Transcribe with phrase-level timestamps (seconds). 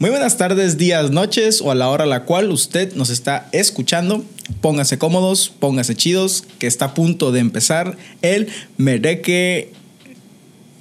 [0.00, 3.48] Muy buenas tardes, días, noches o a la hora a la cual usted nos está
[3.50, 4.24] escuchando.
[4.60, 9.72] Póngase cómodos, póngase chidos, que está a punto de empezar el Mereque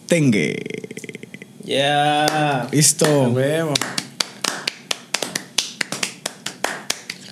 [0.06, 0.64] Tengue.
[1.66, 2.68] Ya.
[2.72, 3.08] Listo.
[3.32, 3.74] Huevo.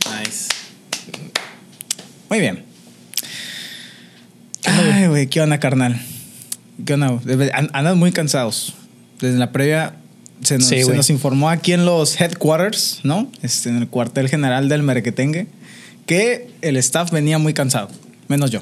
[0.10, 0.50] Nice.
[2.30, 2.66] Muy bien.
[4.64, 6.02] Ay, güey, ¿qué onda, carnal?
[6.84, 7.22] ¿Qué onda?
[7.74, 8.74] Andan muy cansados.
[9.20, 9.98] Desde la previa
[10.42, 13.30] se nos, Sí, se nos informó aquí en los headquarters, ¿no?
[13.42, 15.48] Este, en el cuartel general del Merequetengue,
[16.06, 17.90] que el staff venía muy cansado,
[18.28, 18.62] menos yo.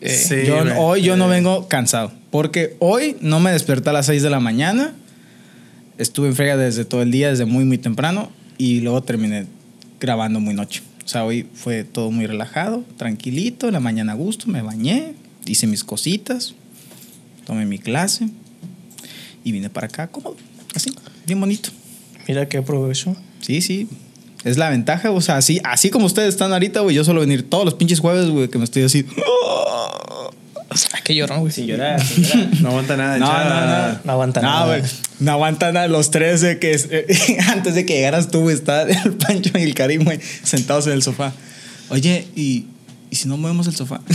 [0.00, 1.36] Eh, Sí, yo, hoy yo no Eh.
[1.36, 4.94] vengo cansado, porque hoy no me desperté a las 6 de la mañana,
[5.98, 9.46] estuve en frega desde todo el día, desde muy, muy temprano, y luego terminé
[10.00, 10.82] grabando muy noche.
[11.04, 15.14] O sea, hoy fue todo muy relajado, tranquilito, en la mañana a gusto, me bañé,
[15.44, 16.54] hice mis cositas,
[17.44, 18.28] tomé mi clase
[19.44, 20.36] y vine para acá cómodo,
[20.74, 20.92] así,
[21.26, 21.70] bien bonito.
[22.28, 23.16] Mira qué provecho.
[23.40, 23.88] Sí, sí.
[24.44, 27.48] Es la ventaja, o sea, así, así como ustedes están ahorita, güey, yo suelo venir
[27.48, 29.04] todos los pinches jueves, güey, que me estoy así.
[30.92, 31.52] Ay, qué llorón, güey.
[31.52, 32.48] Sin llorar, sin llorar.
[32.60, 33.18] No aguanta nada.
[33.18, 34.00] No, no, no.
[34.04, 34.66] No aguanta No, nada.
[34.78, 34.90] güey.
[35.18, 38.82] No aguantan nada los tres de que eh, antes de que llegaras tú, güey, está
[38.82, 41.32] el Pancho y el Karim, güey, sentados en el sofá.
[41.88, 42.66] Oye, ¿y,
[43.10, 44.00] ¿y si no movemos el sofá?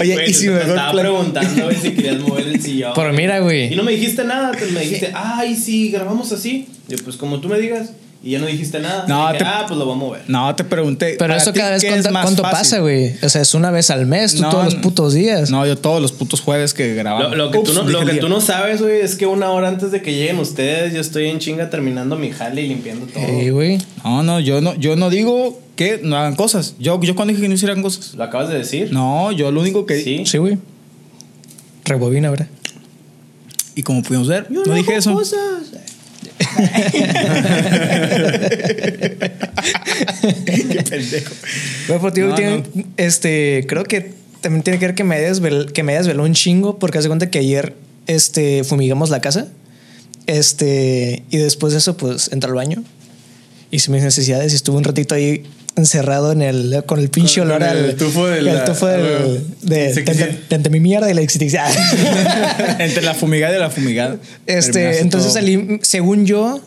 [0.00, 2.92] Oye, ¿y si mejor estaba preguntando si querías mover el sillón.
[2.94, 3.72] Pero mira, güey.
[3.72, 6.68] Y no me dijiste nada, te me dijiste, ay, sí, grabamos así.
[6.88, 7.90] Yo, pues como tú me digas.
[8.26, 9.04] Y ya no dijiste nada.
[9.06, 10.22] No, Dije, te- ah, pues lo voy a mover.
[10.26, 11.14] No, te pregunté.
[11.16, 13.14] Pero ¿para eso cada vez qué cuánto, pasa, güey.
[13.22, 15.48] O sea, es una vez al mes, tú No, todos los putos días.
[15.52, 17.30] No, yo todos los putos jueves que grabamos.
[17.30, 19.26] Lo, lo que, Ups, tú, no, dije lo que tú no sabes, güey, es que
[19.26, 22.66] una hora antes de que lleguen ustedes, yo estoy en chinga terminando mi jale y
[22.66, 23.22] limpiando todo.
[23.22, 23.78] Eh, güey.
[24.02, 26.74] No, no, yo no, yo no digo que no hagan cosas.
[26.80, 28.14] Yo, yo cuando dije que no hicieran cosas.
[28.14, 28.92] ¿Lo acabas de decir?
[28.92, 30.26] No, yo lo único que Sí.
[30.26, 30.58] Sí, güey.
[31.84, 32.48] Rebobina, ¿verdad?
[33.76, 35.12] Y como pudimos ver, Yo no, dije hago eso.
[35.12, 35.76] cosas.
[40.44, 41.34] Qué pendejo.
[41.88, 42.62] Güey, pues, tío, No, tiene-
[42.96, 46.78] este, creo que también tiene que ver que me desveló, que me desveló un chingo,
[46.78, 47.74] porque hace cuenta que ayer,
[48.06, 49.48] este, fumigamos la casa,
[50.26, 52.82] este, y después de eso, pues, entré al baño,
[53.70, 55.44] hice mis necesidades y estuve un ratito ahí
[55.76, 59.04] encerrado en el, con el pinche olor el al tufo de el la- tufo del-
[59.04, 59.92] ah, de,
[60.48, 61.64] de- de mi mierda y la existencia.
[62.78, 64.16] Entre la fumigada y la fumigada.
[64.46, 66.60] Este, entonces salí, según yo,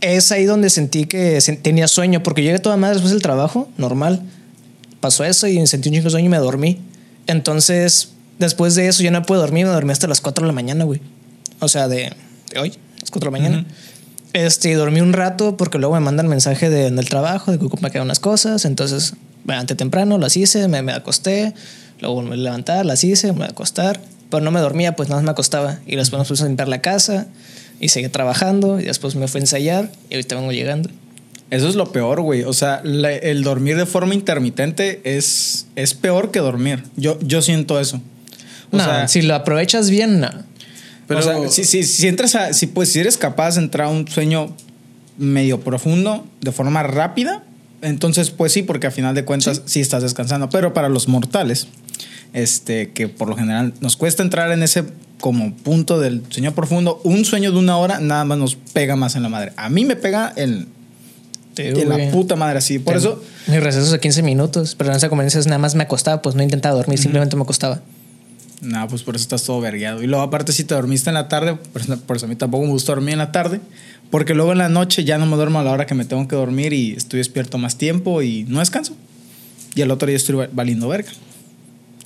[0.00, 4.22] es ahí donde sentí que tenía sueño, porque llegué toda madre después del trabajo, normal.
[5.00, 6.78] Pasó eso y sentí un chingo sueño y me dormí.
[7.26, 10.52] Entonces, después de eso, yo no pude dormir, me dormí hasta las 4 de la
[10.52, 11.00] mañana, güey.
[11.60, 12.12] O sea, de,
[12.52, 13.66] de hoy, las 4 de la mañana.
[14.32, 17.90] Este, dormí un rato porque luego me mandan mensaje de, del trabajo de que ocupa
[17.90, 18.64] que unas cosas.
[18.64, 19.14] Entonces,
[19.46, 21.52] levanté temprano, las hice, me, me acosté.
[22.00, 24.00] Luego volví a levantar, las hice, me acostar.
[24.30, 25.80] Pero no me dormía, pues nada más me acostaba.
[25.86, 27.26] Y después me puse a limpiar la casa
[27.80, 28.78] y seguí trabajando.
[28.80, 30.88] Y después me fui a ensayar y ahorita vengo llegando.
[31.50, 32.44] Eso es lo peor, güey.
[32.44, 36.84] O sea, la- el dormir de forma intermitente es, es peor que dormir.
[36.96, 38.00] Yo, yo siento eso.
[38.70, 40.30] O no, sea, si lo aprovechas bien, no.
[41.18, 42.52] O sea, si, si, si entras a.
[42.52, 44.54] Si, pues, si eres capaz de entrar a un sueño
[45.18, 47.44] medio profundo de forma rápida,
[47.82, 50.50] entonces, pues sí, porque a final de cuentas sí, estás descansando.
[50.50, 51.68] Pero para los mortales,
[52.32, 54.84] este, que por lo general nos cuesta entrar en ese
[55.20, 59.16] como punto del sueño profundo, un sueño de una hora nada más nos pega más
[59.16, 59.52] en la madre.
[59.56, 60.68] A mí me pega en,
[61.56, 62.78] en la puta madre así.
[62.78, 63.22] Por eso.
[63.46, 64.74] Mi receso de 15 minutos.
[64.76, 67.80] Pero en esa conveniencia nada más me acostaba, pues no intentaba dormir, simplemente me acostaba.
[68.60, 70.02] No, pues por eso estás todo vergueado.
[70.02, 71.54] Y luego, aparte, si te dormiste en la tarde,
[72.06, 73.60] por eso, a mí tampoco me gusta dormir en la tarde,
[74.10, 76.28] porque luego en la noche ya no me duermo a la hora que me tengo
[76.28, 78.94] que dormir y estoy despierto más tiempo y no descanso.
[79.74, 81.10] Y el otro día estoy va- valiendo verga.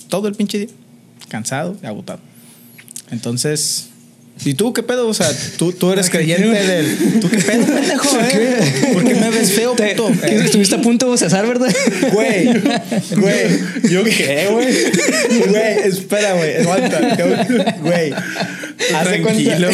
[0.07, 0.69] Todo el pinche día.
[1.27, 2.19] Cansado y agotado.
[3.11, 3.89] Entonces.
[4.43, 5.07] ¿Y tú qué pedo?
[5.07, 7.19] O sea, tú, tú eres creyente del.
[7.21, 8.19] ¿Tú qué pedo, pendejo?
[8.19, 8.89] eh?
[8.93, 10.11] ¿Por qué me ves feo, Te- puto?
[10.25, 10.35] ¿qué?
[10.35, 11.73] Estuviste a punto de bocezar, ¿verdad?
[12.11, 12.45] Güey,
[13.15, 13.59] güey.
[13.89, 14.67] ¿Yo qué, güey?
[15.49, 16.57] Güey, espera, güey.
[16.57, 16.99] Aguanta.
[17.81, 18.13] Güey.
[18.93, 19.69] Hace Tranquilo,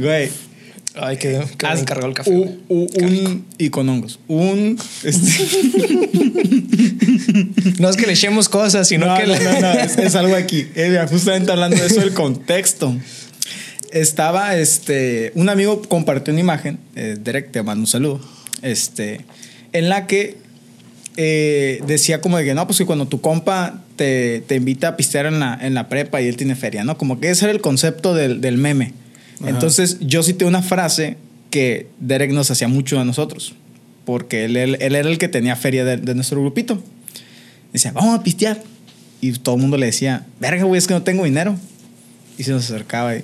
[0.00, 0.28] güey.
[1.00, 2.30] Ay, que, que haz encargó el café.
[2.68, 4.18] Un, y con hongos.
[4.28, 4.78] Un.
[5.04, 5.46] este-
[7.78, 10.14] No es que le echemos cosas, sino no, que no, le- no, no, es, es
[10.14, 10.66] algo aquí.
[10.74, 12.96] Eh, justamente hablando de eso, el contexto.
[13.92, 18.20] Estaba, este, un amigo compartió una imagen, eh, Derek, te mando un saludo,
[18.60, 19.24] este,
[19.72, 20.36] en la que
[21.16, 24.96] eh, decía como de que no, pues que cuando tu compa te, te invita a
[24.96, 26.98] pistear en la, en la prepa y él tiene feria, ¿no?
[26.98, 28.92] Como que ese era el concepto del, del meme.
[29.46, 31.16] Entonces, yo cité una frase
[31.50, 33.54] que Derek nos hacía mucho a nosotros,
[34.04, 36.82] porque él, él- él era el que tenía feria de, de nuestro grupito.
[37.72, 38.62] Decía, vamos a pistear.
[39.20, 41.56] Y todo el mundo le decía, verga, güey, es que no tengo dinero.
[42.38, 43.22] Y se nos acercaba y,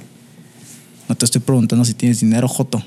[1.08, 2.82] No te estoy preguntando si tienes dinero, Joto.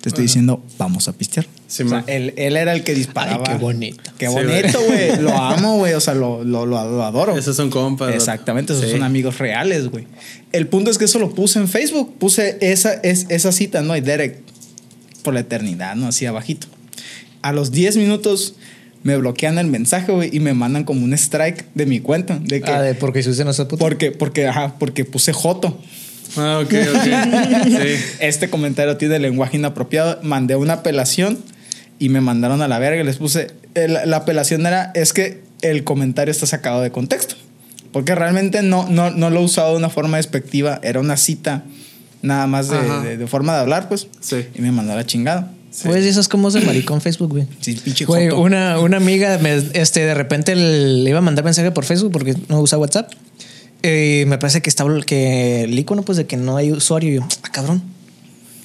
[0.00, 1.46] Te estoy diciendo, vamos a pistear.
[1.72, 3.44] Sí, o sea, él, él era el que disparaba.
[3.46, 4.12] Ay, qué bonito.
[4.18, 5.16] Qué Sí, bonito, güey.
[5.22, 5.94] lo amo, güey.
[5.94, 7.34] O sea, lo, lo, lo, adoro.
[7.38, 8.14] Esos son compas.
[8.14, 8.90] Exactamente, esos Sí.
[8.92, 10.06] son amigos reales, güey.
[10.52, 12.18] El punto es que eso lo puse en Facebook.
[12.18, 13.96] Puse esa, es, esa cita, ¿no?
[13.96, 14.40] Y Derek,
[15.22, 16.08] por la eternidad, ¿no?
[16.08, 16.66] Así abajito.
[17.40, 18.54] A los 10 minutos
[19.02, 22.38] me bloquean el mensaje, güey, y me mandan como un strike de mi cuenta.
[22.38, 23.78] De que, Ah, de porque usted no está puto.
[23.82, 25.80] porque, porque, ajá, porque puse Joto.
[26.36, 27.02] Ah, ok, ok.
[27.64, 28.04] sí.
[28.20, 30.18] Este comentario tiene lenguaje inapropiado.
[30.22, 31.38] Mandé una apelación
[32.04, 33.00] y me mandaron a la verga.
[33.02, 33.48] y Les puse.
[33.74, 34.90] el- la apelación era.
[34.94, 37.36] Es que el comentario está sacado de contexto.
[37.92, 40.80] Porque realmente no, no, no lo he usado de una forma despectiva.
[40.82, 41.64] Era una cita
[42.22, 44.06] nada más de, de- de forma de hablar, pues.
[44.20, 44.46] Sí.
[44.54, 45.52] Y me mandó a la chingada.
[45.84, 47.46] Pues eso es como es el maricón Facebook, güey.
[47.60, 51.70] Sí, pinche Güey, una, una amiga me, este, de repente le iba a mandar mensaje
[51.70, 53.10] por Facebook porque no usa WhatsApp.
[53.82, 57.10] Y me parece que estaba que el icono pues de que no hay usuario.
[57.10, 57.82] Y yo, ah, cabrón,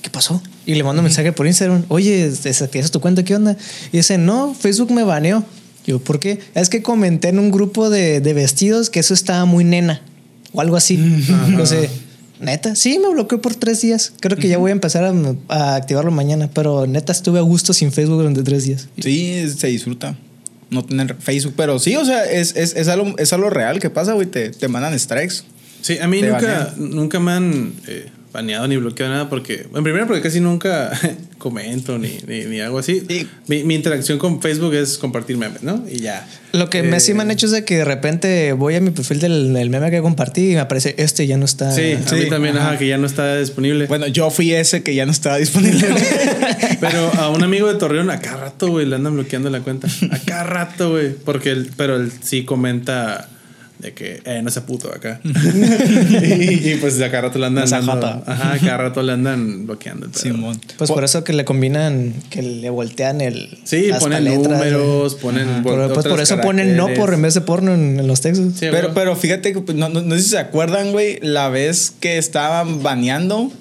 [0.02, 0.42] ¿qué pasó?
[0.68, 1.86] Y le mando mensaje por Instagram.
[1.88, 3.24] Oye, ¿desactivaste tu cuenta?
[3.24, 3.56] ¿Qué onda?
[3.92, 5.44] Y dice, no, Facebook me baneó.
[5.86, 6.40] Yo, ¿por qué?
[6.54, 10.02] Es que comenté en un grupo de, de vestidos que eso estaba muy nena
[10.52, 10.98] o algo así.
[10.98, 11.90] No sé.
[12.42, 14.12] Neta, sí, me bloqueó por tres días.
[14.20, 15.14] Creo que ya voy a empezar a,
[15.48, 18.90] a activarlo mañana, pero neta estuve a gusto sin Facebook durante tres días.
[19.00, 20.18] Sí, se disfruta.
[20.70, 21.54] No tener Facebook.
[21.56, 24.28] Pero sí, o sea, es, es, es, algo, es algo real que pasa, güey.
[24.28, 25.36] Te, te mandan strikes.
[25.82, 30.06] Sí, a mí nunca, nunca me han eh, baneado ni bloqueado nada porque, en primero
[30.06, 30.92] porque casi nunca
[31.40, 33.02] comento ni, ni, ni hago así.
[33.08, 33.28] Sí.
[33.48, 35.84] Mi, mi interacción con Facebook es compartir memes, ¿no?
[35.92, 36.28] Y ya.
[36.52, 38.80] Lo que me, sí me han Eh, hecho es de que de repente voy a
[38.82, 41.72] mi perfil del, del meme que compartí y me aparece este ya no está.
[41.72, 42.70] Sí, a mí sí, también, ajá.
[42.70, 43.88] ajá, que ya no está disponible.
[43.88, 45.88] Bueno, yo fui ese que ya no estaba disponible.
[46.80, 49.88] Pero a un amigo de Torreón a cada rato, güey, le andan bloqueando la cuenta.
[50.12, 51.12] A cada rato, güey.
[51.26, 53.30] Porque él, pero él sí comenta
[53.80, 55.20] de que, eh, no sea puto acá.
[55.24, 58.24] y, y, pues a cada rato le andan No dando-.
[58.26, 60.08] Ajá, a cada rato le andan bloqueando.
[60.14, 60.60] Simón.
[60.78, 63.58] Pues por eso que le combinan, que le voltean el.
[63.64, 65.64] Sí, las ponen letras, números, ponen.
[65.64, 68.54] pues por eso ponen no por en vez de porno en, en los textos.
[68.58, 71.50] Sí, Pero, pero fíjate que pues, no, no, no sé si se acuerdan, güey, la
[71.50, 73.52] vez que estaban baneando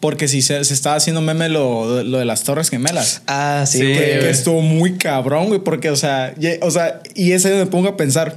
[0.00, 3.22] porque si se, se estaba haciendo meme lo, lo de las Torres Gemelas.
[3.26, 7.00] Ah, sí, Sí, que, que estuvo muy cabrón, güey, porque, o sea, ye- o sea,
[7.14, 8.36] y es ahí donde me pongo a pensar.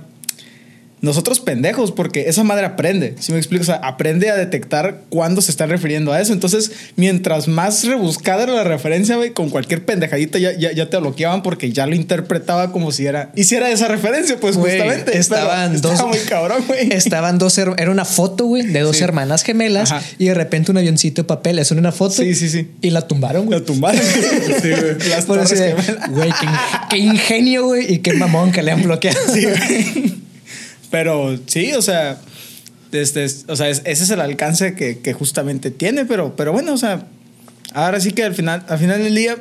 [0.99, 3.61] Nosotros pendejos, porque esa madre aprende, si me explico?
[3.61, 6.33] O sea, aprende a detectar cuándo se está refiriendo a eso.
[6.33, 10.97] Entonces, mientras más rebuscada era la referencia, güey, con cualquier pendejadita ya, ya, ya te
[10.97, 15.03] bloqueaban porque ya lo interpretaba como si era, hiciera esa referencia, pues justamente.
[15.05, 16.07] Pero estaban estaba dos.
[16.07, 16.91] muy cabrón, güey.
[16.91, 17.55] Estaban dos.
[17.59, 19.03] her- Era una foto, güey, de dos Sí.
[19.03, 19.91] hermanas gemelas.
[19.91, 20.03] Ajá.
[20.17, 21.59] Y de repente un avioncito de papel.
[21.59, 22.15] Es una foto.
[22.23, 22.71] Sí, sí, sí.
[22.81, 23.59] Y la tumbaron, güey.
[23.59, 24.01] Lo tumbaron.
[24.61, 24.97] sí, güey.
[25.09, 26.09] Las Por Torres eso de, Gemelas.
[26.09, 27.93] Güey, qué, in- qué ingenio, güey.
[27.93, 29.19] Y qué mamón que le han bloqueado.
[29.31, 30.26] Sí, güey.
[30.91, 32.19] Pero sí, o sea,
[32.91, 36.51] este, es- o sea es- ese es el alcance que, que justamente tiene, pero, pero
[36.53, 37.05] bueno, o sea,
[37.73, 39.37] ahora sí que al final, al final del día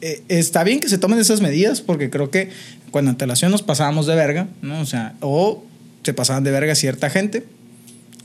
[0.00, 2.50] eh, está bien que se tomen esas medidas porque creo que
[2.90, 4.80] cuando antelación nos pasábamos de verga, ¿no?
[4.80, 5.64] O sea, o
[6.02, 7.44] se pasaban de verga cierta gente.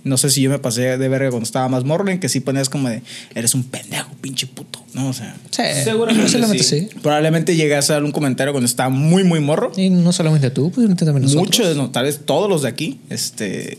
[0.04, 2.40] No sé si yo me pasé de verga cuando estaba más morro, en que sí
[2.40, 3.02] ponías como de,
[3.36, 5.10] eres un pendejo, pinche puto, ¿no?
[5.10, 6.64] O sea, Sí, Seguramente sí.
[6.64, 6.90] sí.
[7.02, 9.72] probablemente llegué a hacer un comentario cuando estaba muy, muy morro.
[9.76, 11.46] Y no solamente tú, pues también nosotros.
[11.46, 13.00] Muchos, no, tal vez todos los de aquí.
[13.10, 13.78] Este.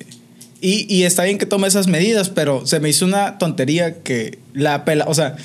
[0.61, 4.39] Y, y está bien que tome esas medidas, pero se me hizo una tontería que
[4.53, 5.37] la apela, o sea,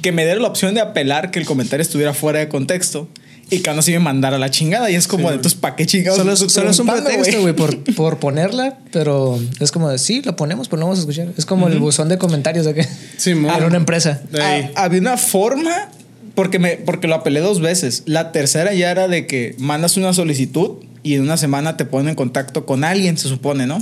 [0.00, 3.08] que me diera la opción de apelar que el comentario estuviera fuera de contexto
[3.48, 4.90] y que aún así me mandara la chingada.
[4.90, 6.18] Y es como, Sí, entonces, ¿para qué chingados?
[6.18, 10.34] Solo, solo es un pretexto, güey, por, por ponerla, pero es como de sí, la
[10.34, 11.28] ponemos, pero no vamos a escuchar.
[11.36, 13.54] Es como el buzón de comentarios de que Simón.
[13.54, 14.20] era una empresa.
[14.40, 15.90] Ah, había una forma,
[16.34, 18.02] porque, me, porque lo apelé dos veces.
[18.06, 22.10] La tercera ya era de que mandas una solicitud y en una semana te ponen
[22.10, 23.78] en contacto con alguien, se supone, ¿no?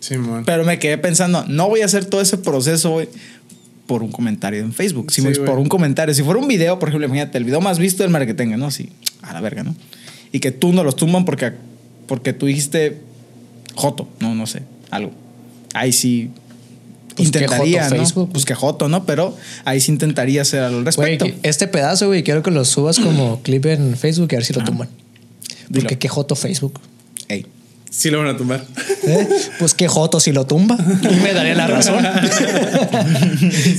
[0.00, 0.44] Simón.
[0.44, 3.08] Pero me quedé pensando, no voy a hacer todo ese proceso, güey,
[3.88, 5.10] por un comentario en Facebook.
[5.10, 5.44] Si Sí, güey.
[5.44, 6.14] por un comentario.
[6.14, 8.66] Si fuera un video, por ejemplo, imagínate, el video más visto del marketing, ¿no?
[8.66, 8.90] Así,
[9.22, 9.74] a la verga, ¿no?
[10.30, 11.52] Y que tú no los tumban porque,
[12.06, 13.00] porque tú dijiste
[13.74, 15.12] Joto, no, no sé, algo.
[15.72, 16.30] Ahí sí
[17.16, 18.00] Pues que intentaría, joto ¿no?
[18.02, 18.30] Facebook.
[18.30, 19.06] Pues que Joto, ¿no?
[19.06, 21.24] Pero ahí sí intentaría hacer algo al respecto.
[21.24, 24.44] que este pedazo, güey, quiero que lo subas como clip en Facebook y a ver
[24.44, 24.88] si lo tumban.
[25.70, 25.84] Dilo.
[25.84, 26.78] Porque qué joto Facebook.
[27.28, 27.46] Ey.
[27.90, 28.64] Sí lo van a tumbar.
[29.04, 29.28] ¿Eh?
[29.58, 30.76] Pues qué joto si lo tumba.
[31.02, 32.04] Y me daría la razón.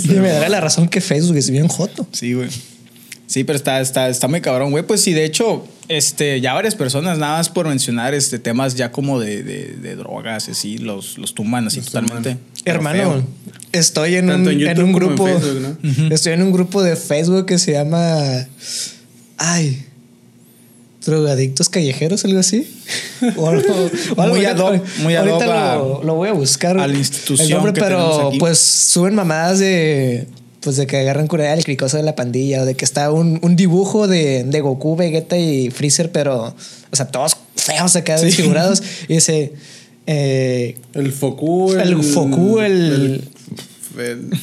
[0.04, 2.08] y me daría la razón que Facebook es bien joto.
[2.12, 2.50] Sí, güey.
[3.28, 4.84] Sí, pero está, está, está muy cabrón, güey.
[4.84, 8.92] Pues sí, de hecho, este, ya varias personas, nada más por mencionar este, temas ya
[8.92, 12.38] como de, de, de drogas, así, los, los tumban así Los totalmente.
[12.66, 13.24] Hermano,
[13.72, 15.28] estoy en Tanto un, en un en grupo.
[15.28, 16.14] Facebook, ¿no?
[16.14, 18.48] Estoy en un grupo de Facebook que se llama.
[19.38, 19.86] Ay.
[21.06, 22.68] Drogadictos callejeros, algo así.
[23.38, 23.74] O algo,
[24.16, 26.80] o algo Muy ahorita- ad hoc, muy ad ahorita a- lo, lo voy a buscar.
[26.80, 28.38] a la institución el nombre, que pero aquí.
[28.40, 30.28] pues suben mamadas de.
[30.62, 33.40] Pues de que agarran cura el cricoso de la pandilla, o de que está un,
[33.42, 36.54] un dibujo de, de Goku, Vegeta y Freezer, pero,
[36.92, 38.84] o sea, todos feos acá, desfigurados.
[39.08, 39.54] Y dice,
[40.06, 41.74] eh, El Foku.
[41.74, 43.30] El Foku, el- el-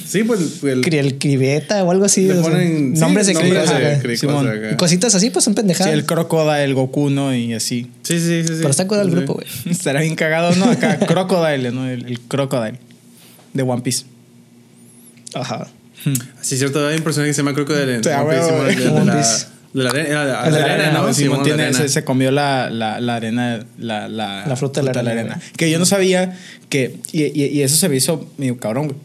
[0.07, 0.95] sí, pues el.
[0.95, 2.23] El Cribeta o algo así.
[2.27, 3.79] le o sea, ponen sí, nombres de nombres cricoso.
[3.79, 4.03] de acá.
[4.03, 4.49] cricoso Simón.
[4.49, 4.71] acá.
[4.73, 5.93] Y Cositas así, pues son Sí, pendejadas.
[5.93, 7.35] el Crocodile, el Goku, ¿no?
[7.35, 7.91] Y así.
[8.03, 8.49] Sí, sí, sí.
[8.49, 8.55] sí.
[8.59, 9.11] pero está con el Sí.
[9.13, 9.47] grupo, güey.
[9.71, 10.65] Estará bien cagado, ¿no?
[10.71, 11.89] Acá, Crocodile, ¿no?
[11.89, 12.79] El, el Crocodile
[13.55, 14.05] de One Piece.
[15.35, 15.67] Ajá.
[16.41, 16.87] Sí, es cierto.
[16.87, 17.97] Hay un personaje que se llama Crocodile.
[17.97, 18.77] en Sí, One Piece, Simón, güey.
[18.77, 19.47] de- One la- Piece.
[19.75, 21.13] De la arena, de la El de la arena, arena, ¿no?
[21.13, 21.79] Simón Simón, de la tiene, arena.
[21.81, 25.71] se, se comió la, la, la arena, la, la, La fruta de la arena, Que
[25.71, 26.35] yo no sabía
[26.71, 28.99] que, y, y, y eso se me hizo medio cabrón, güey.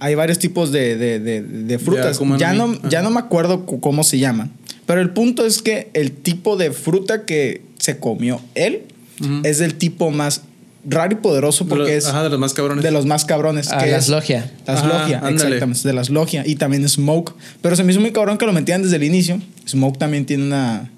[0.00, 2.20] Hay varios tipos de, de, de, de frutas.
[2.20, 4.50] No Ya no, ya no me acuerdo cu- cómo se llaman.
[4.86, 8.82] Pero el punto es que el tipo de fruta que se comió él
[9.20, 9.40] Ujú.
[9.44, 10.42] es del tipo más
[10.88, 12.82] raro y poderoso De porque los- es Ajá, de los más cabrones.
[12.84, 13.68] de los más cabrones.
[13.72, 14.50] Ah, que las es- logia.
[14.66, 15.34] Las Ajá, logia, ándale.
[15.56, 15.88] exactamente.
[15.88, 16.42] De las logia.
[16.46, 17.34] Y también Smoke.
[17.60, 19.40] Pero se me hizo muy cabrón que lo metían desde el inicio.
[19.68, 20.90] Smoke también tiene una.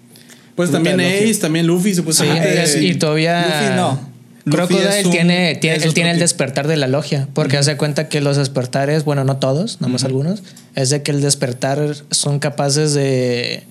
[0.54, 1.25] Pues también de.
[1.30, 2.62] Ace, también Luffy, Sí, supuestamente.
[2.62, 3.40] es- y todavía.
[3.42, 4.10] Luffy no.
[4.44, 8.20] Crocodile un- tiene, tiene, él tiene el despertar de la logia, porque hace cuenta que
[8.20, 10.42] los despertares, bueno, no todos, nada más algunos,
[10.75, 13.64] es de que el despertar son capaces de,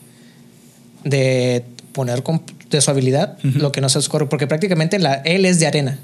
[1.04, 5.46] de poner con- de su habilidad lo que no se oscurre, porque prácticamente la, él
[5.46, 5.98] es de arena.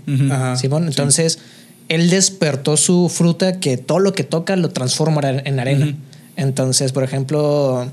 [0.57, 1.37] Simón, entonces
[1.89, 5.95] él despertó su fruta que todo lo que toca lo transforma en arena.
[6.37, 7.91] Entonces, por ejemplo,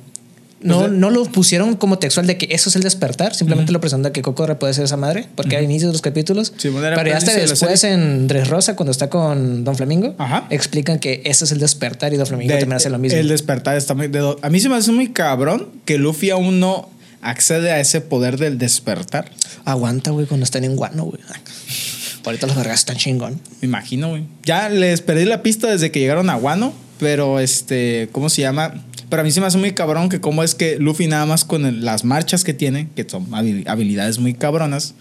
[0.63, 4.13] no, no lo pusieron como textual de que eso es el despertar, simplemente lo presenta
[4.13, 6.53] que Coco puede ser esa madre, porque al inicio de los capítulos.
[6.57, 10.47] Sí, bueno, pero ya hasta después en Dressrosa, cuando está con Don Flamingo, Ajá.
[10.51, 13.19] explican que ese es el despertar y Don Flamingo de- también hace lo mismo.
[13.19, 14.09] El despertar está muy.
[14.09, 16.89] de a mí se me hace muy cabrón que Luffy aún no
[17.21, 19.31] accede a ese poder del despertar.
[19.65, 21.21] Aguanta, güey, cuando están en Guano, güey.
[22.25, 23.41] Ahorita los vergas están chingón.
[23.61, 24.25] Me imagino, güey.
[24.45, 28.75] Ya les perdí la pista desde que llegaron a Wano, pero este, ¿cómo se llama?
[29.13, 31.45] Pero a mí se me hace muy cabrón que cómo es que Luffy nada más
[31.45, 34.95] con el- las marchas que tiene, que son habi- habilidades muy cabronas,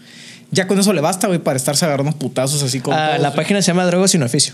[0.50, 3.62] ya con eso le basta, güey, para estarse agarrando putazos así con Ah, la página
[3.62, 4.52] se llama Drogos sin oficio.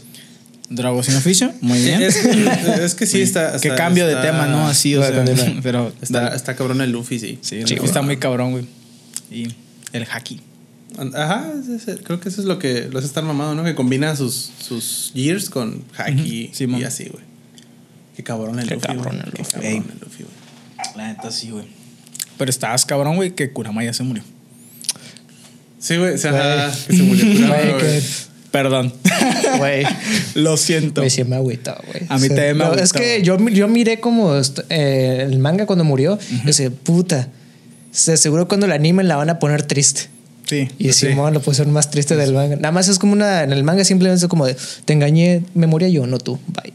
[0.70, 2.00] Dragos sin oficio, muy bien.
[2.02, 2.30] Es que,
[2.84, 3.50] es que sí está.
[3.60, 4.68] Qué está- cambio de tema, ¿no?
[4.68, 5.24] Así, o sea,
[5.64, 7.38] pero Está, está cabrón el Luffy, sí.
[7.40, 8.64] Sí, está muy cabrón, güey.
[9.28, 9.48] Y
[9.92, 10.40] el haki.
[11.16, 11.50] Ajá,
[12.04, 13.64] creo que eso es lo que los están mamando, ¿no?
[13.64, 17.27] Que combina sus, sus gears con haki y así, güey.
[18.18, 18.86] Qué cabrón el Qué Luffy.
[18.88, 19.18] cabrón güey.
[19.20, 19.52] el Qué Luffy.
[19.52, 19.76] cabrón Ey.
[19.78, 20.96] el Luffy, güey.
[20.96, 21.66] La neta sí, güey.
[22.36, 24.24] Pero estabas cabrón, güey, que Kurama ya se murió.
[25.78, 26.14] Sí, güey.
[26.14, 27.80] O sea, que se murió Kurama, Güey, güey.
[28.00, 28.02] que-
[28.50, 28.92] Perdón.
[29.58, 29.84] Güey.
[30.34, 31.02] Lo siento.
[31.02, 32.02] Güey, sí me agüita, güey.
[32.08, 32.82] A mí también me No, agüitó.
[32.82, 36.18] Es que yo, yo miré como est- eh, el manga cuando murió.
[36.42, 37.28] Y dije, puta.
[37.92, 40.08] Se seguro cuando la animen la van a poner triste.
[40.46, 40.68] Sí.
[40.78, 41.08] Y Sí.
[41.08, 42.56] Simón lo pusieron más triste del manga.
[42.56, 43.42] Nada más es como una.
[43.44, 44.56] En el manga simplemente es como de
[44.86, 46.38] te engañé, me moría yo, no tú.
[46.48, 46.72] Bye.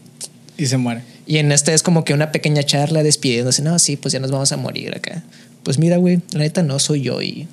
[0.58, 1.02] Y se muere.
[1.26, 3.62] Y en este es como que una pequeña charla despidiéndose.
[3.62, 5.24] No, sí, pues ya nos vamos a morir acá.
[5.64, 7.48] Pues mira, güey, la neta no soy yo y.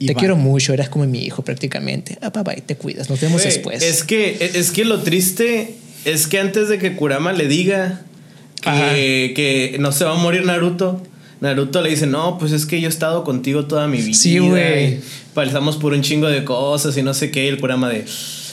[0.00, 0.20] Y te bye.
[0.20, 2.18] quiero mucho, eras como mi hijo prácticamente.
[2.20, 3.82] Ah, bye, bye, te cuidas, nos vemos después.
[3.82, 5.74] Es que, es que lo triste
[6.04, 8.02] es que antes de que Kurama le diga
[8.62, 11.02] que, que no se va a morir Naruto,
[11.40, 14.14] Naruto le dice, no, pues es que yo he estado contigo toda mi vida.
[14.16, 15.00] Sí, güey.
[15.34, 17.44] Pasamos por un chingo de cosas y no sé qué.
[17.44, 18.04] Y el Kurama de,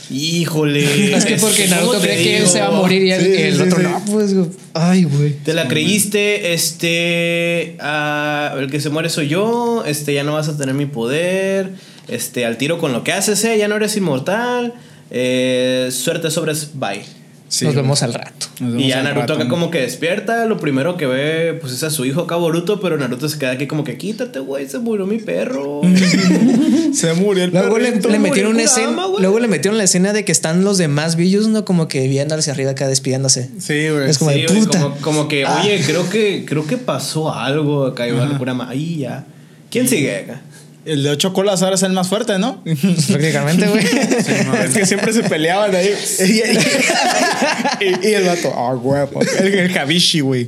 [0.09, 1.15] híjole.
[1.15, 3.33] Es que porque ¿cómo Naruto cree que él se va a morir y el, Sí,
[3.41, 3.83] el sí, otro sí.
[3.83, 4.35] no, pues.
[4.73, 5.33] Ay, güey.
[5.33, 10.49] Te la creíste, este, ah, el que se muere soy yo, este, ya no vas
[10.49, 11.71] a tener mi poder,
[12.07, 14.73] este, al tiro con lo que haces, eh, ya no eres inmortal,
[15.11, 17.01] eh, suerte sobres, bye.
[17.47, 17.83] Sí, Nos güey.
[17.83, 18.47] vemos al rato.
[18.59, 21.83] Vemos Y ya Naruto rato, acá como que despierta, lo primero que ve pues es
[21.83, 24.79] a su hijo acá Boruto, pero Naruto se queda aquí como que quítate, güey, se
[24.79, 25.81] murió mi perro.
[26.95, 28.09] Se murió el Luego le, perrito.
[28.09, 29.05] le metieron una escena.
[29.05, 29.21] Güey.
[29.21, 31.65] Luego le metieron la escena de que están los demás villos, ¿no?
[31.65, 33.49] Como que viendo hacia arriba acá despidiéndose.
[33.59, 34.09] Sí, güey.
[34.09, 34.79] Es como Sí, de güey, puta.
[34.79, 35.61] como, como que, Ah.
[35.63, 39.25] oye, creo que creo que pasó algo acá igual el Kurama, ahí ya.
[39.69, 40.41] ¿Quién sigue acá?
[40.85, 42.63] El de ocho colas ahora es el más fuerte, ¿no?
[43.07, 43.83] Prácticamente, güey.
[43.83, 45.89] es que siempre se peleaban ahí.
[46.19, 49.19] Y, y- y el vato, ah, huevo.
[49.39, 50.47] El, el Habishi, güey.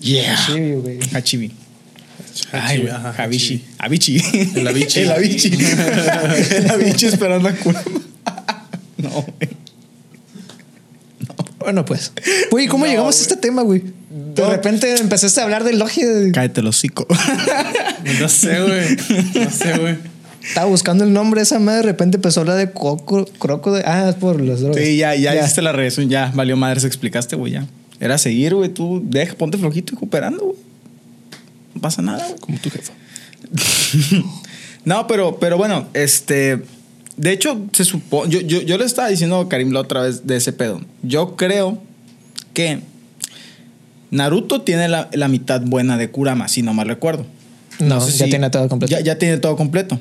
[0.00, 0.36] Yeah.
[0.46, 0.98] Sí, güey.
[1.14, 1.52] Hachibi.
[2.52, 3.64] Ay, ajá, Habishi.
[3.78, 4.20] Habichi.
[4.56, 5.00] El Habichi.
[5.00, 5.50] El Habichi.
[6.56, 7.84] El Habichi esperando a Kurama.
[8.98, 9.48] No, güey.
[11.58, 12.12] Bueno, pues.
[12.50, 13.82] Güey, ¿cómo No, llegamos a este tema, güey?
[14.34, 14.50] De No.
[14.50, 16.06] repente empezaste a hablar del logia.
[16.06, 17.06] de- Cállate el hocico.
[18.20, 18.96] No sé, güey.
[19.44, 19.96] No sé, güey.
[20.42, 21.78] Estaba buscando el nombre de esa madre.
[21.78, 23.72] De repente empezó a hablar de coco, croco.
[23.72, 23.82] De...
[23.84, 24.82] Ah, es por los drogas.
[24.82, 26.08] Sí, ya, ya, hiciste la regresión.
[26.08, 27.66] Ya, valió madres, explicaste, güey, ya.
[28.00, 28.70] Era seguir, güey.
[28.70, 30.56] Tú deja, ponte flojito y cooperando, güey.
[31.78, 32.26] No pasa nada.
[32.40, 32.92] Como tu jefa.
[34.84, 36.62] No, pero, pero bueno, este.
[37.16, 38.30] De hecho, se supone.
[38.32, 40.80] Yo, yo, yo le estaba diciendo a Karim la otra vez de ese pedo.
[41.02, 41.82] Yo creo
[42.54, 42.80] que
[44.10, 47.26] Naruto tiene la, la mitad buena de Kurama, si no mal recuerdo.
[47.80, 48.90] No, sé ya si- tiene todo completo.
[48.96, 50.00] Ya, ya tiene todo completo.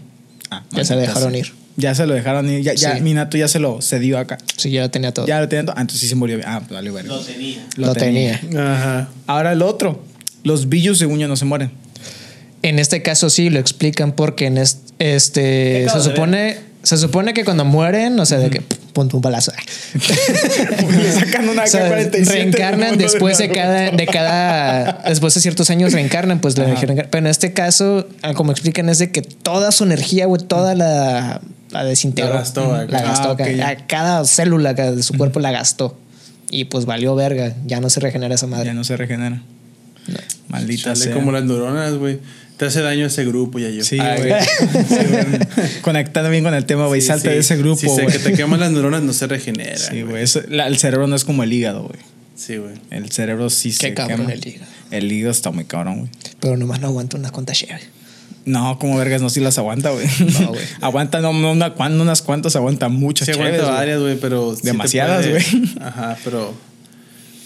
[0.51, 1.51] Ah, Ya se lo dejaron ir.
[1.75, 2.61] Ya se lo dejaron ir.
[2.61, 3.01] Ya, ya Sí.
[3.01, 4.37] Minato ya se lo cedió acá.
[4.55, 5.27] Sí, ya lo tenía todo.
[5.27, 5.75] Ya lo tenía todo.
[5.77, 6.39] Ah, entonces sí se murió.
[6.45, 7.09] Ah, pues dale, verga.
[7.13, 7.67] Lo tenía.
[7.75, 8.41] lo tenía.
[8.57, 9.09] Ajá.
[9.25, 10.01] Ahora el otro.
[10.43, 11.71] Los billos según yo no se mueren.
[12.63, 17.33] En este caso sí lo explican porque en est- este acabo se supone se supone
[17.33, 19.51] que cuando mueren, o sea, de que ponte un balazo.
[19.93, 25.69] Le sacan una O sea, AK-47 reencarnan después de cada, de cada, después de ciertos
[25.69, 27.11] años reencarnan, pues la energía reencarna.
[27.11, 30.75] Pero en este caso, ah, como explican, es de que toda su energía, güey, toda
[30.75, 31.41] la,
[31.71, 32.33] la desintegró.
[32.33, 32.85] La gastó.
[32.87, 33.51] La gastó, Ah, ok, acá.
[33.51, 33.67] ya.
[33.69, 35.97] A cada célula de su cuerpo la gastó.
[36.49, 37.53] Y pues valió verga.
[37.65, 38.67] Ya no se regenera esa madre.
[38.67, 39.41] Ya no se regenera.
[40.49, 41.13] Maldita Chale, sea.
[41.13, 42.19] como las neuronas, güey.
[42.57, 43.83] Te hace daño ese grupo, ya yo.
[43.83, 44.33] Sí, güey.
[44.87, 45.81] Sí, güey.
[45.81, 47.01] Conectando bien con el tema, güey.
[47.01, 47.35] sí, Salta sí.
[47.35, 48.07] de ese grupo, Si sé güey.
[48.07, 49.77] que te queman las neuronas, no se regenera.
[49.77, 50.23] Sí, güey.
[50.23, 51.99] El cerebro no es como el hígado, güey.
[52.35, 52.73] Sí, güey.
[52.89, 54.33] El cerebro sí se Qué cabrón quema.
[54.33, 54.71] el hígado.
[54.91, 56.11] El hígado está muy cabrón, güey.
[56.39, 57.81] Pero nomás no aguanta unas cuantas cheves.
[58.45, 60.07] No, como vergas, no, sí las aguanta, güey.
[60.39, 60.61] No, güey.
[60.81, 63.77] aguanta, no, no una, unas cuantas, aguanta muchas Sí, aguanta cheves, güey.
[63.77, 64.55] varias, güey, pero.
[64.55, 65.43] sí Demasiadas, güey.
[65.81, 66.53] Ajá, pero.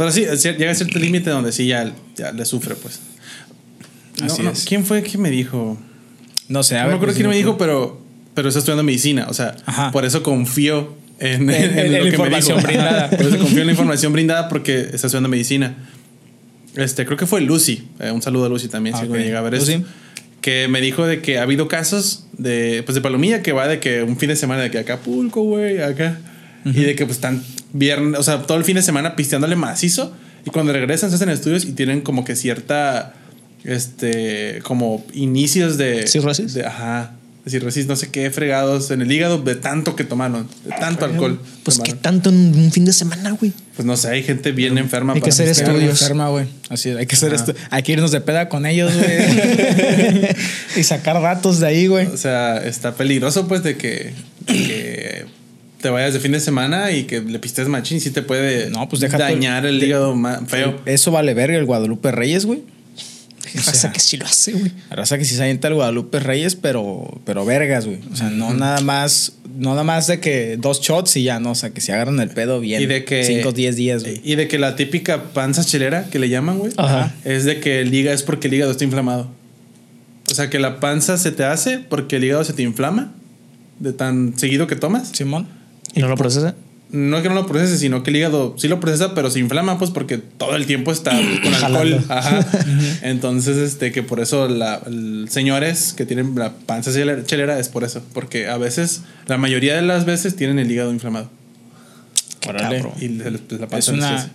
[0.02, 0.26] Pero sí,
[0.58, 3.00] llega a cierto límite donde sí ya, ya le sufre, pues.
[4.20, 4.66] No, Así no, es.
[4.66, 5.78] ¿Quién fue que me dijo?
[6.48, 6.94] No sé, a no ver.
[6.94, 8.02] me acuerdo pues, quién me dijo, pero,
[8.34, 9.28] pero está estudiando medicina.
[9.30, 9.92] O sea, Ajá.
[9.92, 12.68] por eso confío en, En- en- en lo la que información me dijo.
[12.82, 13.10] brindada.
[13.18, 15.76] Por eso confío en la información brindada porque está estudiando medicina.
[16.76, 17.88] Este, creo que fue Lucy.
[18.00, 19.28] Eh, un saludo a Lucy también, si Ah, algún día ok.
[19.28, 19.74] llega a ver Lucy.
[19.74, 19.88] esto.
[20.42, 23.80] Que me dijo de que ha habido casos de, pues de palomilla que va de
[23.80, 26.18] que un fin de semana de que Acapulco, güey, acá.
[26.66, 27.44] Y de que pues están
[27.74, 30.14] viernes, o sea, todo el fin de semana pisteándole macizo.
[30.46, 33.14] Y cuando regresan se hacen estudios y tienen como que cierta,
[33.64, 36.08] este, como inicios de...
[36.08, 36.54] ¿Cirrosis?
[36.54, 37.14] de- ajá.
[37.46, 41.06] De cirrosis, no sé qué, fregados en el hígado de tanto que tomaron, de tanto
[41.06, 41.40] alcohol.
[41.64, 42.02] Pues qué tomaron.
[42.04, 43.52] tanto en un fin de semana, güey.
[43.76, 45.14] Pues no sé, hay gente bien enferma.
[45.14, 46.00] Hay que para hacer pistear, estudios.
[46.00, 46.46] enferma, güey.
[46.70, 47.56] Así hay que hacer esto.
[47.72, 50.30] Hay que irnos de peda con ellos, güey.
[50.76, 52.06] y sacar datos de ahí, güey.
[52.06, 54.14] O sea, está peligroso, pues, de que,
[54.46, 55.26] de que
[55.82, 58.00] te vayas de fin de semana y que le pistes machín.
[58.00, 60.80] Sí te puede No, pues deja dañar el hígado ma- feo.
[60.86, 62.62] Eso vale verga el Guadalupe Reyes, güey.
[63.56, 64.72] Raza que sí lo hace, güey.
[64.90, 68.00] La raza que sí se avienta el Guadalupe Reyes, pero, pero vergas, güey.
[68.12, 71.52] O sea, no nada más, no nada más de que dos shots y ya, no.
[71.52, 72.82] O sea, que se agarran el pedo bien.
[72.82, 73.26] Y de que.
[73.26, 74.22] Cinco o diez días, güey.
[74.24, 76.72] Y de que la típica panza chelera que le llaman, güey.
[76.78, 77.14] Ajá.
[77.26, 79.30] Es de que el hígado es porque el hígado está inflamado.
[80.30, 83.12] O sea, que la panza se te hace porque el hígado se te inflama
[83.80, 85.10] de tan seguido que tomas.
[85.14, 85.48] Simón.
[85.94, 86.56] ¿Y no lo procesa?
[86.92, 89.40] No es que no lo procese, sino que el hígado sí lo procesa, pero se
[89.40, 92.04] inflama, pues porque todo el tiempo está con alcohol.
[92.10, 92.46] Ajá.
[93.02, 97.70] Entonces, este, que por eso la, el- señores que tienen la panza chelera, chelera es
[97.70, 98.04] por eso.
[98.14, 101.30] Porque a veces, la mayoría de las veces tienen el hígado inflamado.
[102.48, 102.84] Órale.
[103.00, 104.16] Y la Es panza una.
[104.16, 104.30] hace.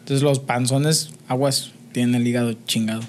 [0.00, 3.02] Entonces los panzones, aguas, tienen el hígado chingado.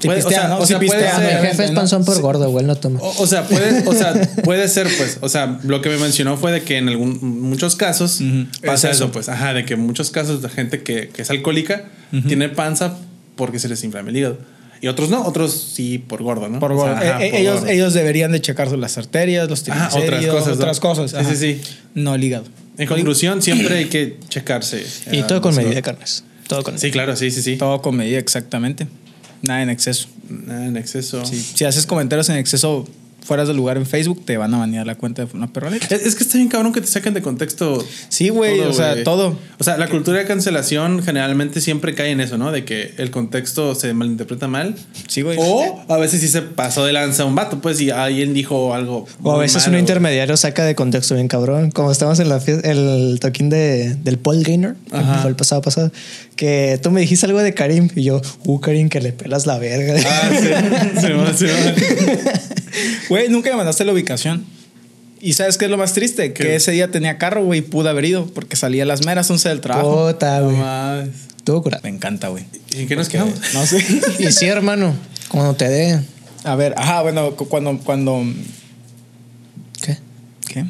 [0.00, 0.58] Sí Puede- o pistean, sea, ¿no?
[0.58, 2.20] o Sí sea, puede pistean, ser- Mi jefe es panzón por Sí.
[2.20, 3.00] gordo, güey, no toma.
[3.00, 4.12] O, o sea, puede, o sea,
[4.44, 5.18] puede ser, pues.
[5.20, 8.46] O sea, lo que me mencionó fue de que en algún, muchos casos Ujú.
[8.64, 9.12] pasa Es eso, eso.
[9.12, 9.28] pues.
[9.28, 11.84] Ajá, de que en muchos casos de gente que, que es alcohólica
[12.26, 12.96] tiene panza
[13.36, 14.38] porque se les inflama el hígado.
[14.82, 16.58] Y otros no, otros sí por gordo, ¿no?
[16.60, 16.96] Por O sea, gordo.
[17.06, 17.72] ajá, Eh, eh, por ellos, gordo.
[17.72, 20.62] ellos deberían de checarse las arterias, los Ajá, otras triglicéridos, cosas, ¿no?
[20.62, 21.10] otras cosas.
[21.12, 21.30] Sí, ajá.
[21.34, 21.60] sí, sí.
[21.94, 22.44] No el hígado.
[22.76, 24.84] En conclusión, siempre hay que checarse.
[25.10, 26.24] Y eh, todo con medida, carnes.
[26.46, 27.56] Todo con Sí, claro, sí, sí, sí.
[27.56, 28.86] Todo con medida, exactamente.
[29.42, 30.08] Nada en exceso.
[30.28, 31.24] Nada en exceso.
[31.24, 31.40] Sí.
[31.40, 32.86] Si haces comentarios en exceso
[33.26, 35.86] fuera del lugar en Facebook, te van a banear la cuenta de una perroneta.
[35.94, 37.84] Es, es que está bien cabrón que te saquen de contexto.
[38.08, 39.36] Sí, güey, o sea, todo.
[39.58, 42.52] O sea, la cultura de cancelación generalmente siempre cae en eso, ¿no?
[42.52, 44.76] De que el contexto se malinterpreta mal.
[45.08, 45.36] Sí, güey.
[45.40, 49.06] O a veces sí se pasó de lanza un vato, pues, y alguien dijo algo.
[49.22, 51.70] O a veces malo, un intermediario saca de contexto bien cabrón.
[51.72, 55.18] Como estamos en la fiesta, el toquín de, del Paul Gainer, que Ajá.
[55.22, 55.90] fue el pasado pasado,
[56.36, 59.58] que tú me dijiste algo de Karim y yo, uh, Karim, que le pelas la
[59.58, 59.94] verga.
[60.06, 60.46] Ah, sí.
[61.00, 62.65] sí, va, sí, va.
[63.08, 64.44] Güey, nunca me mandaste la ubicación.
[65.20, 66.32] ¿Y sabes qué es lo más triste?
[66.32, 66.44] ¿Qué?
[66.44, 69.30] Que ese día tenía carro, güey, y pude haber ido porque salía a las meras
[69.30, 70.06] 11 del trabajo.
[70.12, 70.56] Puta, No güey.
[70.58, 71.08] más.
[71.36, 71.82] Estuvo curado.
[71.84, 72.44] Me encanta, güey.
[72.76, 73.34] ¿Y en qué nos quedamos?
[73.54, 73.78] No sé.
[74.18, 74.94] Y sí, hermano,
[75.28, 76.00] cuando te dé.
[76.44, 78.22] A ver, ajá, bueno, cu- cuando, cuando.
[79.82, 79.96] ¿Qué?
[80.48, 80.64] ¿Qué?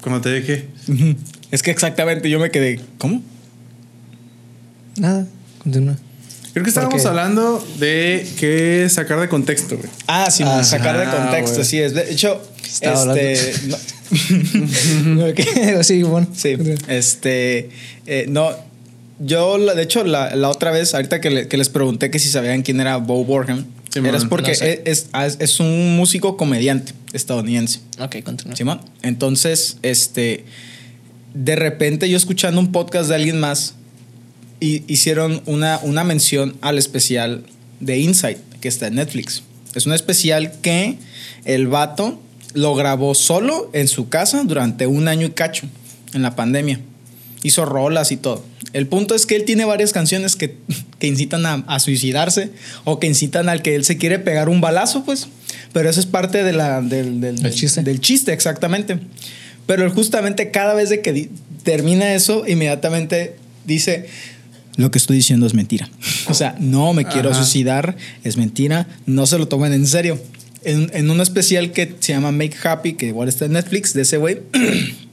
[0.00, 0.68] Cuando te dije.
[0.88, 1.16] Ujú.
[1.50, 2.80] Es que exactamente yo me quedé.
[2.98, 3.22] ¿Cómo?
[4.96, 5.26] Nada,
[5.58, 5.96] continúa.
[6.56, 9.90] Creo que estábamos hablando de qué sacar de contexto, güey.
[10.06, 11.66] Ah, sí, sacar de contexto, güey.
[11.66, 11.92] sí es.
[11.92, 13.52] De hecho, Estaba este.
[13.68, 15.78] no- ¿Qué?
[15.82, 16.26] sí, bueno.
[16.34, 16.56] Sí,
[16.88, 17.68] este,
[18.06, 18.52] eh, no,
[19.18, 22.30] yo, de hecho, la, la otra vez, ahorita que, le- que les pregunté que si
[22.30, 24.26] sabían quién era Bo Borham, Sí, man.
[24.30, 24.80] porque No sé.
[24.86, 27.80] es, es- es un músico comediante estadounidense.
[27.98, 28.56] Ok, continúa.
[28.56, 28.80] Simón.
[29.02, 30.46] Entonces, este,
[31.34, 33.74] de repente yo escuchando un podcast de alguien más,
[34.60, 37.44] hicieron una, una mención al especial
[37.80, 39.42] de Insight, que está en Netflix.
[39.74, 40.96] Es un especial que
[41.44, 42.20] el vato
[42.54, 45.66] lo grabó solo en su casa durante un año y cacho,
[46.14, 46.80] en la pandemia.
[47.42, 48.44] Hizo rolas y todo.
[48.72, 50.56] El punto es que él tiene varias canciones que,
[50.98, 52.50] que incitan a, a suicidarse
[52.84, 55.28] o que incitan al que él se quiere pegar un balazo, pues.
[55.72, 57.82] Pero eso es parte de la, del, del, El chiste.
[57.82, 58.98] del chiste, exactamente.
[59.66, 61.28] Pero él justamente cada vez de que
[61.62, 64.06] termina eso, inmediatamente dice,
[64.76, 65.88] lo que estoy diciendo es mentira.
[66.28, 67.38] O sea, no me quiero Ajá.
[67.42, 70.20] suicidar, es mentira, no se lo tomen en serio.
[70.64, 74.02] En, en un especial que se llama Make Happy, que igual está en Netflix, de
[74.02, 74.40] ese güey,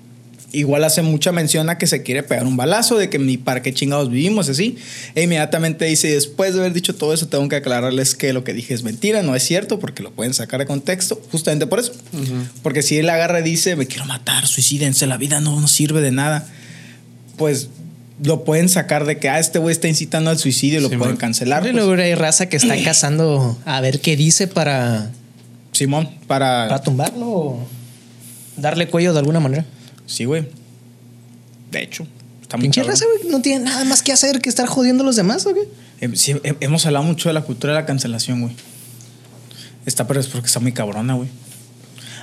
[0.54, 3.62] igual hace mucha mención a que se quiere pegar un balazo, de que ni para
[3.62, 4.78] qué chingados vivimos, así.
[5.16, 8.54] E inmediatamente dice, después de haber dicho todo eso, tengo que aclararles que lo que
[8.54, 11.92] dije es mentira, no es cierto, porque lo pueden sacar de contexto, justamente por eso.
[12.62, 16.02] Porque si él agarra y dice, me quiero matar, suicídense, la vida no nos sirve
[16.02, 16.48] de nada,
[17.38, 17.70] pues
[18.24, 21.18] lo pueden sacar de que, ah, este güey está incitando al suicidio y lo pueden
[21.18, 21.62] cancelar.
[21.64, 21.76] Y pues.
[21.86, 25.12] luego hay raza que está cazando a ver qué dice para,
[25.74, 26.68] Simón, para...
[26.70, 27.68] para tumbarlo o
[28.58, 29.66] darle cuello de alguna manera.
[30.06, 30.48] Sí, güey.
[31.72, 32.06] De hecho,
[32.42, 35.06] está muy Pinche raza, güey, no tiene nada más que hacer que estar jodiendo a
[35.06, 35.62] los demás, ¿o qué?
[36.06, 38.56] Hem- sí, he- hemos hablado mucho de la cultura de la cancelación, güey.
[39.86, 41.30] Está, pero es porque está muy cabrona, güey.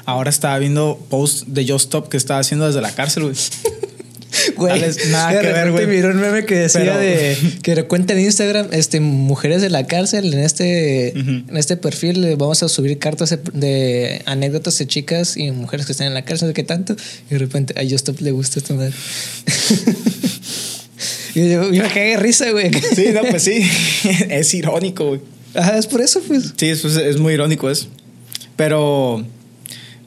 [0.07, 3.35] Ahora estaba viendo post de Just Stop que estaba haciendo desde la cárcel, güey.
[4.57, 5.87] Güey, nada de que ver, güey.
[5.87, 9.87] miró un meme que decía Pero- de que cuenta en Instagram, este mujeres de la
[9.87, 11.31] cárcel en este Ujú.
[11.49, 15.87] en este perfil le vamos a subir cartas de, de anécdotas de chicas y mujeres
[15.87, 16.95] que están en la cárcel de qué tanto
[17.29, 18.93] y de repente a Justop le gusta esta madre.
[21.35, 22.71] y yo, yo me cagué de risa, güey.
[22.95, 23.63] Sí, no, pues sí.
[24.29, 25.21] es irónico, güey.
[25.55, 26.53] Ajá, es por eso, pues.
[26.57, 27.87] Sí, es, es muy irónico eso.
[28.57, 29.25] Pero,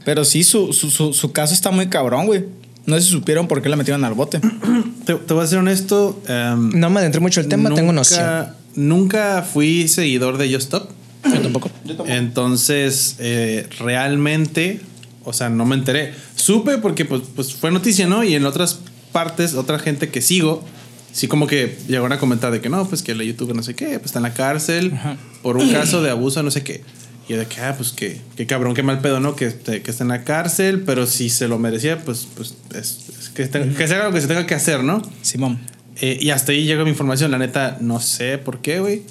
[0.06, 2.46] pero sí, su, su, su, su caso está muy cabrón, güey.
[2.86, 4.40] No sé si supieron por qué la metieron al bote.
[5.06, 6.22] Te, te voy a ser honesto.
[6.28, 8.48] em, No me adentré mucho el tema, tengo nunca- noción.
[8.76, 10.90] Nunca fui seguidor de Just Stop.
[11.26, 11.70] Yo tampoco.
[12.06, 14.82] Entonces, eh, realmente,
[15.24, 16.14] o sea, no me enteré.
[16.36, 18.24] Supe porque pues, pues fue noticia, ¿no?
[18.24, 18.80] Y en otras
[19.12, 20.64] partes, otra gente que sigo,
[21.12, 23.76] sí como que llegaron a comentar de que no, pues que el youtuber no sé
[23.76, 25.18] qué, pues está en la cárcel Ajá.
[25.44, 26.82] por un caso de abuso, no sé qué.
[27.28, 29.36] Y yo de que, ah, pues que, qué cabrón, qué mal pedo, ¿no?
[29.36, 33.30] Que, que está en la cárcel, pero si se lo merecía, pues, pues es, es
[33.30, 35.02] que, tenga- que se haga lo que se tenga que hacer, ¿no?
[35.22, 35.60] Simón.
[36.02, 37.32] Eh, y hasta ahí llega mi información.
[37.32, 39.04] La neta, no sé por qué, güey.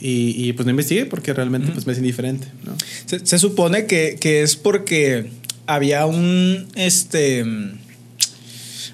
[0.00, 2.74] Y, y, pues no investigué porque realmente pues me es indiferente, ¿no?
[3.06, 5.30] Se, se supone que, que es porque
[5.66, 7.44] había un este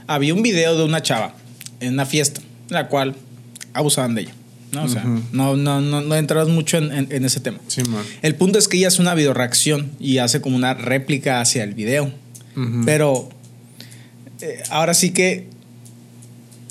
[0.06, 1.34] había un video de una chava
[1.80, 3.14] en una fiesta en la cual
[3.72, 4.34] abusaban de ella.
[4.72, 4.84] ¿No?
[4.84, 7.58] O sea, no, no, no, no entramos mucho en, en- en ese tema.
[7.68, 7.82] Sí.
[8.22, 11.74] El punto es que ella hace una videoreacción y hace como una réplica hacia el
[11.74, 12.12] video.
[12.84, 13.28] Pero
[14.40, 15.46] eh, ahora sí que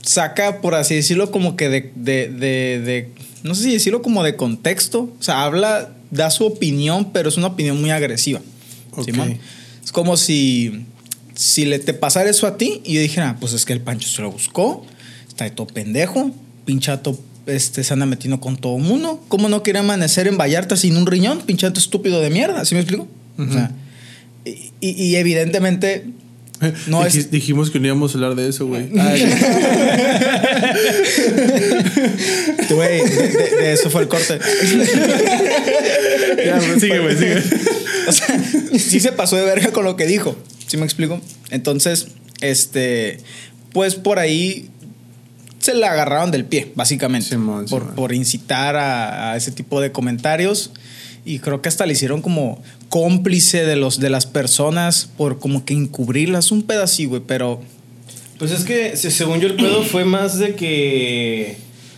[0.03, 3.09] saca, por así decirlo, como que de, de, de, de-
[3.43, 5.13] no sé si decirlo como de contexto.
[5.19, 8.41] O sea, habla, da su opinión, pero es una opinión muy agresiva.
[8.91, 9.05] Ok.
[9.05, 9.37] Simón.
[9.83, 10.85] Es como si,
[11.35, 13.79] si le te pasara eso a ti y yo dijera, "Ah, pues es que el
[13.81, 14.85] Pancho se lo buscó,
[15.27, 16.31] está de todo pendejo,
[16.65, 19.23] pinchato este, se anda metiendo con todo mundo.
[19.27, 21.41] ¿Cómo no quiere amanecer en Vallarta sin un riñón?
[21.45, 23.07] Pinchato estúpido de mierda, ¿sí me explico?
[23.37, 23.71] O sea,
[24.45, 26.05] y, y- y evidentemente
[26.87, 27.31] no Dij- es...
[27.31, 28.89] Dijimos que no íbamos a hablar de eso, güey.
[32.69, 34.39] Güey, de, de- de eso fue el corte.
[36.45, 37.41] Ya, güey, sigue, güey, sigue.
[38.07, 38.41] O sea,
[38.79, 40.37] sí se pasó de verga con lo que dijo.
[40.67, 41.19] ¿Sí me explico?
[41.49, 42.07] Entonces,
[42.39, 43.17] este,
[43.73, 44.69] pues por ahí
[45.67, 47.29] se la agarraron del pie, básicamente.
[47.29, 47.95] Simón, por, Simón.
[47.95, 50.71] por incitar a, a ese tipo de comentarios.
[51.25, 55.65] Y creo que hasta le hicieron como cómplice de, los, de las personas por como
[55.65, 57.21] que encubrirlas un pedacito, güey.
[57.27, 57.61] Pero
[58.39, 61.57] Pues es que, se- según yo, el pedo fue más de que.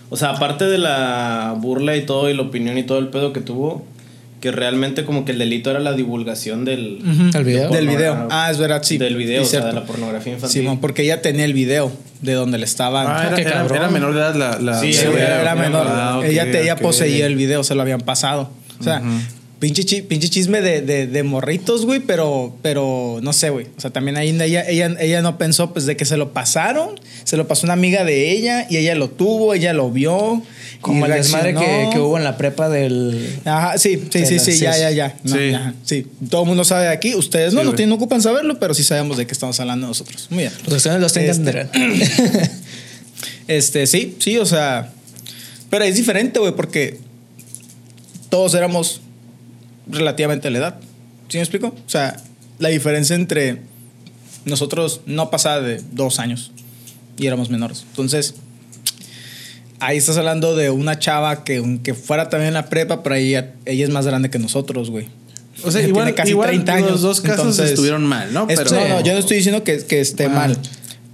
[0.10, 3.32] O sea, aparte de la burla y todo, y la opinión y todo el pedo
[3.32, 3.86] que tuvo,
[4.40, 7.00] que realmente como que el delito era la divulgación del.
[7.34, 7.70] ¿El video?
[7.70, 8.28] Del video.
[8.32, 8.98] Ah, es verdad, sí.
[8.98, 10.62] Del video, Sí, o sea, de la pornografía infantil.
[10.62, 13.06] Simón, porque ella tenía el video de donde le estaban.
[13.08, 13.78] Ah, era, qué era- cabrón.
[13.78, 14.60] era menor de edad la.
[14.60, 15.88] la Sí, era- era, era menor.
[15.90, 18.50] Ah, ok, ella te- ella poseía el video, se lo habían pasado.
[18.80, 19.02] O sea,
[19.60, 23.68] pinche, chi- pinche chisme de, de, de morritos, güey, pero, pero no sé, güey.
[23.78, 27.00] O sea, también ahí ella, ella, ella no pensó, pues, de que se lo pasaron.
[27.26, 30.42] Se lo pasó una amiga de ella y ella lo tuvo, ella lo vio.
[30.82, 33.38] Como el desmadre que, que hubo en la prepa del.
[33.44, 35.18] Ajá, sí, sí, sí, sí, ya, ya, ya.
[35.24, 35.52] No, Sí.
[35.52, 36.08] ya, sí.
[36.30, 37.16] Todo el mundo sabe de aquí.
[37.16, 39.88] Ustedes no, Sí, no, tienen, no ocupan saberlo, pero sí sabemos de qué estamos hablando
[39.88, 40.28] nosotros.
[40.30, 40.54] Muy bien.
[40.66, 41.48] Los estudiantes los tengan
[42.02, 42.50] Este.
[43.48, 44.94] Este, sí, sí, o sea.
[45.70, 46.98] Pero es diferente, güey, porque
[48.30, 49.02] todos éramos
[49.90, 50.80] relativamente de la edad.
[51.28, 51.68] ¿Sí me explico?
[51.68, 52.18] O sea,
[52.60, 53.62] la diferencia entre
[54.46, 56.52] nosotros no pasaba de dos años
[57.18, 57.86] y éramos menores.
[57.90, 58.36] Entonces,
[59.80, 63.54] ahí estás hablando de una chava que aunque fuera también en la prepa, pero ella,
[63.66, 65.08] ella es más grande que nosotros, güey.
[65.64, 66.92] O sea, Tiene igual, casi igual 30 años.
[66.92, 68.46] los dos casos entonces- estuvieron mal, ¿no?
[68.48, 70.30] No, no, yo no estoy diciendo que, que esté Ah.
[70.30, 70.58] mal,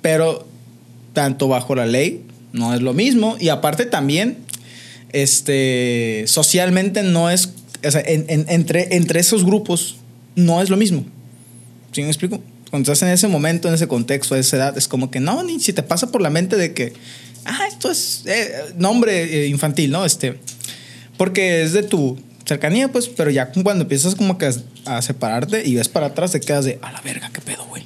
[0.02, 0.48] pero
[1.14, 2.22] tanto bajo la ley
[2.54, 4.38] no es lo mismo y aparte también,
[5.14, 7.50] este, socialmente no es,
[7.88, 9.96] o sea, en- en- entre, entre esos grupos
[10.36, 11.06] no es lo mismo.
[11.92, 12.42] ¿Sí me explico?
[12.70, 15.44] Cuando estás en ese momento, en ese contexto, a esa edad, es como que no,
[15.44, 16.94] ni si te pasa por la mente de que,
[17.46, 20.04] ah, esto es eh, nombre eh, infantil, ¿no?
[20.06, 20.38] Este,
[21.18, 24.54] porque es de tu cercanía, pues, pero ya cuando empiezas como que a,
[24.98, 27.84] a separarte y ves para atrás, te quedas de, a la verga, qué pedo, güey.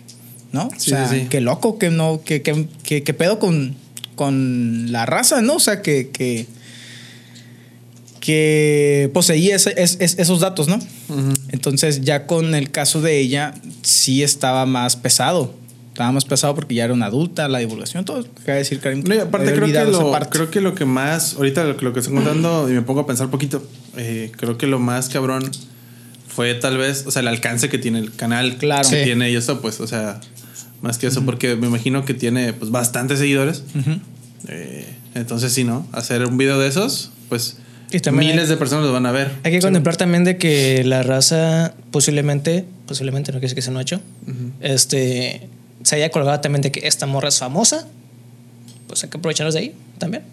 [0.52, 0.70] ¿No?
[0.78, 3.76] Sí, o sea, sí, qué loco, que no, que, que, que- qué pedo con,
[4.16, 5.56] con la raza, ¿no?
[5.56, 6.48] O sea, que, que,
[8.30, 10.78] que poseía ese- es- es- esos datos, ¿no?
[11.50, 15.56] Entonces, ya con el caso de ella, sí estaba más pesado.
[15.90, 18.24] Estaba más pesado porque ya era una adulta, la divulgación, todo.
[18.46, 19.04] Cabe decir, Karim.
[19.04, 20.30] No, y aparte creo que, lo, parte.
[20.30, 23.00] creo que lo que más, ahorita lo, que- lo que estoy contando y me pongo
[23.02, 25.50] a pensar un poquito, eh, creo que lo más cabrón
[26.28, 28.88] fue tal vez, o sea, el alcance que tiene el canal, Claro.
[28.88, 29.04] que Sí.
[29.06, 30.22] tiene y eso, pues, o sea,
[30.84, 33.64] más que eso, porque me imagino que tiene pues bastantes seguidores.
[34.48, 35.88] Eh, entonces sí, ¿no?
[35.92, 37.58] Hacer un video de esos, pues
[37.92, 39.32] Y también miles hay- de personas lo van a ver.
[39.44, 43.74] Hay que contemplar también de que la raza posiblemente, posiblemente no quiere decir que sea
[43.74, 44.00] un hecho,
[44.62, 45.48] este,
[45.84, 47.88] se haya colgado también de que esta morra es famosa,
[48.88, 50.24] pues hay que aprovecharnos de ahí también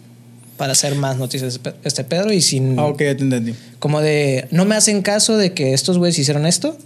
[0.57, 3.53] para hacer más noticias este Pedro y sin Ah, ok, ya te entendí.
[3.79, 6.77] como de no me hacen caso de que estos güeyes hicieron esto,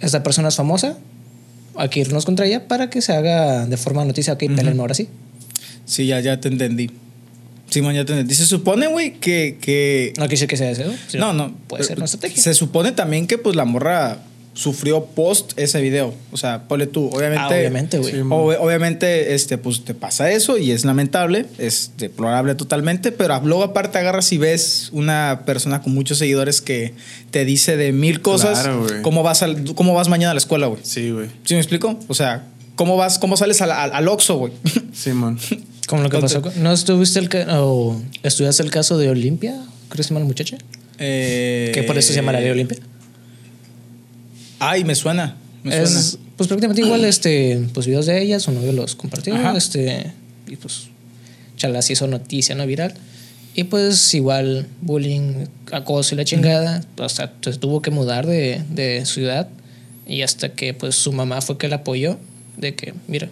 [0.00, 0.96] esta persona es famosa,
[1.76, 4.94] hay que irnos contra ella para que se haga de forma noticia, ok, pelenme ahora
[4.94, 5.08] sí.
[5.84, 6.90] Sí, ya, ya te entendí.
[7.72, 8.34] Simón, ya te entendí.
[8.34, 10.12] Se supone, güey, que, que...
[10.18, 10.84] No decir que sea eso.
[11.18, 11.54] No, no.
[11.68, 12.42] Puede ser una estrategia.
[12.42, 14.18] Se supone también que, pues, la morra
[14.54, 16.12] sufrió post ese video.
[16.30, 17.42] O sea, ponle tú, obviamente...
[17.42, 18.12] Ah, obviamente, güey.
[18.12, 23.40] Sí, Ob- obviamente, este, pues te pasa eso y es lamentable, es deplorable totalmente, pero
[23.42, 26.92] luego aparte agarras y ves una persona con muchos seguidores que
[27.30, 29.00] te dice de mil cosas, Claro, güey.
[29.00, 30.80] cómo vas al, cómo vas mañana a la escuela, güey.
[30.84, 31.28] Sí, güey.
[31.44, 31.98] ¿Sí me explico?
[32.08, 32.44] O sea,
[32.82, 34.52] cómo vas, cómo sales al, al, al Oxxo, güey.
[34.92, 35.38] Simón.
[35.86, 36.58] Como lo que Entonces- pasó.
[36.60, 39.52] ¿No estuviste el o estudiaste el caso de Olimpia?
[39.88, 40.56] ¿Creo que se llama la muchacha?
[40.98, 42.78] Eh, Que por eso se llama la ley Olimpia.
[44.58, 45.36] Ay, me suena.
[45.62, 46.24] Me Es, suena.
[46.36, 49.56] pues prácticamente igual, este, pues videos de ella, su novio los compartió, Ajá.
[49.56, 50.12] este,
[50.48, 50.88] y pues
[51.56, 52.66] chala se hizo noticia, ¿no?
[52.66, 52.94] Viral.
[53.54, 59.04] Y pues igual bullying, acoso y la chingada, hasta se tuvo que mudar de, de
[59.04, 59.48] ciudad
[60.06, 62.18] y hasta que pues su mamá fue que la apoyó
[62.56, 63.28] de que, mira,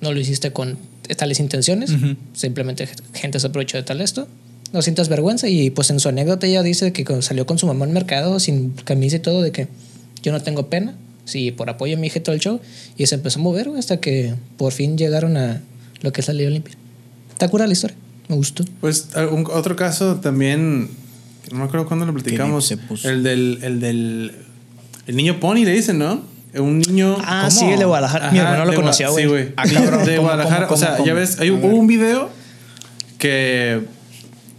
[0.00, 0.78] no lo hiciste con
[1.16, 2.16] tales intenciones, Ujú.
[2.34, 4.26] simplemente gente se aprovechó de tal esto.
[4.72, 7.84] No sientas vergüenza y pues en su anécdota ella dice que salió con su mamá
[7.84, 9.68] al mercado sin camisa y todo de que
[10.22, 10.94] yo no tengo pena,
[11.26, 12.60] sí, por apoyo a mi hija y todo el show
[12.96, 15.60] y se empezó a mover hasta que por fin llegaron a
[16.00, 16.74] lo que es la ley olimpia.
[17.30, 17.96] Está cura la historia,
[18.28, 18.64] me gustó.
[18.80, 20.88] Pues un- otro caso también,
[21.52, 23.08] no me acuerdo cuándo lo platicamos, se puso.
[23.08, 24.32] el del, el del,
[25.06, 26.22] el niño pony le dicen, ¿no?
[26.56, 27.16] Un niño...
[27.20, 27.60] Ah, ¿Cómo?
[27.60, 28.30] sí, el de Guadalajara.
[28.30, 29.24] Mi Ajá, hermano lo conocía, güey.
[29.24, 29.48] Sí, güey.
[29.56, 30.66] Ah, cabrón, De ¿cómo, Guadalajara.
[30.70, 32.30] o sea, ya ves, hay, hubo un video
[33.18, 33.80] que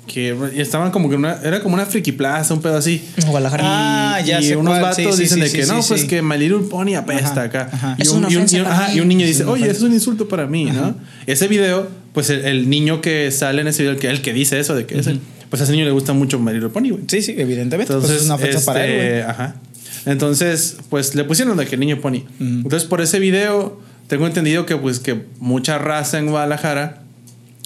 [0.08, 3.04] que estaban como que una, era como una friki plaza, un pedo así.
[3.26, 3.64] Guadalajara.
[3.66, 4.82] Ah, ya y sé unos cuál.
[4.84, 7.42] vatos Sí, sí, dicen sí, de que no, pues que My Little Pony apesta Ajá,
[7.44, 7.70] acá.
[7.74, 7.96] ajá.
[7.98, 9.94] Y, un, y un- y un- ajá, y un niño dice, oye, eso es un
[9.94, 10.96] insulto para mí, ¿no?
[11.26, 14.32] Ese video, pues el, el niño que sale en ese video, el que, el que
[14.32, 15.18] dice eso, de que ese,
[15.50, 17.04] pues a ese niño le gusta mucho My Little Pony, güey.
[17.08, 17.92] Sí, sí, evidentemente.
[17.92, 19.22] Entonces, pues es una ofensa para él, este, güey.
[19.24, 19.56] Ajá.
[20.06, 22.24] Entonces, pues le pusieron de que el niño pony.
[22.39, 27.04] Entonces, por ese video, tengo entendido que pues que mucha raza en Guadalajara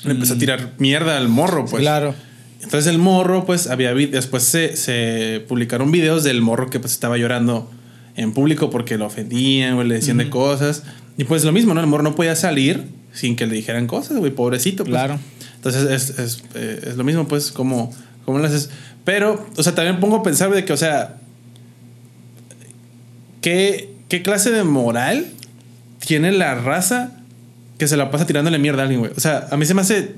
[0.04, 1.82] le empezó a tirar mierda al morro, pues.
[1.82, 2.16] Claro.
[2.62, 7.18] Entonces el morro, pues había después se, se publicaron videos del morro que pues estaba
[7.18, 7.72] llorando
[8.16, 10.84] en público porque lo ofendían, güey, le decían de cosas.
[11.18, 11.82] Y pues lo mismo, ¿no?
[11.82, 14.84] El morro no podía salir sin que le dijeran cosas, güey, pobrecito.
[14.84, 14.92] pues.
[14.92, 15.20] Claro.
[15.56, 17.94] Entonces es, es, eh, es lo mismo, pues, como,
[18.26, 18.70] como lo haces.
[19.04, 21.18] Pero, o sea, también pongo a pensar de que, o sea,
[23.42, 25.28] ¿qué, qué clase de moral
[26.06, 27.12] tiene la raza
[27.78, 29.12] que se la pasa tirándole mierda a alguien, güey?
[29.16, 30.14] O sea, a mí se me hace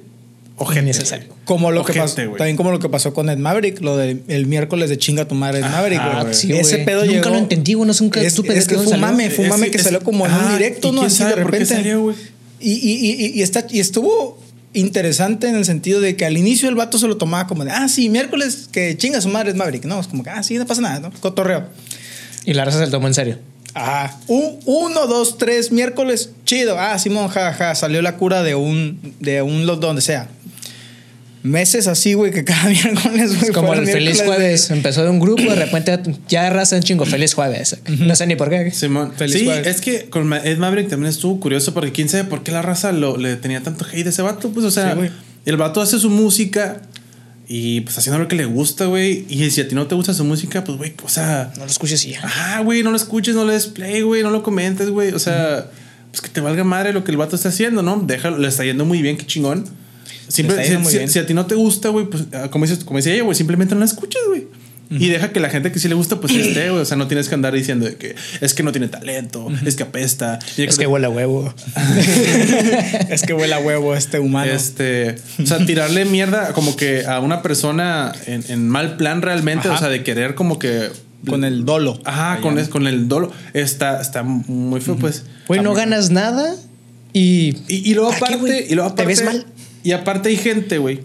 [0.58, 1.28] ojete, Innecesario.
[1.28, 1.40] güey.
[1.46, 2.38] Como lo que pasó, güey.
[2.38, 5.36] también como lo que pasó con Ed Maverick, lo del el miércoles de chinga tu
[5.36, 6.34] madre Ed Ajá, Maverick, güey.
[6.34, 8.76] Sí, Ese pedo Nunca llegó- lo entendí, güey, no sé, nunca es, supe es que
[8.76, 10.92] fue un mame, fue un Es- mame que es- salió como en un directo, ¿y
[10.94, 11.02] ¿no?
[11.04, 11.76] Así sabe de por qué repente.
[11.76, 12.16] salió?
[12.60, 14.40] Y, y, y, y está, y estuvo
[14.74, 17.72] interesante en el sentido de que al inicio el vato se lo tomaba como de,
[17.72, 19.84] ah, sí, miércoles que chinga su madre Ed Maverick.
[19.86, 21.12] No, es como que, ah, sí, no pasa nada, ¿no?
[21.20, 21.66] Cotorreo.
[22.46, 23.38] Y la raza se lo tomó en serio.
[23.74, 26.78] Ah, un, uno, dos, tres, miércoles, chido.
[26.78, 30.28] Ah, Simón, jaja, salió la cura de un, de un los donde sea.
[31.44, 33.50] meses así, güey, que cada miércoles, güey.
[33.50, 34.70] Es como el feliz de- jueves.
[34.72, 37.78] Empezó de un grupo, de repente ya raza un chingo feliz jueves.
[38.00, 38.72] No sé ni por qué.
[38.72, 39.14] Simón.
[39.16, 39.68] Feliz sí, jueves.
[39.68, 42.92] es que con Ed Maverick también estuvo curioso porque quién sabe por qué la raza
[42.92, 44.50] lo, le tenía tanto hate a ese vato.
[44.52, 45.10] Pues, o sea, Sí,
[45.46, 46.82] el vato hace su música
[47.54, 49.26] y pues haciendo lo que le gusta, güey.
[49.28, 51.70] Y si a ti no te gusta su música, pues, güey, o sea, No lo
[51.72, 52.20] escuches y ya.
[52.26, 55.12] ajá, güey, no lo escuches, no le des play, güey, no lo comentes, güey.
[55.14, 55.70] O sea,
[56.12, 57.98] pues que te valga madre lo que el vato está haciendo, ¿no?
[58.06, 59.66] Déjalo, le está yendo muy bien, qué chingón.
[60.30, 62.98] Simple- si, si- si a ti no te gusta, güey, pues ah, como, dices, como
[62.98, 64.48] decía ella, güey, simplemente no la escuches, güey.
[64.92, 66.82] Y deja que la gente que sí le gusta, pues esté, güey.
[66.82, 69.76] O sea, no tienes que andar diciendo de que es que no tiene talento, es
[69.76, 70.38] que apesta.
[70.58, 71.54] y Es que huele a huevo.
[73.10, 74.52] es que huele a huevo este humano.
[74.52, 79.68] Este, o sea, tirarle mierda como que a una persona en, en mal plan realmente,
[79.68, 79.78] Ajá.
[79.78, 80.90] o sea, de querer como que.
[81.28, 82.00] Con el dolo.
[82.04, 83.32] Ajá, con, es- con el dolo.
[83.54, 85.24] Está, está muy feo, pues.
[85.48, 86.56] Güey, no ganas nada
[87.14, 87.56] y.
[87.68, 89.06] Y, y luego ¿Para qué, aparte, y luego ¿Te aparte.
[89.06, 89.46] ves mal?
[89.84, 91.02] Y aparte hay gente, güey,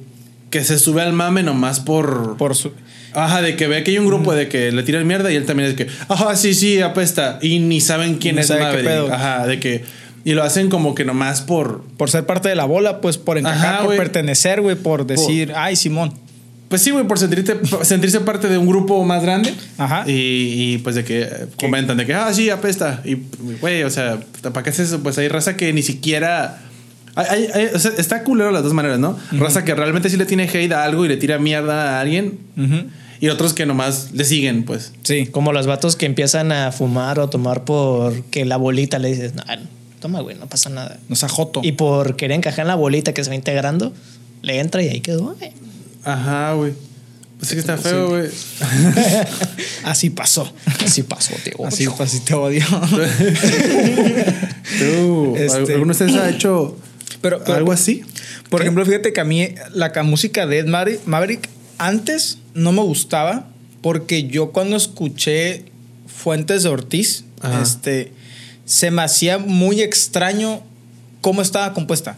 [0.56, 2.36] que se sube al mame nomás por.
[2.38, 2.72] Por su.
[3.12, 5.44] Ajá, de que ve que hay un grupo de que le tiran mierda y él
[5.44, 7.38] también es que, ajá, sí, sí, apesta.
[7.42, 9.10] Y ni saben quién Ni es sabe Maverick.
[9.12, 9.84] Ajá, de que.
[10.24, 11.82] Y lo hacen como que nomás por.
[11.98, 15.52] Por ser parte de la bola, pues por encajar, Ajá, por pertenecer, güey, por decir,
[15.54, 16.14] ay, Simón.
[16.68, 19.52] Pues sí, güey, por sentirte, sentirse parte de un grupo más grande.
[19.76, 20.04] Ajá.
[20.06, 20.12] Y,
[20.74, 21.28] y, pues de que
[21.60, 23.02] comentan de que, ah, sí, apesta.
[23.04, 23.18] Y,
[23.60, 25.00] güey, o sea, ¿para qué es eso?
[25.02, 26.62] Pues hay raza que ni siquiera.
[27.16, 29.18] Hay- hay- hay- o sea, está culero las dos maneras, ¿no?
[29.32, 32.38] Raza que realmente sí le tiene hate a algo y le tira mierda a alguien.
[32.56, 32.84] Ujú.
[33.18, 34.92] Y otros que nomás le siguen, pues.
[35.02, 35.26] Sí.
[35.26, 39.42] Como los vatos que empiezan a fumar o tomar porque la bolita le dices, no,
[40.00, 40.98] toma, güey, no pasa nada.
[41.08, 41.60] No sea joto.
[41.64, 43.92] Y por querer encajar en la bolita que se va integrando,
[44.42, 45.34] le entra y ahí quedó.
[45.34, 45.52] güey.
[46.04, 46.74] Ajá, güey.
[47.38, 48.28] Pues sí que está feo, güey.
[49.84, 50.50] Así pasó.
[50.84, 51.66] Así pasó, tío.
[51.66, 52.64] Así, así te odio.
[54.78, 56.76] ¿Tú, Este- ¿Alguno de ustedes ha hecho
[57.30, 58.02] Pero- pero- algo así?
[58.50, 62.72] Por ejemplo, fíjate que a mí la ca- música de Ed Maverick, Maverick antes no
[62.72, 63.48] me gustaba
[63.82, 65.64] porque yo cuando escuché
[66.06, 67.62] Fuentes de Ortiz, Ajá.
[67.62, 68.12] este,
[68.64, 70.62] se me hacía muy extraño
[71.20, 72.16] cómo estaba compuesta.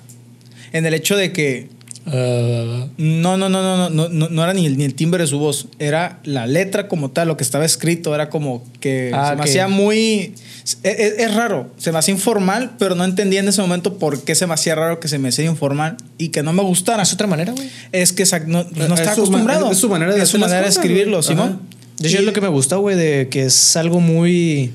[0.72, 1.68] En el hecho de que
[2.12, 5.26] eh, no, no, no, no, no, no, no era ni el, ni el timbre de
[5.26, 9.30] su voz, era la letra como tal, lo que estaba escrito, era como que ah,
[9.30, 10.34] se me hacía muy...
[10.82, 14.22] E, e, es, raro, se me hacía informal, pero no entendía en ese momento por
[14.22, 17.02] qué se me hacía raro que se me hacía informal y que no me gustara.
[17.02, 17.68] ¿Es otra manera, güey?
[17.92, 19.70] Es que no, no eh, está acostumbrado.
[19.70, 21.60] Es, su manera de, su manera de escribirlo, Simón.
[21.70, 24.72] ¿sí, de hecho, es lo que me gusta, güey, de que es algo muy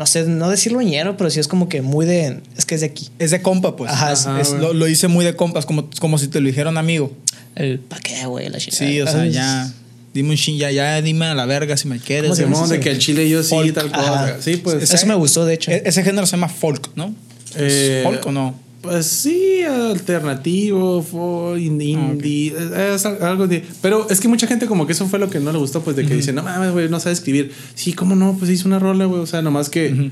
[0.00, 2.40] no sé, no decirlo ñero, pero sí es como que muy de.
[2.56, 3.10] Es que es de aquí.
[3.18, 3.92] Es de compa, pues.
[3.92, 6.70] Ajá, Ajá, es- lo, lo hice muy de compas, como, como si te lo dijera
[6.70, 7.12] un amigo.
[7.54, 8.86] El pa' qué, güey, la chingada.
[8.90, 9.70] Sí, o sea, Ay, ya.
[10.14, 12.30] Dime un chin, ya, ya dime a la verga si me quieres.
[12.30, 13.74] ¿Cómo se llama de que el chile yo sí, Folk.
[13.74, 14.32] tal Ajá.
[14.32, 14.42] cosa.
[14.42, 14.90] Sí, pues.
[14.90, 15.70] Eso me gustó, de hecho.
[15.70, 17.14] E- ese género se llama folk, ¿no?
[17.56, 18.54] Eh, ¿Es folk o no?
[18.82, 22.54] Pues sí, alternativo, in- indie,
[22.94, 23.62] es al- algo de...
[23.82, 25.96] Pero es que mucha gente como que eso fue lo que no le gustó, pues
[25.96, 27.52] de que dice, no mames, güey, no sabe escribir.
[27.74, 28.36] Sí, ¿cómo no?
[28.38, 29.20] Pues hizo una rola, güey.
[29.20, 30.10] O sea, nomás que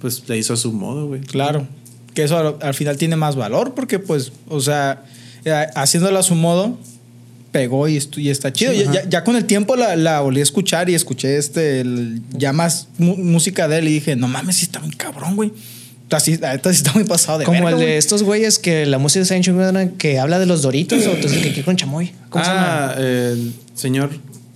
[0.00, 1.20] pues le hizo a su modo, güey.
[1.20, 1.66] Claro.
[2.14, 5.04] Que eso al, al final tiene más valor porque, pues, o sea,
[5.44, 6.76] eh, haciéndolo a su modo,
[7.52, 7.96] pegó y,
[8.28, 8.72] está chido.
[8.72, 12.52] Sí, ya, con el tiempo la, la volví a escuchar y escuché este, el- ya
[12.52, 15.52] más música de él y dije, no mames, sí está muy cabrón, güey.
[16.10, 17.96] Así, sí está muy pasado de Como verga, el de güey.
[17.98, 21.52] estos güeyes que la música está chingona, que habla de los doritos o entonces que,
[21.52, 22.12] que con chamoy.
[22.30, 22.86] ¿Cómo se llama?
[22.88, 24.10] ah, el señor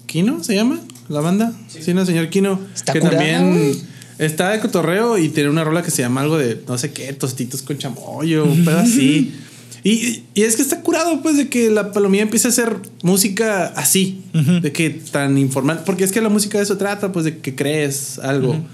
[0.06, 1.52] Kino se llama la banda.
[1.68, 2.60] Sí, no, señor Kino.
[2.74, 3.82] Está que curada, también güey.
[4.18, 7.12] está de cotorreo y tiene una rola que se llama algo de no sé qué,
[7.12, 9.32] tostitos con chamoy o un pedo así.
[9.84, 13.64] Y, y es que está curado, pues, de que la palomilla empiece a hacer música
[13.74, 15.82] así, de que tan informal.
[15.84, 18.64] Porque es que la música de eso trata, pues, de que crees algo.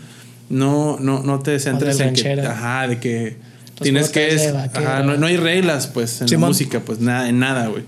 [0.51, 3.37] No, no, no te centres en que, ajá, de que
[3.75, 7.29] Los tienes que es, ajá, no, no hay reglas, pues, en la música, pues, nada,
[7.29, 7.85] en nada, güey.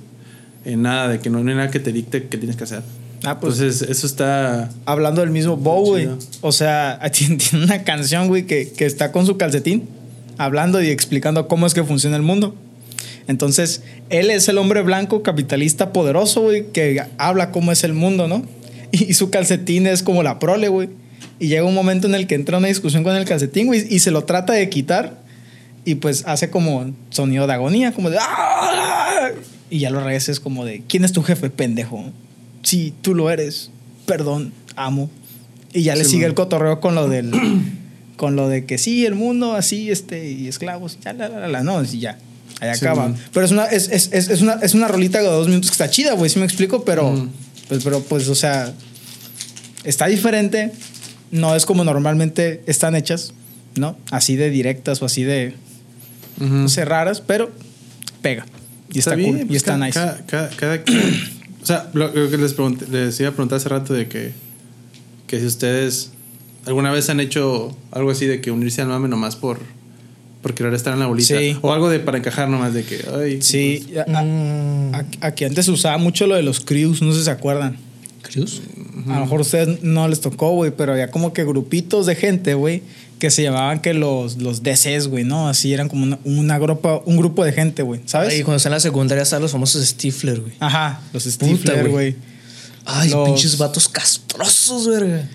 [0.64, 2.82] En nada, de que no, no hay nada que te dicte que tienes que hacer.
[3.24, 4.70] Ah, pues, Entonces, eso está.
[4.84, 6.04] hablando del mismo Bow, güey.
[6.04, 6.18] chido.
[6.42, 9.88] O sea, tiene una canción, güey, que, que está con su calcetín,
[10.38, 12.54] hablando y explicando cómo es que funciona el mundo.
[13.30, 18.26] Entonces, él es el hombre blanco capitalista poderoso, güey, que habla cómo es el mundo,
[18.28, 18.44] ¿no?
[18.92, 20.88] Y, su calcetín es como la prole, güey.
[21.40, 23.98] Y llega un momento en el que entra una discusión con el calcetín, güey, y
[23.98, 25.18] se lo trata de quitar.
[25.84, 28.18] Y pues hace como sonido de agonía, como de...
[28.20, 29.30] "Ah".
[29.70, 30.82] Y ya lo regreses como de...
[30.86, 32.04] ¿Quién es tu jefe, pendejo?
[32.62, 33.70] Sí, tú lo eres.
[34.04, 35.10] Perdón, amo.
[35.72, 36.30] Y ya le Sí, sigue man.
[36.30, 37.32] el cotorreo con lo del...
[38.16, 41.48] con lo de que sí, el mundo así, este, y esclavos, ya, la, la, la,
[41.48, 42.18] la, no, y ya.
[42.60, 43.04] Ahí Sí, acaba.
[43.08, 43.16] man.
[43.32, 45.74] Pero es una, es, es, es, es una, es una rolita de dos minutos que
[45.74, 47.30] está chida, güey, si me explico, pero, Mm.
[47.68, 48.74] pues, pero, pues, o sea,
[49.84, 50.72] está diferente.
[51.30, 53.32] No es como normalmente están hechas,
[53.76, 53.96] ¿no?
[54.10, 55.54] Así de directas o así de,
[56.40, 56.46] Ujú.
[56.54, 57.50] no sé, raras, pero
[58.22, 58.44] pega.
[58.92, 59.40] Y está, cool.
[59.40, 59.98] y pues, está cada, nice.
[59.98, 61.00] Cada, cada- cada quien-
[61.62, 64.32] o sea, lo, lo que les, pregunté- les iba a preguntar hace rato de que,
[65.28, 66.10] que si ustedes
[66.66, 69.60] alguna vez han hecho algo así de que unirse al mame nomás por,
[70.42, 71.38] por querer estar en la bolita.
[71.38, 71.56] Sí.
[71.62, 75.44] O algo de para encajar nomás de que, ay, Sí, pues, a- a- a- aquí
[75.44, 77.76] antes se usaba mucho lo de los crews, no sé si se acuerdan.
[79.08, 82.14] A lo mejor a ustedes no les tocó, güey, pero había como que grupitos de
[82.14, 82.82] gente, güey,
[83.18, 85.48] que se llamaban que los, los DCs, güey, ¿no?
[85.48, 88.38] Así eran como una, una grupa, un grupo de gente, güey, ¿sabes?
[88.38, 90.52] Y cuando está en la secundaria están los famosos Stifler, güey.
[90.60, 92.12] Ajá, los Stifler, güey.
[92.12, 92.16] güey.
[92.84, 95.28] Ay, Los- pinches vatos castrosos, verga.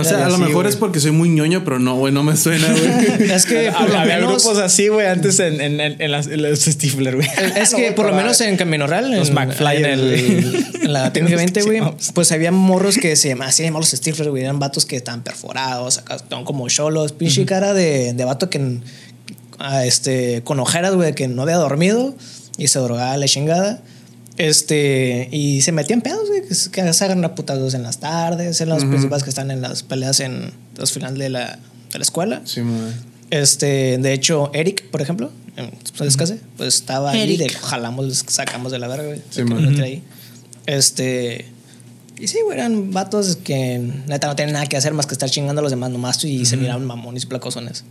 [0.00, 0.68] O sea, a lo así, mejor güey.
[0.68, 3.30] es porque soy muy ñoño, pero no, güey, no me suena, güey.
[3.32, 4.42] Es que por lo Había menos.
[4.42, 7.28] grupos así, güey, antes en, en, en, en las- en los Stifler, güey.
[7.56, 10.50] Es No que me por lo menos en Camino Real, Los en, McFlyers, en, el-
[10.50, 10.66] güey.
[10.84, 14.30] en la técnicamente, güey, Sí, pues había morros que se llamaban, así llamaban los Stifler,
[14.30, 18.50] güey, eran vatos que estaban perforados, acá estaban como cholos, pinche cara de, de vato
[18.50, 18.78] que
[19.58, 22.14] ah, este, con ojeras, güey, que no había dormido
[22.58, 23.80] y se drogaba la chingada.
[24.36, 26.70] Este, y se metían pedos, güey, que, se-
[27.24, 30.92] a putados en las tardes, en las principales que están en las peleas en los
[30.92, 31.58] finales de la,
[31.92, 32.40] de la escuela.
[32.44, 32.92] Sí, güey.
[33.30, 37.38] Este, de hecho, Eric, por ejemplo, en su descanse, pues estaba ahí, Eric.
[37.38, 39.20] de jalamos, sacamos de la verga, güey.
[39.30, 40.02] Sí, tiré ahí.
[40.66, 41.46] Este.
[42.18, 45.30] Y sí, güey, eran vatos que neta no tienen nada que hacer más que estar
[45.30, 47.84] chingando a los demás nomás y se miraban mamones y placosones.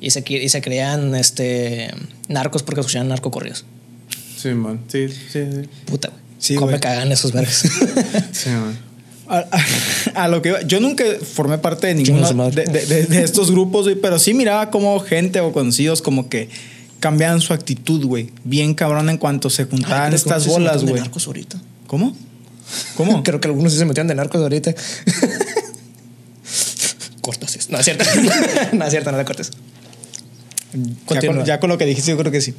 [0.00, 1.90] Y se, y se creían este,
[2.28, 3.64] narcos porque escuchaban narcocorridos.
[4.42, 4.80] Sí, man.
[4.88, 5.68] Sí, sí, sí.
[5.86, 6.20] Puta, güey.
[6.38, 7.62] Sí, ¿Cómo me cagan esos vergas?
[8.32, 8.76] Sí, man.
[9.28, 9.46] A,
[10.16, 13.22] a- a lo que iba- yo nunca formé parte de ninguno de, de- de- de
[13.22, 16.48] estos grupos, güey, pero sí miraba como gente o conocidos como que
[17.00, 20.94] cambiaban su actitud, güey, bien cabrón en cuanto se juntaban Ay, estas bolas, güey.
[21.00, 21.60] narcos ahorita.
[21.86, 22.16] ¿Cómo?
[22.96, 23.22] ¿Cómo?
[23.24, 24.74] Creo que algunos sí se metieron de narcos ahorita.
[27.20, 27.56] Cortas.
[27.70, 28.04] No es cierto.
[28.72, 29.50] no es cierto, no te cortes.
[30.72, 31.36] Ya Continúa.
[31.36, 32.54] con, ya con lo que dijiste, yo creo que sí.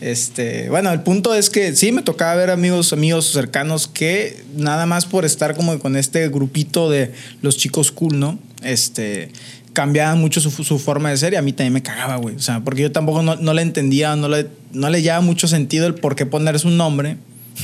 [0.00, 4.86] Este, bueno, el punto es que sí me tocaba ver amigos, amigos cercanos que nada
[4.86, 8.38] más por estar como con este grupito de los chicos cool, ¿no?
[8.62, 9.32] Este,
[9.72, 12.36] cambiaban mucho su, su forma de ser y a mí también me cagaba, güey.
[12.36, 15.48] O sea, porque yo tampoco no, no le entendía, no le, no le llevaba mucho
[15.48, 17.16] sentido el por qué ponerse un nombre.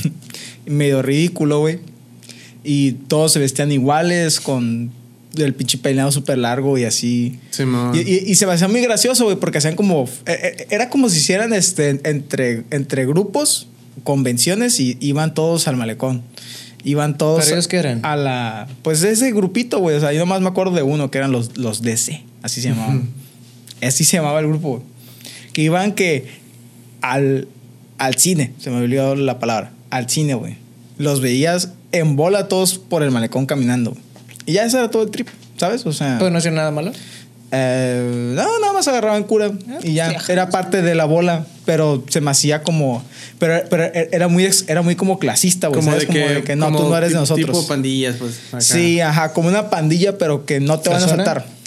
[0.65, 1.79] Medio ridículo, güey.
[2.63, 4.91] Y todos se vestían iguales, con
[5.37, 7.39] el pinche peinado súper largo y así.
[7.51, 7.63] Sí.
[7.93, 10.05] Y, y- y se me hacía muy gracioso, güey, porque hacían como.
[10.25, 13.67] eh, eh, Era como si hicieran este, entre, entre grupos,
[14.03, 16.23] convenciones y iban todos al malecón.
[16.83, 17.43] Iban todos.
[17.45, 18.05] ¿Pero ellos qué eran?
[18.05, 18.67] A la.
[18.83, 19.95] Pues ese grupito, güey.
[19.95, 22.21] O sea, yo nomás me acuerdo de uno que eran los, los DC.
[22.43, 23.09] Así se llamaban.
[23.81, 24.81] Así se llamaba el grupo, güey.
[25.51, 26.27] Que iban que
[27.01, 27.47] al,
[27.97, 28.53] al cine.
[28.59, 29.71] Se me olvidó la palabra.
[29.89, 30.57] Al cine, güey.
[30.97, 33.97] Los veías en bola todos por el malecón caminando.
[34.45, 35.27] Y ya ese era todo el trip,
[35.57, 35.85] ¿sabes?
[35.85, 36.17] O sea.
[36.19, 36.91] Pero no hacían nada malo.
[37.51, 39.51] Eh, no, nada más agarraban cura
[39.83, 40.33] y ya ajá.
[40.33, 43.03] era parte de la bola, pero se me hacía como,
[43.39, 46.07] pero, pero era muy, ex- era muy como clasista, güey, Como ¿sabes?
[46.07, 47.45] de, que, como de que no, como tú no eres de nosotros.
[47.45, 48.39] Tipo pandillas, pues.
[48.49, 48.61] acá.
[48.61, 51.23] Sí, ajá, como una pandilla, pero que no te van a ¿Fresona?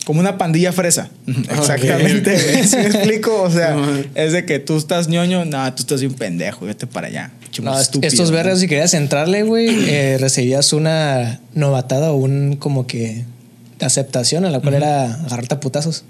[0.08, 1.10] Como una pandilla fresa.
[1.26, 2.34] Exactamente.
[2.34, 2.42] ok.
[2.54, 2.64] güey.
[2.66, 3.42] ¿Sí me explico?
[3.42, 6.86] O sea, No, es de que tú estás ñoño, no, tú estás bien pendejo, vete
[6.86, 7.30] para allá.
[7.62, 8.36] No, est- estúpido, estos ¿no?
[8.38, 13.26] vergas, si querías entrarle, güey, eh, recibías una novatada o un como que
[13.82, 16.04] aceptación en la cual era agarrarte a putazos.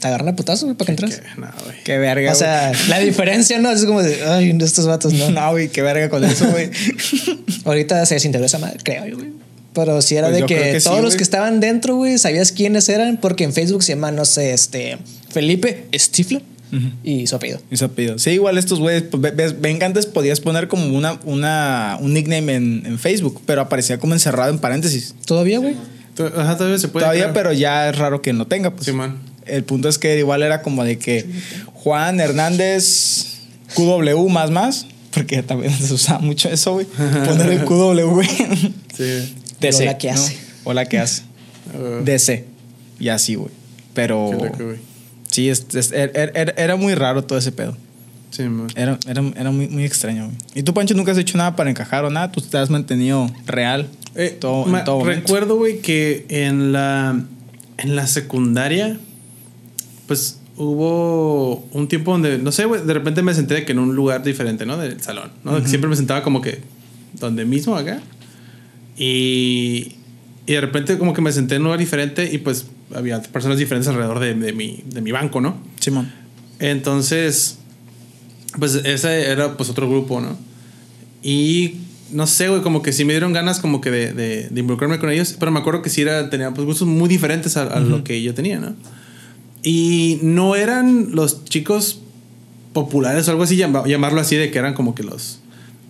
[0.00, 1.20] Te agarran a putazos, güey, para que entras.
[1.20, 1.84] Que- no, güey.
[1.84, 2.32] Qué verga.
[2.32, 3.70] O sea, la diferencia, ¿no?
[3.70, 5.30] Es como de, ay, estos vatos no.
[5.32, 6.70] no, güey, qué verga con eso, güey.
[7.66, 9.43] Ahorita se desintegró esa madre, creo yo, güey.
[9.74, 12.88] Pero sí era Pues de que, sí, todos los que estaban dentro, güey, sabías quiénes
[12.88, 14.98] eran, porque en Facebook se llama, no sé, este,
[15.30, 16.42] Felipe Stifler
[17.02, 17.60] y su apellido.
[17.70, 18.22] Mis apellidos.
[18.22, 22.54] Sí, igual estos güeyes, pues, ven que antes podías poner como una, una, un nickname
[22.54, 25.14] en, en Facebook, pero aparecía como encerrado en paréntesis.
[25.24, 25.76] ¿Todavía, güey?
[26.36, 27.04] Ajá, todavía se puede.
[27.04, 28.70] Todavía, pero ya es raro que no tenga.
[28.70, 28.86] Pues.
[28.86, 29.18] Sí, man.
[29.46, 31.26] El punto es que igual era como de que
[31.74, 33.26] Juan Hernández
[33.74, 36.86] QW más más, porque también se usaba mucho eso, güey.
[36.86, 38.28] Poner el QW, güey.
[38.96, 39.34] Sí.
[39.66, 40.14] DC, la que ¿no?
[40.14, 40.38] hace.
[40.64, 41.22] O la que hace.
[41.74, 42.44] Uh, DC.
[43.00, 43.50] Y así, güey.
[43.94, 44.58] Pero loco,
[45.30, 47.76] sí, es- es- er- er- er- era muy raro todo ese pedo.
[48.30, 48.66] Sí, man.
[48.74, 50.36] Era, era, era muy, muy extraño, güey.
[50.56, 52.32] ¿Y tú, Pancho, nunca has hecho nada para encajar o nada?
[52.32, 57.24] ¿Tú te has mantenido real Eh, todo, ma- en todo recuerdo, güey, que en la,
[57.78, 58.98] en la secundaria,
[60.06, 63.94] pues hubo un tiempo donde, no sé, güey, de repente me senté que en un
[63.94, 64.76] lugar diferente, ¿no?
[64.76, 65.64] Del salón, ¿no?
[65.66, 66.60] Siempre me sentaba como que
[67.20, 68.00] donde mismo acá.
[68.96, 69.96] Y,
[70.46, 73.58] y de repente como que me senté en un lugar diferente y pues había personas
[73.58, 75.56] diferentes alrededor de, de mi, de mi banco, ¿no?
[75.80, 76.12] Simón.
[76.60, 77.58] Entonces,
[78.58, 80.36] pues ese era pues otro grupo, ¿no?
[81.22, 81.76] Y
[82.12, 84.98] no sé, güey, como que sí me dieron ganas como que de, de, de involucrarme
[84.98, 87.80] con ellos, pero me acuerdo que sí era, tenía pues gustos muy diferentes a, a
[87.80, 88.74] lo que yo tenía, ¿no?
[89.62, 92.00] Y no eran los chicos
[92.74, 95.40] populares o algo así, llama- llamarlo así, de que eran como que los.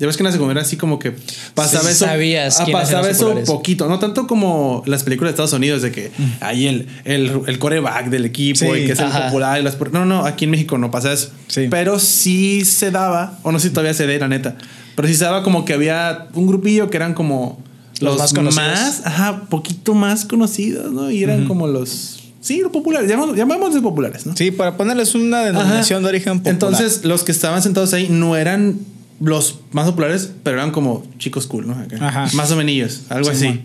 [0.05, 1.15] Ya ves que en la secundaria así como que
[1.55, 2.05] pasaba Sí, eso.
[2.05, 6.11] sabías ah, pasaba eso poquito, no tanto como las películas de Estados Unidos, de que
[6.41, 9.27] hay el, el, el coreback del equipo Sí, y que es el ajá.
[9.29, 9.59] popular.
[9.59, 11.31] Y las, no, no, aquí en México no pasa eso.
[11.47, 11.69] Sí.
[11.71, 14.57] Pero sí se daba, o no sé si todavía se dé, la neta.
[14.95, 17.59] Pero sí se daba como que había un grupillo que eran como
[18.01, 18.69] Los los, más conocidos.
[18.69, 21.11] más, ajá, poquito más conocidos, ¿no?
[21.11, 22.21] Y eran como los.
[22.41, 24.37] Sí, los populares, llamamos, llamémosles populares, ¿no?
[24.37, 26.09] Sí, para ponerles una denominación Ajá.
[26.09, 26.53] de origen popular.
[26.53, 28.79] Entonces, los que estaban sentados ahí no eran
[29.21, 31.77] los más populares, pero eran como chicos cool, ¿no?
[32.01, 32.29] Ajá.
[32.35, 33.41] Más o menos, algo así.
[33.41, 33.63] Simón.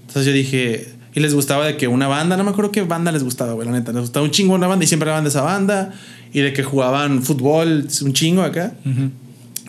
[0.00, 3.12] Entonces yo dije, y les gustaba de que una banda, no me acuerdo qué banda
[3.12, 3.92] les gustaba, güey, la neta.
[3.92, 5.92] Les gustaba un chingo una banda y siempre hablaban de esa banda.
[6.32, 8.74] Y de que jugaban fútbol un chingo acá.
[8.84, 9.10] Ujú.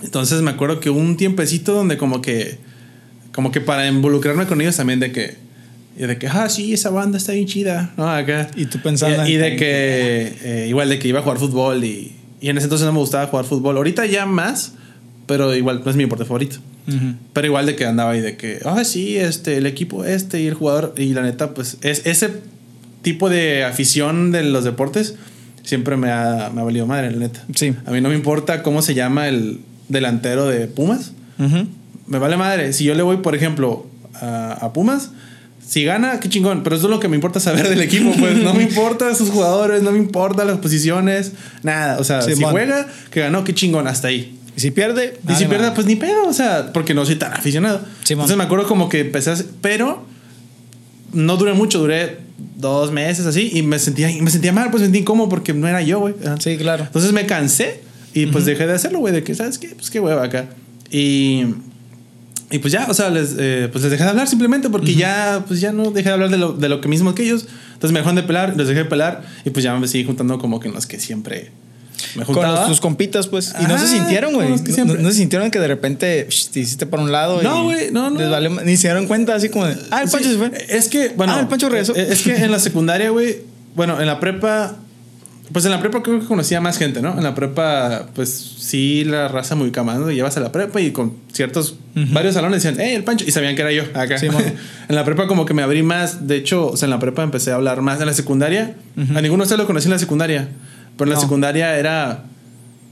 [0.04, 2.58] Entonces me acuerdo que hubo un tiempecito donde como que,
[3.34, 5.38] como que para involucrarme con ellos también de que,
[5.98, 8.10] y de que, ah, sí, esa banda está bien chida, ¿no?
[8.10, 8.50] Acá.
[8.56, 11.84] Y tú pensando Y, y de que, eh, igual de que iba a jugar fútbol
[11.84, 13.78] y, y en ese entonces no me gustaba jugar fútbol.
[13.78, 14.74] Ahorita ya más,
[15.30, 16.58] pero igual no es mi deporte favorito.
[16.88, 17.14] Ujú.
[17.34, 20.48] Pero igual de que andaba ahí de que, ah, sí, este, el equipo este y
[20.48, 20.96] el jugador.
[20.98, 22.32] Y la neta, pues, es, ese
[23.04, 25.14] tipo de afición de los deportes
[25.62, 27.44] siempre me ha, me ha valido madre, la neta.
[27.54, 27.76] Sí.
[27.86, 31.12] A mí no me importa cómo se llama el delantero de Pumas.
[31.38, 31.68] Ujú.
[32.08, 32.74] Me vale madre.
[32.74, 35.12] Si yo le voy, por ejemplo, a, a Pumas,
[35.64, 36.64] si gana, qué chingón.
[36.64, 38.12] Pero eso es lo que me importa saber del equipo.
[38.18, 42.00] Pues no me importa sus jugadores, no me importa las posiciones, nada.
[42.00, 42.50] O sea, si Simón.
[42.50, 44.39] juega, que ganó, qué chingón, hasta ahí.
[44.60, 47.16] Y si pierde, Y si vale pierde, pues ni pedo, o sea, porque no soy
[47.16, 47.80] tan aficionado.
[48.10, 50.04] Entonces me acuerdo como que empecé a hacer- pero
[51.14, 52.18] no duré mucho, duré
[52.58, 55.54] dos meses así y me sentía, y me sentía mal, pues me sentía incómodo porque
[55.54, 56.14] no era yo, güey.
[56.40, 56.84] Sí, claro.
[56.84, 57.80] Entonces me cansé
[58.14, 59.70] y pues dejé de hacerlo, güey, de que, ¿sabes qué?
[59.70, 60.50] Pues qué hueva acá.
[60.92, 61.46] Y,
[62.52, 65.46] y pues ya, o sea, les, eh, pues les dejé de hablar simplemente porque ya,
[65.48, 67.48] pues ya no dejé de hablar de lo, de lo que mismo que ellos.
[67.76, 70.38] Entonces me dejaron de pelar, les dejé de pelar y pues ya me seguí juntando
[70.38, 71.52] como que en los que siempre
[72.16, 72.68] me Con juntaba.
[72.68, 73.54] tus compitas, pues.
[73.60, 74.50] Y no se sintieron, güey.
[74.50, 77.42] No, no se sintieron que de repente te hiciste por un lado.
[77.42, 78.40] No, güey, no, no.
[78.40, 80.52] les ni se dieron cuenta, así como de, ah, el Pancho Sí, se fue.
[80.70, 81.34] Es que, bueno.
[81.36, 81.96] Ah, el Pancho regresó.
[81.96, 83.38] eh, Es que en la secundaria, güey.
[83.76, 84.76] Bueno, en la prepa.
[85.52, 87.18] Pues en la prepa creo que conocía más gente, ¿no?
[87.18, 88.30] En la prepa, pues
[88.60, 90.12] sí, la raza muy camando.
[90.12, 91.76] Llevas a la prepa y con ciertos.
[91.96, 93.26] Varios salones decían, hey, el Pancho.
[93.28, 94.20] Y sabían que era yo acá.
[94.20, 94.44] Simón.
[94.90, 96.28] en la prepa, como que me abrí más.
[96.28, 98.00] De hecho, o sea, en la prepa empecé a hablar más.
[98.00, 100.50] En la secundaria, a ninguno de ustedes lo conocí en la secundaria.
[101.00, 102.26] Pero en la secundaria era.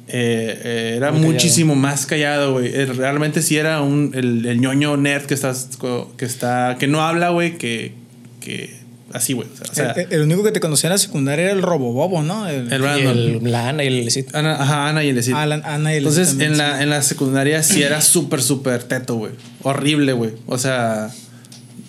[0.07, 1.33] eh, eh, era Muy callado.
[1.33, 2.71] muchísimo más callado, güey.
[2.85, 5.69] Realmente sí era un, el, el ñoño nerd que, estás,
[6.17, 6.77] que está.
[6.79, 7.93] que no habla, güey, que.
[8.39, 8.75] que
[9.13, 9.47] así, güey.
[9.69, 12.47] O sea, el, el único que te conocía en la secundaria era el Robobobo, ¿no?
[12.47, 13.51] El, el Brandon.
[13.51, 14.25] la Ana y el sí.
[14.33, 15.17] Ana, ajá, Ana y el.
[15.35, 16.61] Alan- Ana y el Entonces, también, en sí.
[16.61, 19.33] la, en la secundaria sí era súper, súper teto, güey.
[19.63, 20.31] Horrible, güey.
[20.45, 21.09] O sea,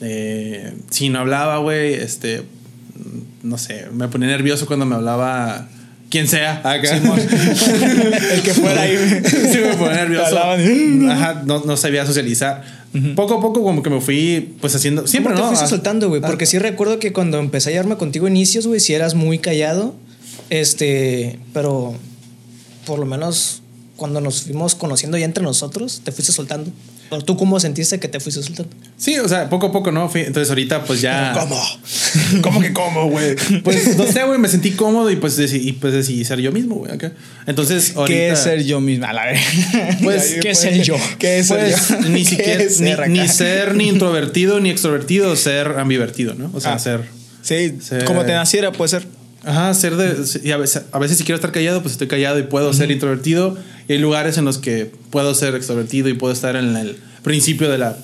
[0.00, 2.42] eh, si no hablaba, güey, este,
[3.42, 5.68] no sé, me ponía nervioso cuando me hablaba
[6.10, 6.96] quien sea acá.
[8.32, 8.96] el que fuera ahí.
[9.52, 10.38] sí, me ponía nervioso.
[11.10, 12.62] Ajá, no, no sabía socializar.
[13.14, 15.06] Poco a poco como que me fui, pues, haciendo...
[15.06, 15.50] Siempre, ¿Cómo ¿no?
[15.50, 16.22] te fuiste Ah, soltando, güey?
[16.24, 19.38] ah, Porque sí recuerdo que cuando empecé a llevarme contigo inicios, güey, si eras muy
[19.38, 19.94] callado.
[20.50, 21.94] Este, pero
[22.86, 23.62] por lo menos
[23.96, 26.70] cuando nos fuimos conociendo ya entre nosotros, te fuiste soltando.
[27.10, 28.70] ¿O ¿Tú cómo sentiste que te fuiste soltando?
[28.98, 30.08] Sí, o sea, poco a poco, ¿no?
[30.10, 31.32] Fui- entonces ahorita pues ya...
[31.32, 31.58] ¿Cómo?
[32.42, 33.34] ¿Cómo que cómo, güey?
[33.64, 36.74] Pues no sé, güey, me sentí cómodo y pues decidí, pues decidí ser yo mismo,
[36.76, 37.12] güey, acá.
[37.46, 38.06] Entonces, ahorita...
[38.18, 39.08] ¿Qué es ser yo misma?
[39.08, 39.40] A la vez.
[40.02, 40.96] Pues, ¿qué es ser yo?
[41.18, 42.08] ¿Qué es ser Pues yo?
[42.10, 46.50] ni ¿Qué siquiera, ser ni ser ni introvertido ni extrovertido, ser ambivertido, ¿no?
[46.54, 46.78] O sea, Ah.
[46.78, 47.00] ser...
[47.40, 49.06] Sí, Ser- como te naciera, puede ser.
[49.44, 50.24] Ajá, ser de...
[50.42, 52.90] Y a veces, a veces si quiero estar callado, pues estoy callado y puedo ser
[52.90, 53.56] introvertido.
[53.88, 57.70] Y hay lugares en los que puedo ser extrovertido y puedo estar en el principio
[57.70, 57.96] de la...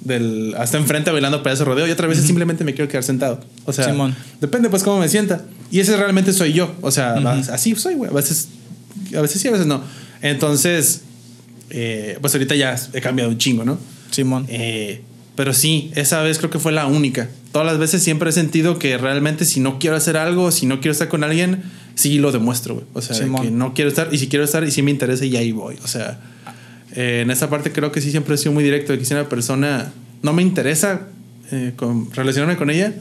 [0.00, 3.40] Del, hasta enfrente bailando para ese rodeo y otras veces simplemente me quiero quedar sentado.
[3.66, 4.16] O sea, Simón.
[4.40, 5.42] depende pues cómo me sienta.
[5.70, 6.74] Y ese realmente soy yo.
[6.80, 7.14] O sea,
[7.52, 8.10] así soy, güey.
[8.10, 8.48] A veces,
[9.16, 9.80] a veces sí, a veces no.
[10.20, 11.02] Entonces,
[11.70, 13.78] eh, pues ahorita ya he cambiado un chingo, ¿no?
[14.10, 14.46] Simón.
[14.48, 15.02] Eh,
[15.34, 17.28] pero sí, esa vez creo que fue la única.
[17.52, 20.80] Todas las veces siempre he sentido que realmente si no quiero hacer algo, si no
[20.80, 21.62] quiero estar con alguien,
[21.94, 22.86] sí lo demuestro, güey.
[22.94, 23.42] O sea, Simón.
[23.42, 25.76] que no quiero estar y si quiero estar y si me interesa y ahí voy.
[25.84, 26.18] O sea,
[26.96, 29.12] eh, en esa parte creo que sí siempre he sido muy directo de que si
[29.12, 29.92] una persona
[30.22, 31.08] no me interesa
[31.50, 32.94] eh, con, relacionarme con ella,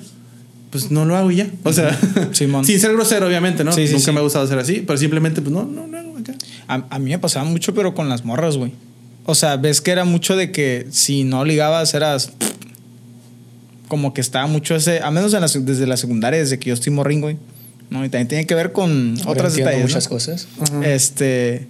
[0.69, 1.47] pues no lo hago y ya.
[1.63, 1.97] O sea,
[2.33, 2.65] Simón.
[2.65, 3.71] sin ser grosero, obviamente, ¿no?
[3.71, 4.11] Sí, sí, Nunca sí.
[4.11, 6.33] me ha gustado ser así, pero simplemente, pues no, no, no acá.
[6.67, 8.73] A, a mí me pasaba mucho, pero con las morras, güey.
[9.25, 12.33] O sea, ves que era mucho de que si no ligabas eras.
[13.91, 15.01] Como que estaba mucho ese.
[15.01, 17.35] A menos en la sec- desde la secundaria, desde que yo estoy morrín, güey.
[17.89, 18.05] ¿no?
[18.05, 19.81] Y también tiene que ver con Ahora otras detalles.
[19.81, 20.09] muchas ¿no?
[20.11, 20.47] cosas.
[20.81, 21.67] Este.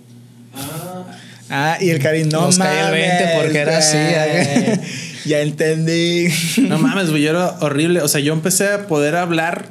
[1.49, 2.29] Ah, y el cariño.
[2.31, 4.79] No Nos cae el 20 mames, porque era así, güey.
[5.25, 6.27] ya entendí.
[6.59, 8.01] No mames, güey, yo era horrible.
[8.01, 9.69] O sea, yo empecé a poder hablar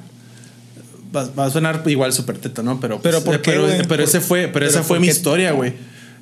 [1.15, 2.81] va, va a sonar igual súper teto, ¿no?
[2.81, 4.99] Pero, Pero pues, ¿por eh, qué, pero, pero ese ¿Por- fue, pero, pero esa fue
[4.99, 5.75] mi historia, güey.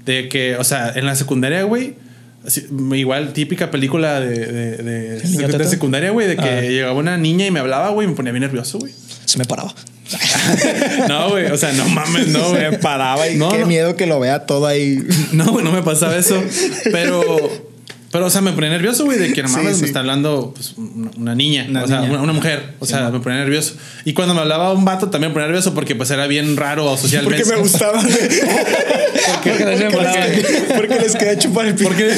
[0.05, 1.95] De que, o sea, en la secundaria, güey.
[2.95, 4.47] Igual típica película de,
[4.82, 6.61] de, de, secundaria, güey, de que Ah.
[6.62, 8.93] llegaba una niña y me hablaba, güey, me ponía bien nervioso, güey.
[9.24, 9.74] Se me paraba.
[11.09, 12.70] No, güey, o sea, no mames, no, güey.
[12.70, 13.66] Me paraba y No, qué no.
[13.66, 15.03] miedo que lo vea todo ahí.
[15.32, 16.43] No, güey, no me pasaba eso.
[16.91, 17.22] Pero,
[18.11, 19.82] pero, o sea, me ponía nervioso, güey, de que no Sí, mames, sí.
[19.82, 22.12] me está hablando pues, una, niña, Una o sea, niña.
[22.12, 22.74] una, una mujer.
[22.78, 23.74] O sea, me ponía nervioso.
[24.04, 26.96] Y cuando me hablaba un vato también me ponía nervioso porque pues era bien raro
[26.96, 27.44] socialmente.
[27.44, 28.00] Porque me gustaba.
[28.00, 31.88] Porque porque, les les, porque les quería chupar el pito.
[31.88, 32.12] Porque,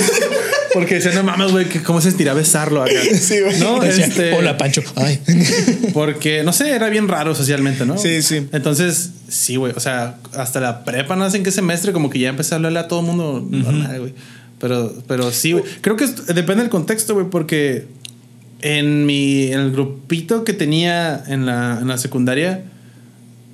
[0.74, 2.93] porque decía, no mames, güey, que cómo se sentirá besarlo acá.
[3.20, 3.59] Sí, güey.
[3.59, 4.32] No, este.
[4.32, 4.82] Hola, Pancho.
[4.97, 5.20] Ay.
[5.93, 7.99] Porque, no sé, era bien raro socialmente, ¿no?
[7.99, 8.49] Sí, sí.
[8.53, 9.72] Entonces, sí, güey.
[9.76, 12.57] O sea, hasta la prepa, no sé en qué semestre, como que ya empecé a
[12.57, 14.14] hablarle a todo mundo normal, güey.
[14.61, 15.65] Pero, pero sí, güey.
[15.81, 17.87] Creo que es- depende del contexto, güey, porque
[18.63, 22.63] en mi en el grupito que tenía en la, en la secundaria,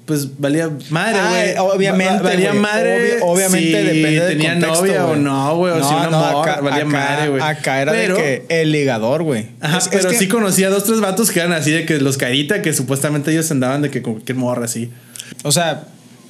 [0.04, 1.28] pues valía madre, Ah,
[1.62, 1.74] güey.
[1.76, 2.60] obviamente, Va- valía güey.
[2.62, 3.18] madre.
[3.20, 5.20] Obvio- obviamente si depende del tenía contexto, novia o güey.
[5.20, 5.72] no, güey.
[5.74, 7.42] O si una morra, valía acá, madre, güey.
[7.42, 9.46] Acá era Pero- de que el ligador, güey.
[9.60, 11.86] Ajá, Es- es pero que- sí conocía a dos, tres vatos que eran así de
[11.86, 14.90] que los carita, que supuestamente ellos andaban de que con cualquier morra así.
[15.42, 15.86] O sea,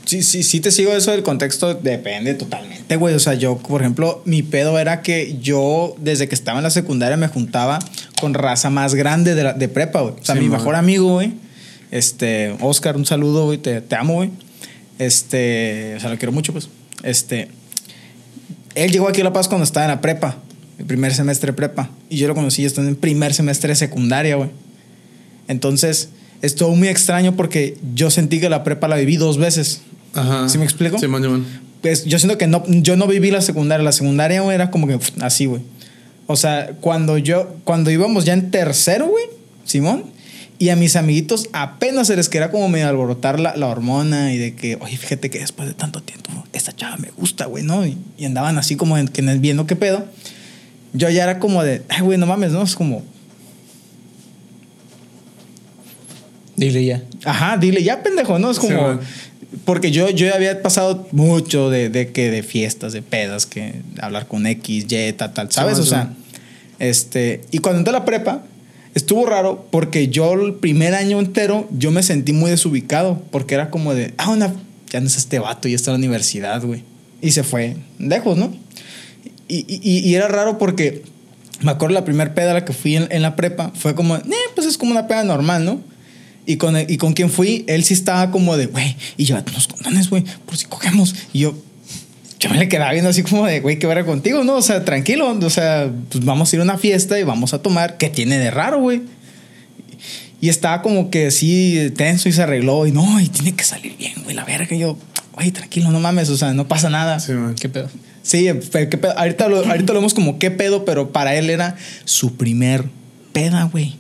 [0.07, 3.15] sí, sí, sí te sigo eso del contexto, depende totalmente, güey.
[3.15, 6.71] O sea, yo, por ejemplo, mi pedo era que yo, desde que estaba en la
[6.71, 7.79] secundaria, me juntaba
[8.21, 10.15] con raza más grande de, la- de prepa, güey.
[10.19, 11.33] O sea, Sí, mi mejor amigo, güey.
[11.91, 13.59] Este, Oscar, un saludo, güey.
[13.59, 14.31] Te, te amo, güey.
[14.99, 16.69] Este, o sea, lo quiero mucho, pues.
[17.03, 17.49] Este,
[18.75, 20.37] él llegó aquí a La Paz cuando estaba en la prepa,
[20.79, 21.91] el primer semestre de prepa.
[22.09, 24.51] Y yo lo conocí estando en primer semestre de secundaria, güey.
[25.49, 26.09] Entonces,
[26.43, 29.83] estuvo muy extraño porque yo sentí que la prepa la viví dos veces.
[30.17, 30.49] Ajá.
[30.49, 30.99] ¿Sí me explico?
[30.99, 31.47] Simón, Simón.
[31.83, 33.85] Pues yo siento que no, yo no viví la secundaria.
[33.85, 35.63] La secundaria, güey, era como que así, güey.
[36.27, 39.27] O sea, cuando yo, cuando íbamos ya en tercero, güey,
[39.65, 40.05] Simón,
[40.59, 44.39] y a mis amiguitos apenas se les quería como medio alborotar la, la hormona y
[44.39, 47.87] de que, oye, fíjate que después de tanto tiempo, esta chava me gusta, güey, ¿no?
[47.87, 50.07] Y, y andaban así como en, que en- viendo qué pedo.
[50.95, 52.63] Yo ya era como de, ay, güey, no mames, ¿no?
[52.63, 53.03] Es como,
[56.57, 57.03] Dile ya.
[57.25, 58.51] Ajá, dile, ya pendejo, ¿no?
[58.51, 58.99] Es Sí, como.
[59.65, 64.27] Porque yo, yo había pasado mucho de, de que de fiestas, de pedas, que hablar
[64.27, 65.77] con X, Y, tal, tal, ¿sabes?
[65.77, 66.13] Sí, o sea,
[66.79, 67.43] este.
[67.51, 68.43] Y cuando entré a la prepa,
[68.95, 73.71] estuvo raro porque yo el primer año entero yo me sentí muy desubicado porque era
[73.71, 74.53] como de, ah, una,
[74.91, 76.83] ya no es este vato, ya está en la universidad, güey.
[77.23, 78.53] Y se fue lejos, ¿no?
[79.49, 81.03] Y, y- y era raro porque
[81.63, 84.17] me acuerdo la primera peda a la que fui en, en la prepa fue como,
[84.17, 84.23] eh,
[84.55, 85.81] pues es como una peda normal, ¿no?
[86.47, 89.67] Y con, y con quien fui, él sí estaba como de, güey, y llévate unos
[89.67, 91.15] condones, güey, por si cogemos.
[91.33, 91.59] Y yo,
[92.39, 94.55] yo me le quedaba viendo así como de, güey, ¿qué verá contigo, no?
[94.55, 97.63] O sea, tranquilo, o sea, pues vamos a ir a una fiesta y vamos a
[97.63, 97.97] tomar.
[97.97, 99.03] ¿Qué tiene de raro, güey?
[100.41, 103.97] Y estaba como que así tenso y se arregló y no, y tiene que salir
[103.97, 104.77] bien, güey, la verga.
[104.77, 104.97] Y yo,
[105.33, 107.19] güey, tranquilo, no mames, o sea, no pasa nada.
[107.19, 107.57] Sí, man.
[107.59, 107.89] ¿Qué pedo?
[108.23, 109.19] Sí, pero qué pedo.
[109.19, 112.85] Ahorita, lo, ahorita lo vemos como qué pedo, pero para él era su primer
[113.33, 113.97] peda, güey.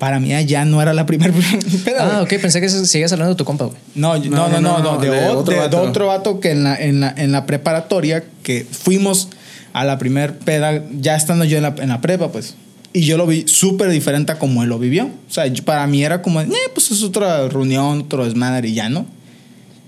[0.00, 1.30] Para mí ya no era la primer
[1.84, 2.16] peda.
[2.18, 3.76] Ah, ok, pensé que sigues hablando de tu compa, güey.
[3.94, 7.44] No, no, no, no, no, de, otro vato que en la, en la, en la
[7.44, 9.28] preparatoria, que fuimos
[9.74, 12.54] a la primer peda, ya estando yo en la, en la prepa, pues.
[12.94, 15.04] Y yo lo vi súper diferente a como él lo vivió.
[15.04, 18.74] O sea, yo- para mí era como, eh, pues es otra reunión, otro desmadre y
[18.74, 19.04] ya, ¿no?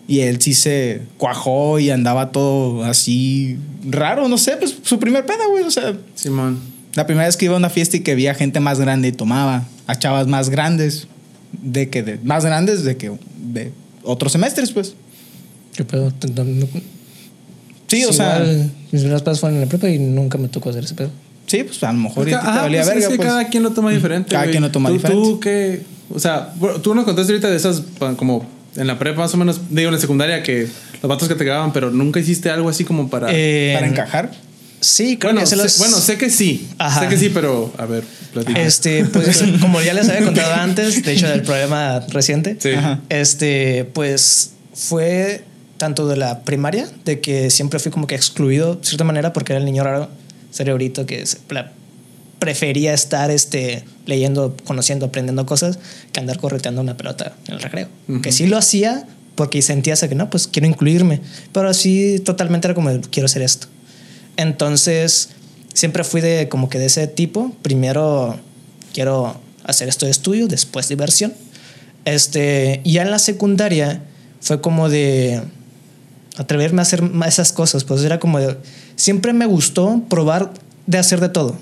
[0.07, 3.57] Y él sí se cuajó y andaba todo así
[3.89, 5.65] raro, no sé, pues su primer peda, güey.
[5.65, 6.72] O sea, Simón.
[6.95, 9.13] La primera vez que iba a una fiesta y que veía gente más grande y
[9.13, 11.07] tomaba a chavas más grandes,
[11.63, 13.13] de que de, más grandes de que
[13.53, 13.73] de
[14.03, 14.95] otros semestres, pues.
[15.75, 16.13] ¿Qué pedo?
[17.89, 18.41] Sí, o sea,
[18.91, 21.11] mis primeras pasos fueron en la prepa y nunca me tocó hacer ese pedo.
[21.47, 23.29] sí, pues a lo mejor te valía pues, es verga, que pues.
[23.29, 24.31] cada quien lo toma diferente.
[24.31, 24.53] Cada güey.
[24.53, 25.23] quien lo toma ¿Tú, diferente.
[25.23, 25.83] Tú qué,
[26.15, 27.83] o sea, tú nos contaste ahorita de esas
[28.17, 30.69] como en la prepa más o menos, digo en la secundaria que
[31.03, 34.31] los vatos que te cagaban, pero nunca hiciste algo así como para Eh, Para encajar.
[34.83, 36.69] Sí, creo bueno, que se sé, los- bueno, sé que sí.
[36.79, 37.01] Ajá.
[37.01, 38.03] Sé que sí, pero a ver,
[38.33, 38.61] platica.
[38.61, 42.71] Este, pues como ya les había contado antes, de hecho del problema reciente, Sí.
[43.09, 45.45] Este, pues fue
[45.77, 49.53] tanto de la primaria, de que siempre fui como que excluido de cierta manera porque
[49.53, 50.09] era el niño raro,
[50.53, 51.39] cerebrito que se
[52.39, 55.79] prefería estar este, leyendo, conociendo, aprendiendo cosas
[56.13, 57.89] que andar correteando una pelota en el recreo.
[58.21, 59.07] Que sí lo hacía
[59.37, 61.21] porque sentía que no, pues quiero incluirme,
[61.53, 63.69] pero sí totalmente era como quiero hacer esto.
[64.37, 65.31] Entonces,
[65.75, 67.53] siempre fui de como que de ese tipo.
[67.63, 68.39] Primero
[68.93, 71.33] quiero hacer esto de estudio, después diversión.
[72.05, 74.03] Este, ya en la secundaria
[74.41, 75.43] fue como de
[76.37, 77.85] atreverme a hacer más esas cosas.
[77.85, 78.57] Pues era como de.
[78.97, 80.53] Siempre me gustó probar
[80.87, 81.57] de hacer de todo,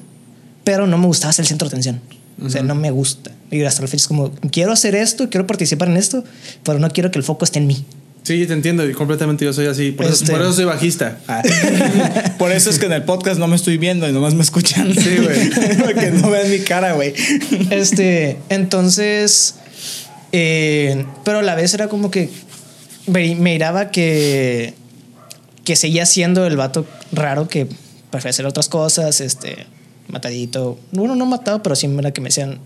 [0.64, 2.00] pero no me gustaba ser el centro de atención.
[2.42, 3.32] O sea, no me gusta.
[3.50, 6.24] Y hasta la fecha es como, quiero hacer esto, quiero participar en esto,
[6.62, 7.84] pero no quiero que el foco esté en mí.
[8.22, 8.88] Sí, te entiendo.
[8.88, 9.92] Y completamente yo soy así.
[9.92, 11.18] Por, eso, Este- por eso soy bajista.
[11.26, 11.42] Ah.
[12.38, 14.94] Por eso es que en el podcast no me estoy viendo y nomás me escuchan.
[14.94, 15.50] Sí, güey.
[15.84, 17.14] Porque no vean mi cara, güey.
[17.70, 19.56] Este, entonces,
[20.32, 22.30] eh, pero a la vez era como que
[23.06, 24.74] me, me miraba que,
[25.64, 27.66] que seguía siendo el vato raro que
[28.10, 29.66] prefería hacer otras cosas, este,
[30.08, 30.78] matadito.
[30.92, 32.58] Bueno, no matado, pero sí era que me decían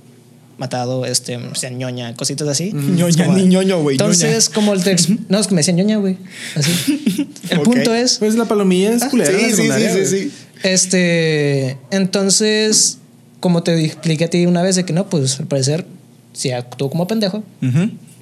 [0.59, 2.73] matado, este, me decían ñoña, cositas así.
[2.73, 3.95] Ñoña, Como- ni ñoño, güey.
[3.95, 6.17] Entonces, como el text, no, es que me decían ñoña, güey.
[6.55, 7.29] Así.
[7.51, 9.31] El punto es, Pues la palomilla es culera.
[9.33, 10.33] la Sí, sí, sí.
[10.63, 12.99] Este, entonces,
[13.41, 15.87] como te expliqué a ti una vez de que no, pues al parecer,
[16.33, 17.45] si actúo como pendejo,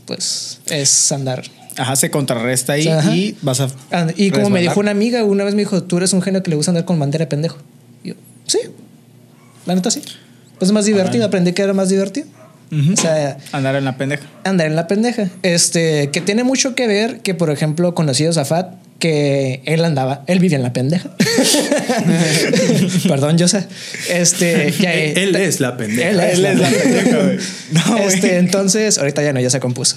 [0.07, 1.45] pues es andar.
[1.77, 3.69] Ajá, se contrarresta ahí y vas a.
[4.17, 6.51] Y como me dijo una amiga, una vez me dijo, tú eres un genio que
[6.51, 7.59] le gusta andar con bandera de pendejo.
[8.05, 8.15] Y yo,
[8.47, 8.59] sí,
[9.65, 10.03] la neta sí.
[10.63, 12.29] Pues es más divertido, aprendí que era más divertido.
[12.71, 12.93] Ujú.
[12.93, 14.23] O sea, Andar en la pendeja.
[14.45, 15.29] andar en la pendeja.
[15.43, 20.23] Este, que tiene mucho que ver que, por ejemplo, conocí a Zafat, que él andaba,
[20.29, 21.11] él vivía en la pendeja.
[23.09, 23.67] Perdón, Josa.
[24.09, 26.11] Este, ya, Él, él es la pendeja.
[26.11, 27.19] Él es Él la es la pendeja.
[27.25, 27.39] güey.
[27.73, 28.05] No, güey.
[28.07, 29.97] Este, entonces, ahorita ya no, ya se compuso.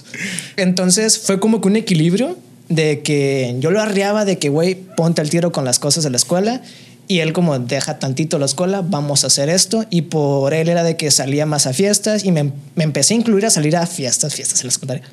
[0.57, 2.38] Entonces fue como que un equilibrio
[2.70, 6.09] de que yo lo arriaba de que, güey, ponte al tiro con las cosas de
[6.09, 6.61] la escuela.
[7.08, 9.86] Y él como deja tantito la escuela, vamos a hacer esto.
[9.91, 13.18] Y por él era de que salía más a fiestas y me, me empecé a
[13.18, 15.03] incluir a salir a fiestas, fiestas en la secundaria.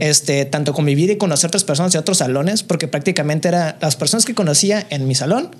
[0.00, 4.24] este, tanto convivir y conocer otras personas de otros salones, porque prácticamente eran las personas
[4.24, 5.50] que conocía en mi salón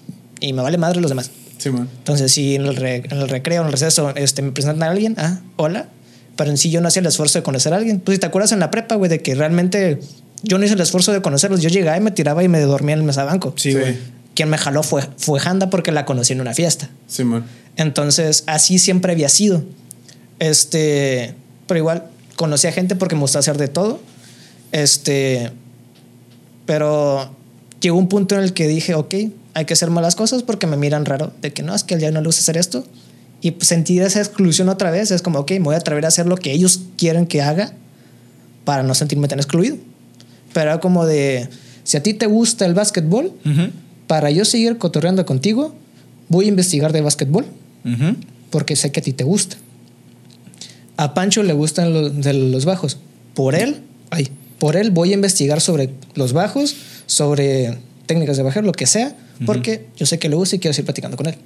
[0.40, 1.30] y me vale madre los demás.
[1.58, 1.88] Sí, man.
[1.98, 4.90] Entonces, si en el, re- en el recreo, en el receso, este, me presentan a
[4.92, 5.88] alguien, ah, hola.
[6.36, 8.00] Pero en sí yo no hacía el esfuerzo de conocer a alguien.
[8.00, 10.00] Pues si te acuerdas en la prepa, güey, de que realmente
[10.42, 11.62] yo no hice el esfuerzo de conocerlos.
[11.62, 13.54] Yo llegaba y me tiraba y me dormía en el mesabanco.
[13.56, 13.96] Sí, güey.
[14.36, 16.88] Quien me jaló fue, fue Handa porque la conocí en una fiesta.
[17.08, 17.44] Sí, man.
[17.76, 19.64] Entonces, así siempre había sido.
[20.38, 21.34] Este,
[21.66, 22.04] pero igual
[22.36, 23.98] conocí a gente porque me gustaba hacer de todo.
[24.72, 25.50] Este,
[26.66, 27.34] pero
[27.80, 29.14] llegó un punto en el que dije, ok,
[29.54, 32.10] hay que hacer malas cosas porque me miran raro, de que no, es que día
[32.10, 32.84] no le gusta hacer esto.
[33.40, 36.08] Y pues, sentir esa exclusión otra vez es como, ok, me voy a atrever a
[36.08, 37.72] hacer lo que ellos quieren que haga
[38.64, 39.78] para no sentirme tan excluido.
[40.52, 41.48] Pero era como de,
[41.84, 43.70] si a ti te gusta el básquetbol, Ujú.
[44.06, 45.74] Para yo seguir cotorreando contigo,
[46.28, 47.46] voy a investigar de básquetbol
[48.50, 49.56] porque sé que a ti te gusta.
[50.96, 52.98] A Pancho le gustan los, de los bajos.
[53.34, 54.28] Por él, ay,
[54.58, 56.74] por él voy a investigar sobre los bajos,
[57.06, 60.72] sobre técnicas de bajar, lo que sea, porque yo sé que le gusta y quiero
[60.72, 61.36] seguir platicando con él.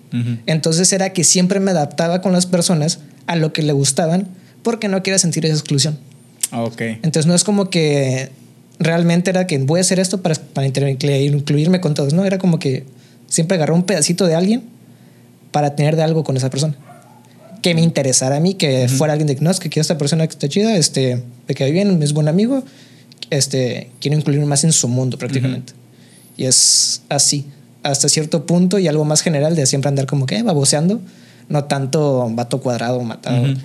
[0.46, 4.28] Entonces era que siempre me adaptaba con las personas a lo que le gustaban
[4.62, 5.98] porque no quería sentir esa exclusión.
[6.50, 6.80] Ah, Ok.
[6.80, 8.30] Entonces no es como que
[8.80, 12.58] realmente era que voy a hacer esto para, para incluirme con todos, no, era como
[12.58, 12.84] que
[13.28, 14.64] siempre agarré un pedacito de alguien
[15.52, 16.74] para tener de algo con esa persona.
[17.62, 19.98] Que me interesara a mí, que fuera alguien de que no, es que quiero esta
[19.98, 22.64] persona que está chida, este, me cae bien, es buen amigo,
[23.28, 25.74] este, quiero incluirme más en su mundo prácticamente.
[26.38, 27.44] Y es así,
[27.82, 31.02] hasta cierto punto y algo más general de siempre andar como que eh, baboseando,
[31.50, 33.42] no tanto vato cuadrado, matado.
[33.42, 33.60] Ujú.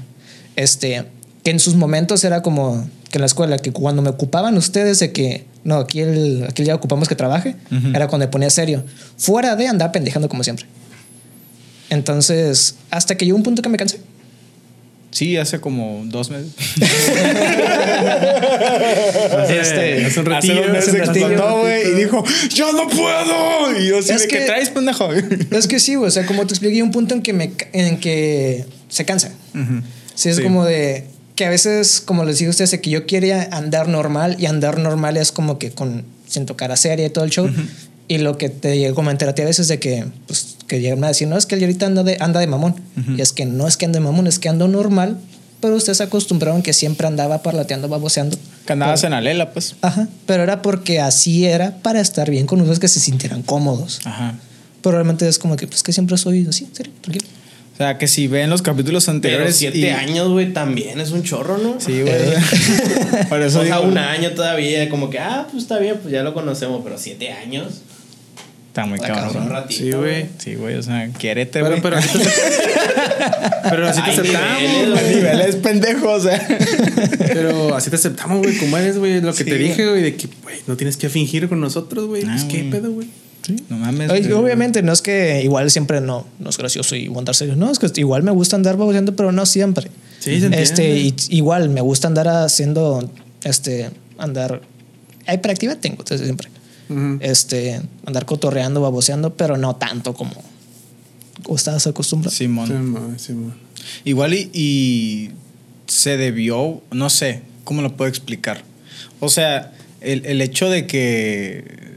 [0.57, 1.05] Este,
[1.43, 2.85] que en sus momentos era como
[3.15, 6.65] que en la escuela, que cuando me ocupaban ustedes de que, no, aquí el, aquí
[6.65, 7.87] ya ocupamos que trabaje, Ujú.
[7.95, 8.83] era cuando me ponía serio.
[9.17, 10.65] Fuera de andar pendejando como siempre.
[11.89, 14.01] Entonces, hasta que llegó un punto que me cansé.
[15.11, 16.51] Sí, hace como dos meses.
[19.49, 20.55] Este, hace un Hace ratillo.
[20.63, 21.59] dos meses hace un ratillo.
[21.61, 23.79] güey, y dijo, ¡Yo no puedo!
[23.79, 25.09] Y yo así Es de, ¿qué que- traes, pendejo?
[25.51, 27.97] Es que sí, o sea, como te expliqué, hay un punto en que, me, en
[27.99, 29.31] que se cansa.
[29.53, 29.81] Ujú.
[30.15, 30.43] Sí, es Sí.
[30.43, 31.05] como de
[31.35, 34.45] que a veces, como les digo a ustedes, de que yo quería andar normal y
[34.45, 37.49] andar normal es como que con sin tocar a serie y todo el show.
[38.07, 40.79] Y lo que te llego a comentar a ti a veces de que, pues, que
[40.79, 42.75] llegan a decir, no, es que él ahorita anda de, anda de mamón.
[43.17, 45.17] Y es que no es que ande de mamón, es que ando normal,
[45.59, 48.37] pero ustedes se acostumbraron que siempre andaba parlateando, baboseando.
[48.65, 49.75] Que andabas en Alela, pues.
[49.81, 54.01] Ajá, pero era porque así era para estar bien con ustedes que se sintieran cómodos.
[54.05, 54.35] Ajá.
[54.81, 57.25] Pero realmente es como que, pues, que siempre soy así, serio, tranquilo.
[57.75, 59.55] O sea, que si ven los capítulos Pero anteriores.
[59.57, 61.75] siete y- años, güey, también es un chorro, ¿no?
[61.79, 62.13] Sí, güey.
[63.29, 66.13] Por eso o sea, digo, un año todavía, como que, ah, pues está bien, pues
[66.13, 67.81] ya lo conocemos, pero siete años.
[68.69, 69.49] Está muy Un cabrón.
[69.49, 69.83] ratito.
[69.83, 70.25] Sí, güey.
[70.37, 71.81] Sí, güey, o sea, quiérete, Pero, güey.
[71.81, 72.25] pero así te,
[73.69, 74.61] pero así te aceptamos.
[74.61, 74.99] niveles, güey.
[75.05, 76.47] A niveles pendejos, o sea.
[77.35, 78.57] Pero así te aceptamos, güey.
[78.57, 79.19] ¿Cómo eres, güey?
[79.19, 79.67] Lo que Sí, te güey.
[79.69, 82.23] dije, güey, de que, güey, no tienes que fingir con nosotros, güey.
[82.25, 82.69] Ah, Pues, ¿qué güey.
[82.71, 83.07] pedo, güey?
[83.69, 84.09] No mames.
[84.09, 84.33] Ay, güey.
[84.33, 87.55] obviamente no es que igual siempre no, no es gracioso y serio.
[87.55, 89.89] No, es que igual me gusta andar baboseando, pero no siempre.
[90.19, 90.61] Sí, se.
[90.61, 93.09] Este, y, igual me gusta andar haciendo,
[93.43, 94.61] este, andar.
[95.31, 96.49] Hiperactiva tengo entonces, siempre.
[97.19, 100.35] Este, andar cotorreando, baboseando, pero no tanto como,
[101.43, 102.31] como estabas acostumbrado.
[102.31, 103.15] Sí, Simón.
[103.17, 103.55] sí, ma.
[104.03, 105.31] Igual y, y
[105.87, 108.63] se debió, no sé, ¿cómo lo puedo explicar?
[109.19, 111.94] O sea, el, el hecho de que...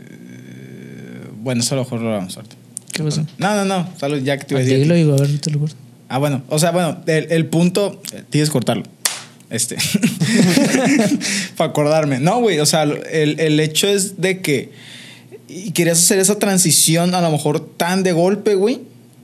[1.43, 2.51] Bueno, eso a lo mejor lo vamos a ver.
[2.93, 3.25] ¿Qué pasó?
[3.39, 4.79] No, no, no, solo ya que te iba a decir.
[4.81, 5.77] Dilo, digo, a ver, te lo corto.
[6.09, 8.85] Ah, bueno, o sea, bueno, el, el punto, eh, tienes que cortarlo.
[9.51, 9.77] Este.
[11.57, 12.19] Para acordarme.
[12.21, 14.71] No, güey, o sea, el, el hecho es de que
[15.49, 18.81] y querías hacer esa transición a lo mejor tan de golpe, güey,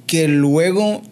[0.07, 1.03] que luego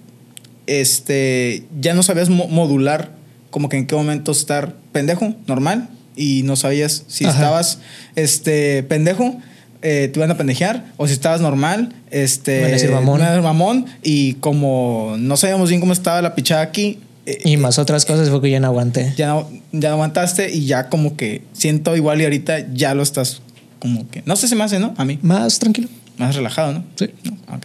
[0.66, 3.11] este ya no sabías mo- modular
[3.50, 7.34] como que en qué momento estar pendejo, normal, y no sabías si Ajá.
[7.34, 7.78] estabas
[8.16, 9.36] este pendejo,
[9.82, 13.16] eh, te iban a pendejear, o si estabas normal, este Iban a decir mamón.
[13.20, 17.38] iban a decir mamón, y como no sabíamos bien cómo estaba la pichada aquí, eh,
[17.44, 19.12] Y más otras cosas fue que ya no aguanté.
[19.16, 23.02] ya no, ya no aguantaste y ya como que siento igual y ahorita ya lo
[23.02, 23.42] estás
[23.78, 24.94] como que, no sé si me hace, ¿no?
[24.96, 25.88] A mí, Más tranquilo.
[26.18, 26.84] más relajado, ¿no?
[26.96, 27.10] Sí.
[27.24, 27.62] No, ok.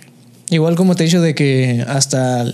[0.49, 2.45] Igual como te he dicho de que hasta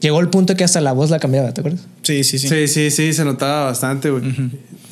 [0.00, 1.82] llegó el punto que hasta la voz la cambiaba, ¿te acuerdas?
[2.02, 2.48] Sí, sí, sí.
[2.48, 4.22] Sí, sí, sí, se notaba bastante, güey.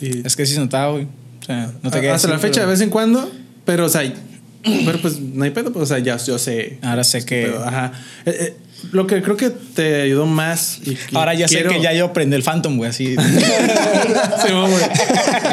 [0.00, 1.04] Y- Es que sí se notaba, güey.
[1.04, 3.30] O sea, no te a- hasta la fecha, de vez en cuando,
[3.70, 4.02] pero, o sea,
[4.84, 6.78] pero pues no hay pedo, pues, o sea, ya yo sé.
[6.82, 7.42] Ahora sé que...
[7.46, 7.92] Pero, ajá.
[8.26, 8.56] Eh, eh,
[8.90, 10.80] lo que creo que te ayudó más.
[10.84, 13.14] y- Ahora ya quiero- sé que ya yo aprendí el Phantom, güey, así.
[14.42, 14.52] Sí.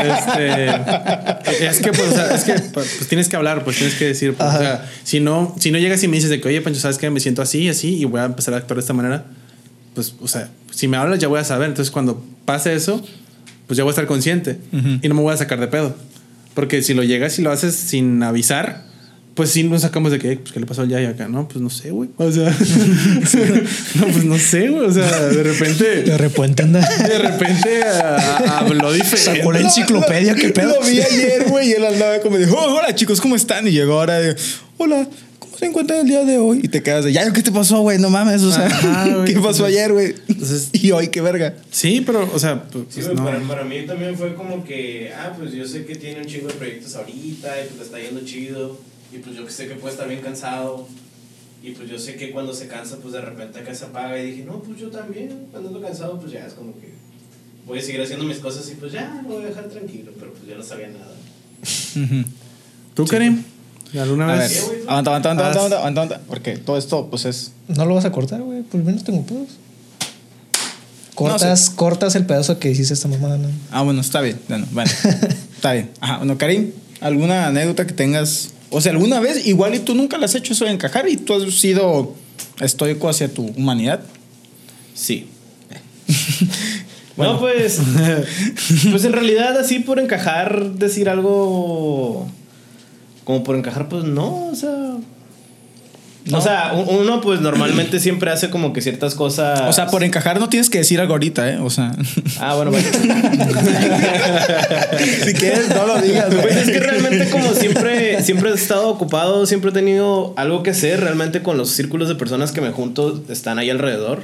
[0.01, 4.05] Este, es que, pues, o sea, es que pues, tienes que hablar, pues tienes que
[4.05, 6.61] decir, pues, o sea, si no, si no llegas y me dices de que, oye,
[6.61, 8.81] Pancho, sabes que me siento así y así y voy a empezar a actuar de
[8.81, 9.25] esta manera,
[9.93, 11.69] pues, o sea, si me hablas ya voy a saber.
[11.69, 13.05] Entonces, cuando pase eso,
[13.67, 14.57] pues ya voy a estar consciente
[15.01, 15.95] y no me voy a sacar de pedo.
[16.57, 18.83] Porque si lo llegas y lo haces sin avisar,
[19.35, 21.27] pues sí nos sacamos de que, pues, ¿qué le pasó al Yaya acá?
[21.27, 22.09] No, pues no sé, güey.
[22.17, 22.49] O sea,
[23.95, 24.83] no, pues no sé, güey.
[24.87, 26.01] O sea, de repente.
[26.01, 26.79] De repente anda.
[26.79, 29.39] De repente ah, habló diferente.
[29.39, 30.81] Sacó la enciclopedia, qué pedo.
[30.81, 33.67] Lo vi ayer, güey, y él andaba como de, "Oh, hola chicos, ¿cómo están?
[33.67, 34.35] Y llegó ahora de,
[34.77, 35.26] hola, ¿cómo
[35.57, 36.59] se encuentran el día de hoy?
[36.63, 37.97] Y te quedas de, ya, ¿qué te pasó, güey?
[37.99, 39.25] No mames, o sea, Ajá, güey.
[39.33, 40.13] ¿qué pasó ayer, güey?
[40.27, 41.55] Entonces- y hoy, qué verga.
[41.71, 43.23] Sí, pero, o sea, pues, Sí, pues, no.
[43.25, 46.47] para, para mí también fue como que, ah, pues yo sé que tiene un chingo
[46.47, 48.77] de proyectos ahorita y pues le está yendo chido
[49.13, 50.87] y pues yo que sé que puede estar bien cansado
[51.63, 54.29] y pues yo sé que cuando se cansa pues de repente acá se apaga y
[54.31, 56.91] dije, no, pues yo también, cuando ando cansado pues ya es como que
[57.65, 60.31] voy a seguir haciendo mis cosas y pues ya, lo voy a dejar tranquilo, pero
[60.33, 61.15] pues ya no sabía nada.
[62.93, 63.43] ¿Tú, Karim?
[63.95, 64.63] ¿Alguna A ver, vez?
[64.87, 67.51] aguanta, aguanta, aguanta, aguanta, aguanta, aguanta, aguanta, porque todo esto, pues es...
[67.67, 68.61] No lo vas a cortar, güey.
[68.63, 69.49] Por lo menos tengo pedos.
[71.15, 73.47] Cortas, cortas el pedazo que hiciste esta mamada, ¿no?
[73.71, 74.91] Ah, bueno, está bien, bueno, bueno,
[75.55, 75.89] está bien.
[75.99, 76.71] Ajá, bueno, Karim,
[77.01, 78.49] ¿alguna anécdota que tengas?
[78.69, 81.17] O sea, alguna vez, igual y tú nunca le has hecho eso de encajar y
[81.17, 82.13] tú has sido
[82.59, 84.01] estoico hacia tu humanidad.
[84.93, 85.29] Sí.
[87.15, 87.79] No, pues.
[88.91, 92.27] Pues en realidad, así por encajar, decir algo.
[93.27, 94.95] Como por encajar, pues no, o sea.
[96.31, 99.63] O sea, uno pues normalmente siempre hace como que ciertas cosas.
[99.67, 101.59] O sea, por encajar no tienes que decir algo ahorita, ¿eh?
[101.59, 101.93] O sea,
[102.39, 102.87] Ah, bueno, bueno.
[105.25, 106.33] si quieres, no lo digas.
[106.41, 110.69] Pues es que realmente como siempre, siempre he estado ocupado, siempre he tenido algo que
[110.69, 114.21] hacer, realmente con los círculos de personas que me junto están ahí alrededor.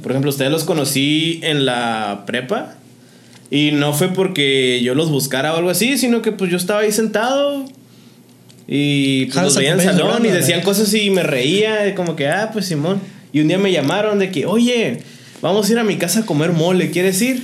[0.00, 2.74] Por ejemplo, ustedes los conocí en la prepa
[3.50, 6.82] y no fue porque yo los buscara o algo así, sino que pues yo estaba
[6.82, 7.64] ahí sentado
[8.74, 12.28] y pues, los veía en el salón y decían cosas y me reía, como que,
[12.28, 13.00] ah, pues Simón.
[13.32, 15.00] Y un día me llamaron de que, oye,
[15.42, 17.42] vamos a ir a mi casa a comer mole, ¿quieres ir?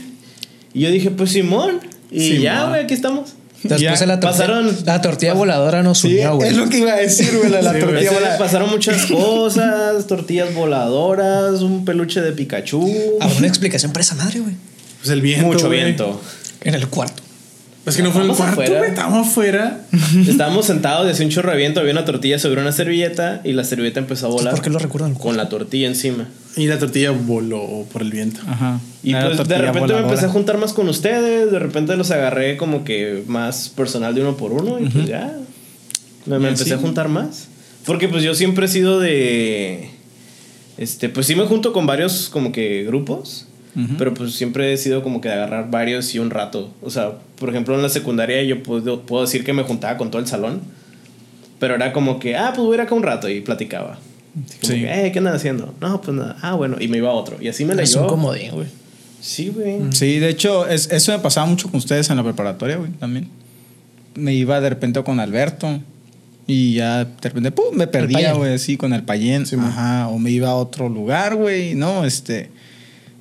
[0.72, 1.80] Y yo dije, pues Simón.
[2.10, 2.42] Y Simón.
[2.42, 3.34] ya, güey, aquí estamos.
[3.62, 6.48] Después de la tortilla, pasaron- la tortilla voladora nos unió, güey.
[6.50, 8.38] es lo que iba a decir, güey, la, la Sí, tortilla volada.
[8.38, 12.88] pasaron muchas cosas, tortillas voladoras, un peluche de Pikachu,
[13.20, 14.54] Habrá una explicación para esa madre, güey.
[15.00, 15.46] Pues el viento.
[15.46, 16.20] mucho viento.
[16.62, 17.22] En el cuarto.
[17.88, 18.86] Es que no fue en el cuarto, afuera.
[18.86, 19.80] Estábamos afuera.
[20.28, 23.64] Estábamos sentados, decía un chorro de viento, había una tortilla sobre una servilleta y la
[23.64, 25.14] servilleta empezó a volar ¿Por qué lo recuerdan?
[25.14, 26.28] con la tortilla encima.
[26.56, 28.40] Y la tortilla voló por el viento.
[28.46, 28.80] Ajá.
[29.02, 32.56] Y pues de repente me empecé a juntar más con ustedes, de repente los agarré
[32.56, 35.36] como que más personal de uno por uno y pues ya
[36.26, 37.48] me, me Y empecé a juntar más.
[37.84, 39.90] Porque pues yo siempre he sido de...
[40.76, 43.46] Este, pues sí me junto con varios como que grupos,
[43.96, 46.72] Pero pues siempre he sido como que de agarrar varios y un rato.
[46.82, 50.10] O sea, por ejemplo en la secundaria yo puedo, puedo decir que me juntaba con
[50.10, 50.60] todo el salón,
[51.60, 53.98] pero era como que, ah, pues voy a ir acá un rato y platicaba.
[54.46, 54.80] Así como Sí.
[54.80, 55.74] que, eh, ¿qué andan haciendo?
[55.80, 56.36] No, pues nada.
[56.42, 57.36] Ah, bueno, y me iba a otro.
[57.40, 58.66] Y así me la Es un comodín, güey.
[59.20, 59.78] Sí, güey.
[59.92, 63.28] Sí, de hecho, es- eso me pasaba mucho con ustedes en la preparatoria, güey, también.
[64.14, 65.80] Me iba de repente con Alberto
[66.46, 69.46] y ya de repente, pum, me perdía, güey, así con el payén.
[69.46, 69.56] Sí.
[69.58, 72.50] Ajá, o me iba a otro lugar, güey, no, este.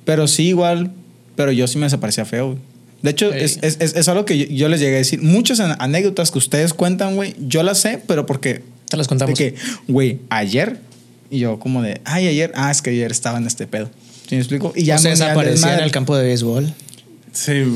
[0.08, 0.90] Pero sí, igual,
[1.36, 2.58] pero yo sí me desaparecía feo, güey.
[3.02, 5.20] De hecho, es, es, es, es algo que yo, yo les llegué a decir.
[5.20, 9.08] Muchas an- anécdotas que ustedes cuentan, güey, yo las sé, pero porque Te las de
[9.10, 9.38] contamos.
[9.38, 9.54] que,
[9.86, 10.78] güey, ayer
[11.30, 13.90] Y yo como de, ay, ayer, ah, es que ayer estaba en este pedo.
[14.26, 14.72] ¿Sí me explico?
[14.74, 16.72] Y ya o sea, me- desaparecía en el campo de béisbol.
[17.32, 17.52] Sí,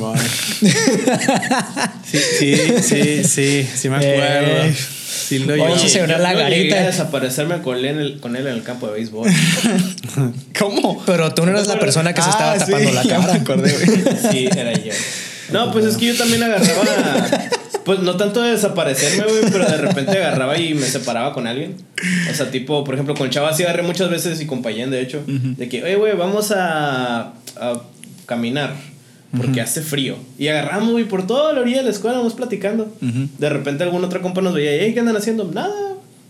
[2.11, 4.65] sí, sí, sí, sí, sí me acuerdo.
[4.65, 4.75] Eh.
[5.13, 5.79] Sí lo Oye, yo.
[5.79, 6.77] sí se ve una yo llegué lagarita.
[6.77, 9.29] a desaparecerme con él, en el, con él en el campo de béisbol.
[10.59, 11.03] ¿Cómo?
[11.05, 13.35] Pero tú no eras la persona que se estaba Ah, sí, tapando la cara.
[13.35, 14.03] acordé, güey.
[14.33, 14.93] Sí, era yo.
[15.53, 17.51] No, pues es que yo también agarraba.
[17.85, 21.77] Pues no tanto de desaparecerme, güey, pero de repente agarraba y me separaba con alguien.
[22.31, 25.01] O sea, tipo, por ejemplo, con Chava sí agarré muchas veces y con Payén, de
[25.01, 25.23] hecho.
[25.27, 27.83] De que, oye, güey, vamos a, a
[28.27, 28.73] caminar.
[29.37, 30.17] Porque hace frío.
[30.39, 32.93] Y agarramos, güey, por toda la orilla de la escuela, vamos platicando.
[33.01, 35.45] De repente algún otro compa nos veía, "Ey, ¿qué andan haciendo?
[35.53, 35.73] Nada,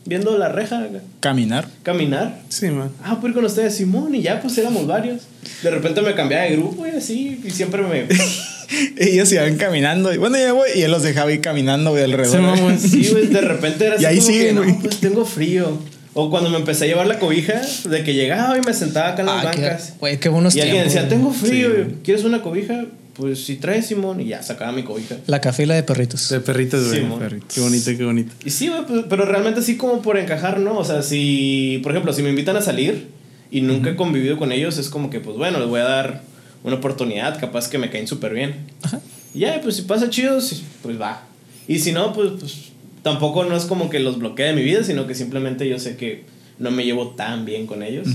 [0.05, 0.87] viendo la reja,
[1.21, 1.67] Caminar.
[1.83, 2.39] caminar.
[2.49, 2.91] Sí, man.
[3.05, 5.23] Ah, pues ir con ustedes, Simón, y ya pues éramos varios.
[5.63, 8.07] De repente me cambiaba de grupo y así, y siempre me.
[8.97, 10.15] Ellos iban caminando.
[10.15, 10.69] Y bueno, ya voy.
[10.75, 12.79] Y él los dejaba ir caminando, güey, alrededor.
[12.79, 14.79] Sí, güey, de repente era así Y ahí como siguen, que, no, güey.
[14.81, 15.79] pues tengo frío.
[16.15, 19.21] O cuando me empecé a llevar la cobija, de que llegaba y me sentaba acá
[19.23, 19.95] en las Ah, qué- bancas.
[19.99, 21.95] Güey, qué buenos Y alguien decía, tengo frío, Sí.
[22.05, 22.85] ¿quieres una cobija?
[23.15, 24.21] Pues si traes, Simón.
[24.21, 25.17] Y ya, sacaba mi cobija.
[25.27, 26.29] La cafila de perritos.
[26.31, 27.01] De perritos, güey.
[27.01, 27.37] Sí.
[27.55, 28.33] Qué bonito, qué bonito.
[28.45, 30.79] Y sí, güey, pues, pero realmente así como por encajar, ¿no?
[30.79, 33.09] O sea, si, por ejemplo, si me invitan a salir
[33.51, 36.23] y nunca he convivido con ellos, es como que, pues bueno, les voy a dar
[36.65, 38.55] una oportunidad, capaz que me caen súper bien.
[38.83, 39.01] Ajá.
[39.35, 40.39] Y ya, pues si pasa chido,
[40.83, 41.23] pues va.
[41.69, 42.55] Y si no, pues, pues
[43.03, 45.97] tampoco no es como que los bloquee de mi vida, sino que simplemente yo sé
[45.97, 46.25] que
[46.59, 48.09] no me llevo tan bien con ellos.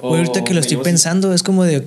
[0.00, 1.84] O Güey, ahorita que lo estoy pensando, es como de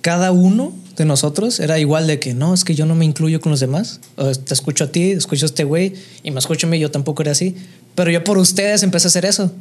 [0.00, 3.40] cada uno de nosotros era igual de que no, es que yo no me incluyo
[3.40, 4.00] con los demás.
[4.16, 6.90] O te escucho a ti, escucho a este güey y me escucho a mí, yo
[6.90, 7.56] tampoco era así.
[7.94, 9.52] Pero yo por ustedes empecé a hacer eso.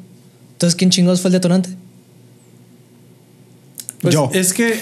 [0.54, 1.70] Entonces, ¿quién chingados fue el detonante?
[4.02, 4.30] Pues Yo.
[4.34, 4.74] Es que.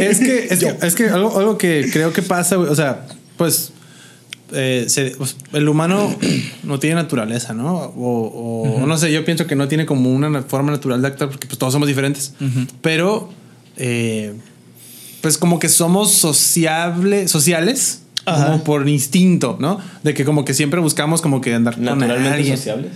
[0.00, 3.06] es que, es que, es que algo, algo que creo que pasa, güey, o sea,
[3.38, 3.72] pues.
[4.52, 6.14] eh, se- pues, el humano
[6.64, 7.74] no tiene naturaleza, ¿no?
[7.96, 11.30] O, no sé, yo pienso que no tiene como una na- forma natural de actuar
[11.30, 12.34] porque pues, todos somos diferentes.
[12.82, 13.30] Pero,
[13.76, 14.34] eh,
[15.20, 18.46] pues como que somos sociable, sociales, Ajá.
[18.46, 19.80] como por instinto, ¿no?
[20.02, 22.56] De que como que siempre buscamos como que andar con alguien.
[22.56, 22.92] sociables.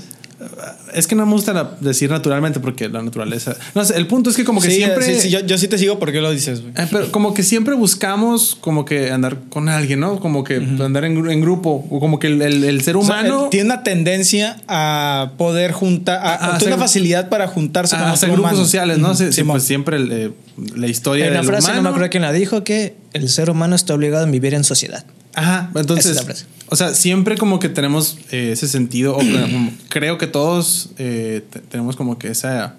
[0.94, 3.56] Es que no me gusta la- decir naturalmente porque la naturaleza.
[3.74, 5.04] No sé, el punto es que como que Sí, siempre.
[5.04, 6.72] sí, sí, yo, yo sí te sigo porque lo dices, güey.
[6.76, 10.20] Eh, pero como que siempre buscamos como que andar con alguien, ¿no?
[10.20, 11.86] Como que andar en, gru- en grupo.
[11.90, 13.44] O como que el, el- el ser O sea, humano.
[13.44, 17.46] él tiene una tendencia a poder juntar, a, A a- hacer- tiene una facilidad para
[17.48, 18.64] juntarse con a hacer otro grupos humano.
[18.64, 19.14] sociales, ¿no?
[19.14, 20.30] Sí, sí, pues siempre el, eh,
[20.76, 21.94] la historia Hay una del frase, no me humano.
[21.94, 25.04] acuerdo quién la dijo, que el ser humano está obligado a vivir en sociedad.
[25.34, 29.72] Ajá, Esa entonces, es o sea, siempre como que tenemos eh, ese sentido, o como-
[29.88, 32.76] creo que todos eh, te- tenemos como que esa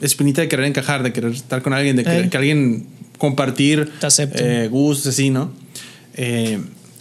[0.00, 2.86] espinita de querer encajar, de querer estar con alguien, de querer que alguien
[3.18, 3.90] compartir
[4.64, 5.52] eh, gustos, así, ¿no?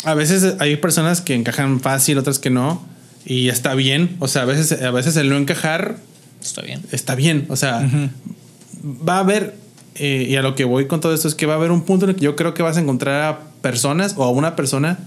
[0.06, 2.86] A veces hay personas que encajan fácil, otras que no,
[3.26, 5.97] y está bien, o sea, a veces, a veces el no encajar
[6.41, 6.82] Está bien.
[6.91, 7.45] está bien.
[7.50, 7.88] O sea,
[8.84, 9.56] va a haber,
[10.00, 11.84] eh, y a lo que voy con todo esto es que va a haber un
[11.84, 14.56] punto en el que yo creo que vas a encontrar a personas o a una
[14.56, 14.97] persona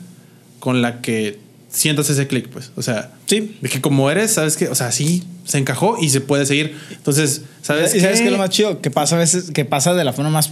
[0.60, 1.38] con la que
[1.70, 2.70] sientas ese clic, pues.
[2.76, 3.56] O sea, Sí.
[3.60, 6.76] de que como eres, sabes que, o sea, sí, se encajó y se puede seguir.
[6.90, 8.80] Entonces, ¿sabes ¿Y sabes qué es lo más chido?
[8.80, 10.50] Que pasa a veces, que pasa de la forma más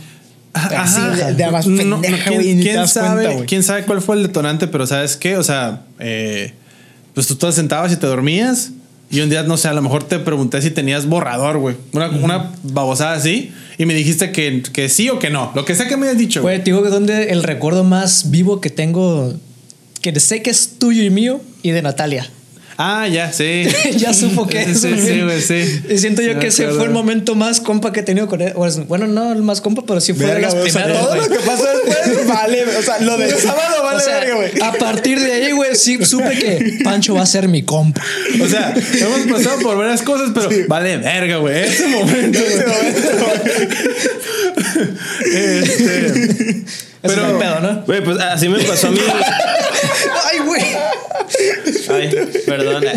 [0.52, 3.44] Ajá, así, de, de la más No, no, pendeja, ¿quién- y ¿quién, sabe, cuenta.
[3.46, 4.66] ¿Quién sabe cuál fue el detonante?
[4.66, 5.36] Pero ¿sabes qué?
[5.36, 6.54] O sea, eh,
[7.14, 8.72] pues tú te sentabas y te dormías
[9.10, 11.76] y un día, no sé, a lo mejor te pregunté si tenías borrador, güey.
[11.92, 15.50] Una, una babosada así y me dijiste que, que sí o que no.
[15.54, 16.42] Lo que sea que me hayas dicho.
[16.42, 19.34] Güey, te digo que donde el recuerdo más vivo que tengo,
[20.00, 22.30] que sé que es tuyo y mío, y de Natalia.
[22.82, 23.64] Ah, ya, sí.
[23.98, 24.80] ya supo que Sí, es.
[24.80, 25.82] sí, sí, güey, sí.
[25.90, 28.40] Y siento Sí, yo que ese fue el momento más compa que he tenido con
[28.40, 28.54] él.
[28.88, 31.04] Bueno, no el más compa, pero sí fue de las güey, o sea, primeras.
[31.04, 31.28] todo güey.
[31.28, 34.50] lo que pasó después vale, o sea, lo del sábado vale O sea, verga, güey.
[34.62, 38.02] a partir de ahí, güey, sí supe que Pancho va a ser mi compa.
[38.42, 41.64] O sea, hemos pasado por varias cosas, pero vale verga, güey.
[41.64, 42.38] Ese momento.
[42.38, 42.60] güey.
[45.34, 46.64] este, Ese
[47.02, 47.82] Pero- el pedo, ¿no?
[47.86, 48.98] Güey, pues así me pasó a mí.
[50.30, 50.62] Ay, güey.
[51.90, 52.10] Ay,
[52.46, 52.92] perdona.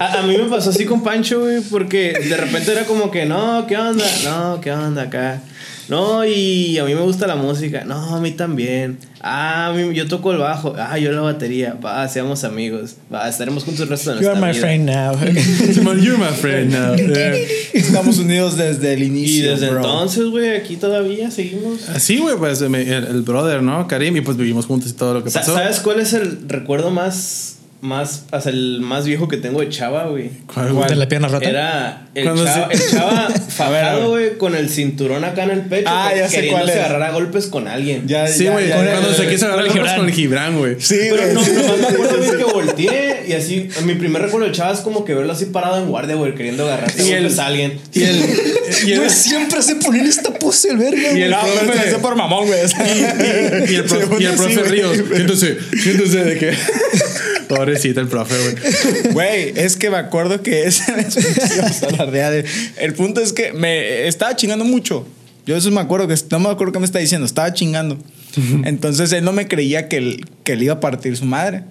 [0.00, 3.26] A, a mí me pasó así con Pancho, güey, porque de repente era como que,
[3.26, 4.04] no, ¿qué onda?
[4.24, 5.40] No, ¿qué onda acá?
[5.88, 7.84] No, y a mí me gusta la música.
[7.84, 8.98] No, a mí también.
[9.20, 10.74] Ah, a mí- yo toco el bajo.
[10.78, 11.76] Ah, yo la batería.
[11.84, 12.96] Va, seamos amigos.
[13.12, 15.12] Va, estaremos juntos el resto de You are nuestra my vida.
[15.14, 15.94] friend now.
[16.02, 16.94] You're my friend now.
[17.16, 17.34] Yeah.
[17.72, 19.50] Estamos unidos desde el Y inicio.
[19.52, 19.78] desde bro.
[19.78, 21.88] entonces, güey, aquí todavía seguimos.
[21.88, 23.86] Así, güey, pues el, el brother, ¿no?
[23.86, 25.54] Karim, y pues vivimos juntos y todo lo que Sa- pasó.
[25.54, 30.04] ¿Sabes cuál es el recuerdo más más, hasta el más viejo que tengo de chava,
[30.06, 30.30] güey.
[30.52, 30.88] ¿Cuál, güey?
[30.88, 31.48] ¿De la pierna rota?
[31.48, 35.88] Era el chava, se- el chava fajado, güey, con el cinturón acá en el pecho.
[35.90, 36.76] Ah, ya sé cuál es.
[36.76, 38.08] agarrar a golpes con alguien.
[38.08, 38.68] Ya, Sí, ya, güey.
[38.68, 40.76] ya, Cuando ya, se quiso agarrar el golpes con el Gibran, güey.
[40.80, 44.46] Sí, Pero güey, no, nomás me acuerdo bien que volteé y así, mi primer recuerdo
[44.46, 47.16] del chava es como que verlo así parado en guardia, güey, queriendo agarrarse Y a
[47.18, 47.78] el- golpes a alguien.
[47.92, 48.16] Y el.
[48.86, 51.22] Y el, Güey, siempre se pone en esta pose el verga, Y güey.
[51.22, 52.58] el No, pero profe- se hace por mamón, güey.
[52.60, 54.66] y el, profe- y el.
[54.68, 54.96] Ríos.
[54.96, 56.54] Siéntese, siéntese de que.
[57.48, 59.12] Pobrecito el profe, güey.
[59.12, 60.66] Güey, es que me acuerdo que
[62.30, 62.44] de-
[62.78, 65.06] El punto es que me estaba chingando mucho.
[65.46, 67.98] Yo eso me acuerdo que no me acuerdo qué me está diciendo, estaba chingando.
[68.64, 71.62] Entonces él no me creía que, que le iba a partir su madre.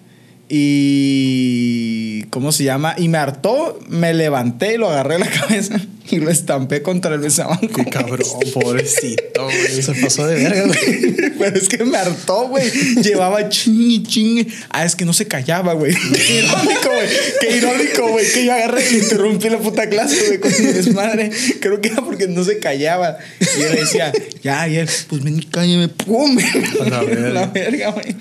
[0.48, 2.96] Y ¿cómo se llama?
[2.98, 5.80] Y me hartó, me levanté y lo agarré la cabeza
[6.10, 7.84] y lo estampé contra el besabanco.
[7.84, 9.82] Qué cabrón, pobrecito, güey.
[9.82, 11.16] Se pasó de verga, güey.
[11.40, 12.70] Pero es que me hartó, güey.
[13.02, 14.48] Llevaba chingue, chingue.
[14.70, 15.96] Ah, es que no se callaba, güey.
[15.96, 17.10] Qué irónico, güey.
[17.42, 18.32] Qué irónico, güey.
[18.32, 21.32] Que yo agarré y interrumpí la puta clase, güey, con mi desmadre.
[21.60, 23.18] Creo que era porque no se callaba.
[23.40, 26.38] Y él decía, ya, y él, pues ven y cállame, pum.
[26.82, 27.30] A la verga.
[27.30, 28.16] La verga, güey.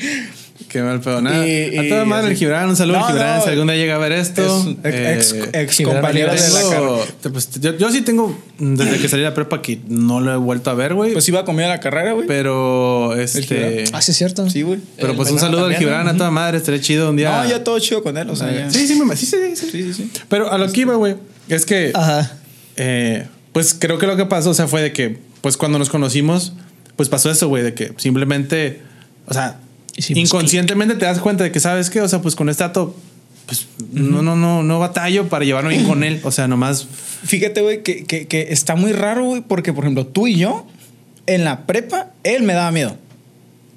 [0.75, 1.23] Qué mal pedo.
[1.23, 1.47] Nada.
[1.47, 2.37] Y- a toda madre el.
[2.37, 2.69] Gibran.
[2.69, 3.39] Un saludo No, al Gibran.
[3.39, 3.45] no.
[3.45, 4.77] si algún día llega a ver esto.
[4.83, 7.31] Es ex, eh, ex compañero de la carrera.
[7.33, 10.37] pues, yo, yo sí tengo, desde que salí de la prepa, que no lo he
[10.37, 11.13] vuelto a ver, güey.
[11.13, 12.27] Pues iba conmigo a la carrera, güey.
[12.27, 13.85] pero, este.
[13.93, 14.51] Ah, sí, es cierto.
[14.51, 14.81] Sí, güey.
[14.97, 16.11] Pero El pues un saludo al Gibran ¿no?
[16.11, 16.57] a toda madre.
[16.59, 17.45] Estaría chido un día.
[17.45, 18.69] No, ya todo chido con él, o sea, ya.
[18.69, 19.67] Sí, sí, me- sí, sí, sí.
[19.71, 20.11] sí, sí, sí.
[20.29, 21.15] Pero a lo que iba, güey,
[21.49, 22.33] es que, Ajá.
[22.75, 25.89] eh, pues creo que lo que pasó, o sea, fue de que, pues cuando nos
[25.89, 26.53] conocimos,
[26.97, 28.81] pues pasó eso, güey, de que simplemente,
[29.27, 29.59] o sea,
[29.97, 32.01] Hicimos inconscientemente te das cuenta de que, ¿sabes qué?
[32.01, 32.97] O sea, pues con este dato,
[33.47, 36.21] pues no, no, no, no batallo para llevarme bien con él.
[36.25, 36.87] O sea, nomás.
[37.25, 40.67] Fíjate, güey, que, que, que está muy raro, güey, porque, por ejemplo, tú y yo,
[41.27, 42.97] en la prepa, él me daba miedo.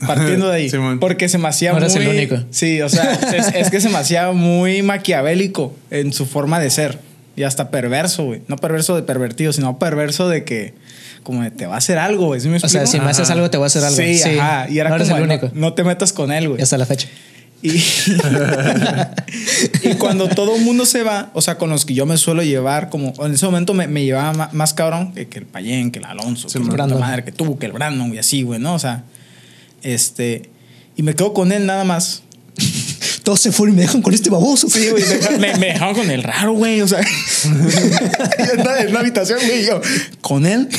[0.05, 0.69] Partiendo de ahí.
[0.71, 0.99] Simón.
[0.99, 1.95] porque se me hacía No muy.
[1.95, 2.37] el único.
[2.51, 6.69] Sí, o sea, es, es que se me hacía muy maquiavélico en su forma de
[6.69, 6.99] ser.
[7.35, 8.41] Y hasta perverso, güey.
[8.47, 10.73] No perverso de pervertido, sino perverso de que,
[11.27, 12.39] como de, te va a hacer algo, güey.
[12.39, 13.33] ¿Sí me O sea, si me haces Ajá.
[13.33, 13.97] algo, te voy a hacer algo.
[13.97, 14.69] Sí, ajá.
[14.69, 15.51] Y era no eres el único.
[15.53, 16.61] No, te metas con él, güey.
[16.61, 17.09] Hasta la fecha.
[17.61, 17.71] Y,
[19.83, 22.43] y cuando todo el mundo se va, o sea, con los que yo me suelo
[22.43, 25.99] llevar, como en ese momento me, me llevaba más, cabrón que, que el Payén, que
[25.99, 26.99] el Alonso, Sí, que el Brandon.
[26.99, 28.75] madre, que tú, que el Brandon y así, güey, ¿no?
[28.75, 29.03] O sea,
[29.81, 30.49] este.
[30.95, 32.23] Y me quedo con él nada más.
[33.27, 34.69] Todos se fueron y me dejan con este baboso.
[34.69, 35.03] Sí, güey,
[35.37, 37.01] me, me, dejaron con el raro, güey, o sea.
[38.79, 39.81] en una habitación, güey, yo,
[40.21, 40.69] ¿con él?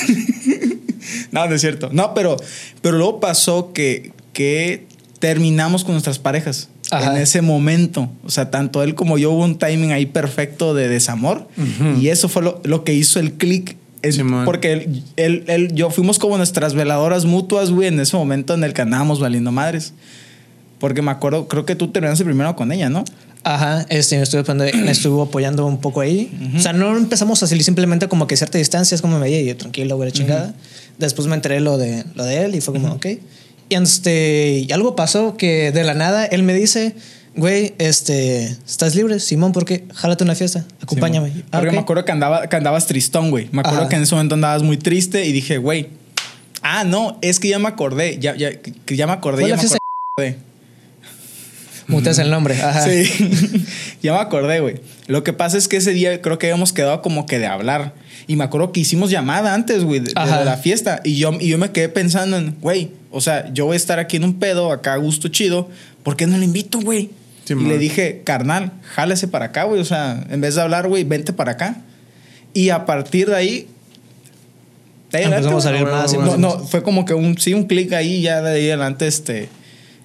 [1.30, 1.90] no, no es cierto.
[1.92, 2.38] No, pero,
[2.80, 4.86] pero luego pasó que, que
[5.18, 6.70] terminamos con nuestras parejas.
[6.90, 7.12] Ajá.
[7.12, 10.88] En ese momento, o sea, tanto él como yo hubo un timing ahí perfecto de
[10.88, 11.48] desamor
[12.00, 13.76] y eso fue lo, lo que hizo el click.
[14.46, 18.64] porque él, él, él- yo fuimos como nuestras veladoras mutuas, güey, en ese momento en
[18.64, 19.92] el que andábamos valiendo madres.
[20.78, 23.04] Porque me acuerdo, creo que tú terminaste primero con ella, ¿no?
[23.44, 26.30] Ajá, este, me estuvo, apoyando, me estuvo apoyando un poco ahí.
[26.56, 29.40] O sea, no empezamos a salir simplemente como que cierta distancia, es como me veía
[29.40, 30.54] y yo tranquilo, güey, chingada.
[30.98, 33.06] Después me enteré lo de, lo de él y fue como, ok.
[33.70, 36.94] Y, este, y algo pasó que de la nada él me dice,
[37.36, 39.18] güey, este, ¿estás libre?
[39.20, 39.84] Simón, ¿por qué?
[39.94, 41.32] Jálate una fiesta, acompáñame.
[41.32, 41.74] Sí, Ah, Porque ok.
[41.74, 43.48] me acuerdo que, andaba, que andabas tristón, güey.
[43.52, 43.88] Me acuerdo Ajá.
[43.88, 45.88] que en ese momento andabas muy triste y dije, güey.
[46.62, 48.18] Ah, no, es que ya me acordé.
[48.18, 49.48] Ya, ya, que ya me acordé.
[49.48, 50.38] Ya me acordé.
[51.88, 52.82] Muteas el nombre, ajá.
[52.82, 53.64] Sí,
[54.02, 54.76] ya me acordé, güey.
[55.06, 57.94] Lo que pasa es que ese día creo que habíamos quedado como que de hablar.
[58.26, 61.00] Y me acuerdo que hicimos llamada antes, güey, de, la fiesta.
[61.02, 63.98] Y yo, y yo me quedé pensando en, güey, o sea, yo voy a estar
[63.98, 65.70] aquí en un pedo, acá a gusto chido.
[66.02, 67.08] ¿Por qué no le invito, güey?
[67.44, 67.68] Sí, y man.
[67.68, 69.80] le dije, carnal, jálese para acá, güey.
[69.80, 71.76] O sea, en vez de hablar, güey, vente para acá.
[72.52, 73.66] Y a partir de ahí.
[75.10, 77.64] de ahí Empezamos adelante, a salir más no, no, fue como que un, sí, un
[77.64, 79.48] clic ahí, ya de ahí adelante, este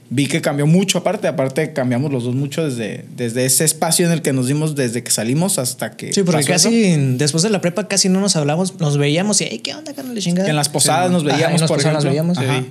[0.09, 4.11] vi que cambió mucho aparte, aparte cambiamos los dos mucho desde, desde ese espacio en
[4.11, 6.49] el que nos dimos desde que salimos hasta que Sí, porque eso.
[6.51, 9.93] casi después de la prepa casi no nos hablamos, nos veíamos y, "Ey, ¿qué onda,
[9.93, 10.17] carnal?
[10.19, 10.49] chingada?
[10.49, 12.37] en las posadas nos Ajá, veíamos en las por posadas nos veíamos.
[12.37, 12.63] Ajá.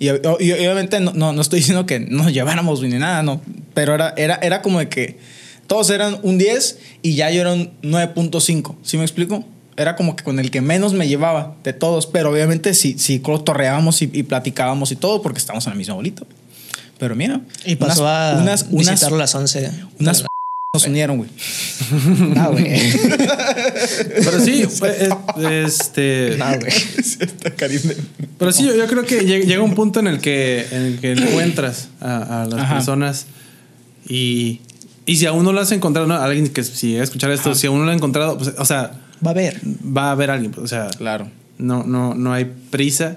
[0.00, 3.40] Y, y- y obviamente no, no, no estoy diciendo que nos lleváramos ni nada, no,
[3.74, 5.18] pero era, era, era como de que
[5.66, 9.44] todos eran un 10 y ya yo era un 9.5, ¿sí me explico?
[9.76, 13.20] Era como que con el que menos me llevaba de todos, pero obviamente sí, sí
[13.44, 16.26] torreábamos y, y platicábamos y todo porque estamos en el mismo bolito.
[16.98, 19.70] Pero mira, Y pasó unas, a unas, unas, visitarlo a las 11.
[20.00, 20.24] unas
[20.74, 21.30] nos unieron, güey.
[22.36, 22.64] Ah, güey.
[24.14, 25.08] Pero sí, fue,
[25.64, 26.36] este.
[26.38, 26.72] No, güey.
[27.56, 27.96] Karim de-
[28.38, 30.98] Pero sí, yo, yo creo que lleg- llega un punto en el que, en el
[31.00, 32.74] que encuentras a, a las Ajá.
[32.74, 33.26] personas
[34.08, 34.60] y,
[35.06, 36.14] y si aún no lo has encontrado, ¿no?
[36.16, 38.64] alguien que si llega a escuchar esto, si aún no lo ha encontrado, pues, o
[38.64, 38.92] sea,
[39.26, 39.60] Va a ver.
[39.64, 41.28] va a haber alguien, pues, o sea, Claro.
[41.58, 43.16] no, no, no hay prisa.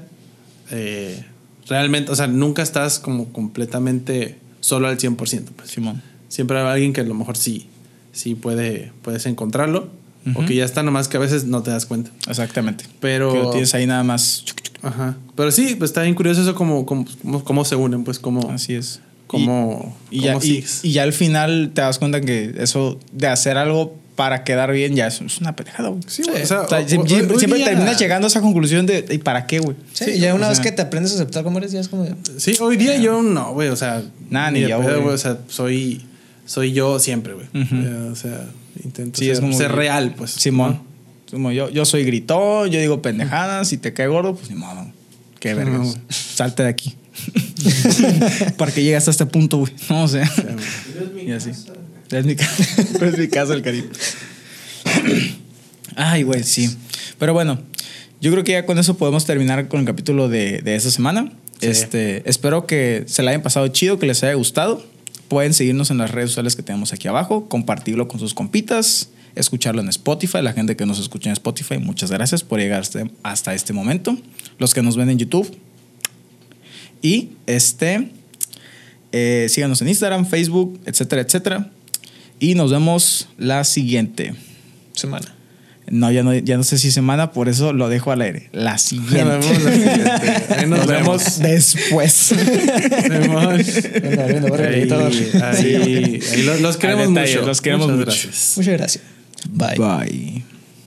[0.72, 1.26] eh,
[1.72, 5.16] realmente, o sea, nunca estás como completamente solo al 100%.
[5.56, 5.70] Pues.
[5.72, 6.02] Simón.
[6.30, 7.68] siempre hay alguien que a lo mejor sí,
[8.14, 9.90] sí puede, puedes encontrarlo.
[10.36, 12.12] O que ya está nomás que a veces no te das cuenta.
[12.30, 12.86] Exactamente.
[13.00, 14.46] Pero- Que lo tienes ahí nada más.
[14.84, 15.18] Ajá.
[15.36, 18.52] Pero sí, pues está bien curioso eso como, como, como- cómo se unen, pues como,
[18.52, 19.00] Así es.
[19.26, 20.86] como, Y, y ya, cómo y, sigues.
[20.86, 24.96] y ya al final te das cuenta que eso de hacer algo para quedar bien
[24.96, 26.04] ya es, es una pendejada, güey.
[26.06, 29.04] Sí, güey, o sea, O sea, o- siempre siempre terminas llegando a esa conclusión de
[29.10, 29.76] ¿y para qué, güey?
[29.94, 31.88] Sí, Sí, ya una vez sea- que te aprendes a aceptar como eres, ya es
[31.88, 32.06] como.
[32.38, 35.16] Sí, hoy día yo no, güey, o sea, Nah, ni de yo, pedo, güey.
[35.16, 36.06] o sea, soy
[36.46, 37.48] soy yo siempre, güey.
[38.12, 38.46] O sea,
[38.84, 40.30] intento Sí, ser, es como ser real, pues.
[40.34, 40.82] Simón.
[41.32, 44.86] Como yo, yo soy gritón, yo digo pendejadas, si te cae gordo, pues ni modo.
[45.40, 45.80] Qué vergas.
[45.98, 46.02] No.
[46.10, 46.96] Salte de aquí.
[48.58, 49.74] para que llegues a este punto, güey.
[49.90, 50.30] No, o sea.
[51.26, 51.52] y así.
[52.12, 52.64] Es mi casa.
[53.06, 53.90] es mi casa el Caribe.
[55.96, 56.70] Ay, güey, sí.
[57.18, 57.60] Pero bueno,
[58.20, 61.32] yo creo que ya con eso podemos terminar con el capítulo de, de esta semana.
[61.60, 61.68] Sí.
[61.68, 64.84] Este, espero que se la hayan pasado chido, que les haya gustado.
[65.28, 69.82] Pueden seguirnos en las redes sociales que tenemos aquí abajo, compartirlo con sus compitas, escucharlo
[69.82, 70.42] en Spotify.
[70.42, 74.18] La gente que nos escucha en Spotify, muchas gracias por llegar hasta, hasta este momento.
[74.58, 75.56] Los que nos ven en YouTube.
[77.02, 78.12] Y este,
[79.12, 81.72] eh, síganos en Instagram, Facebook, etcétera, etcétera.
[82.42, 84.34] Y nos vemos la siguiente.
[84.94, 85.36] Semana.
[85.90, 88.50] No, ya no, ya no sé si semana, por eso lo dejo al aire.
[88.52, 89.24] La Nos siguiente.
[89.24, 90.54] vemos la siguiente.
[90.58, 91.38] Ahí nos, Nos vemos.
[91.38, 92.34] vemos después.
[94.48, 97.48] Borra el Ahí, ahí, ahí los, los queremos Al detalle, mucho.
[97.48, 98.12] los queremos Muchas mucho.
[98.28, 98.54] gracias.
[98.58, 99.04] Muchas gracias.
[99.50, 99.76] Bye.
[99.78, 100.51] Bye.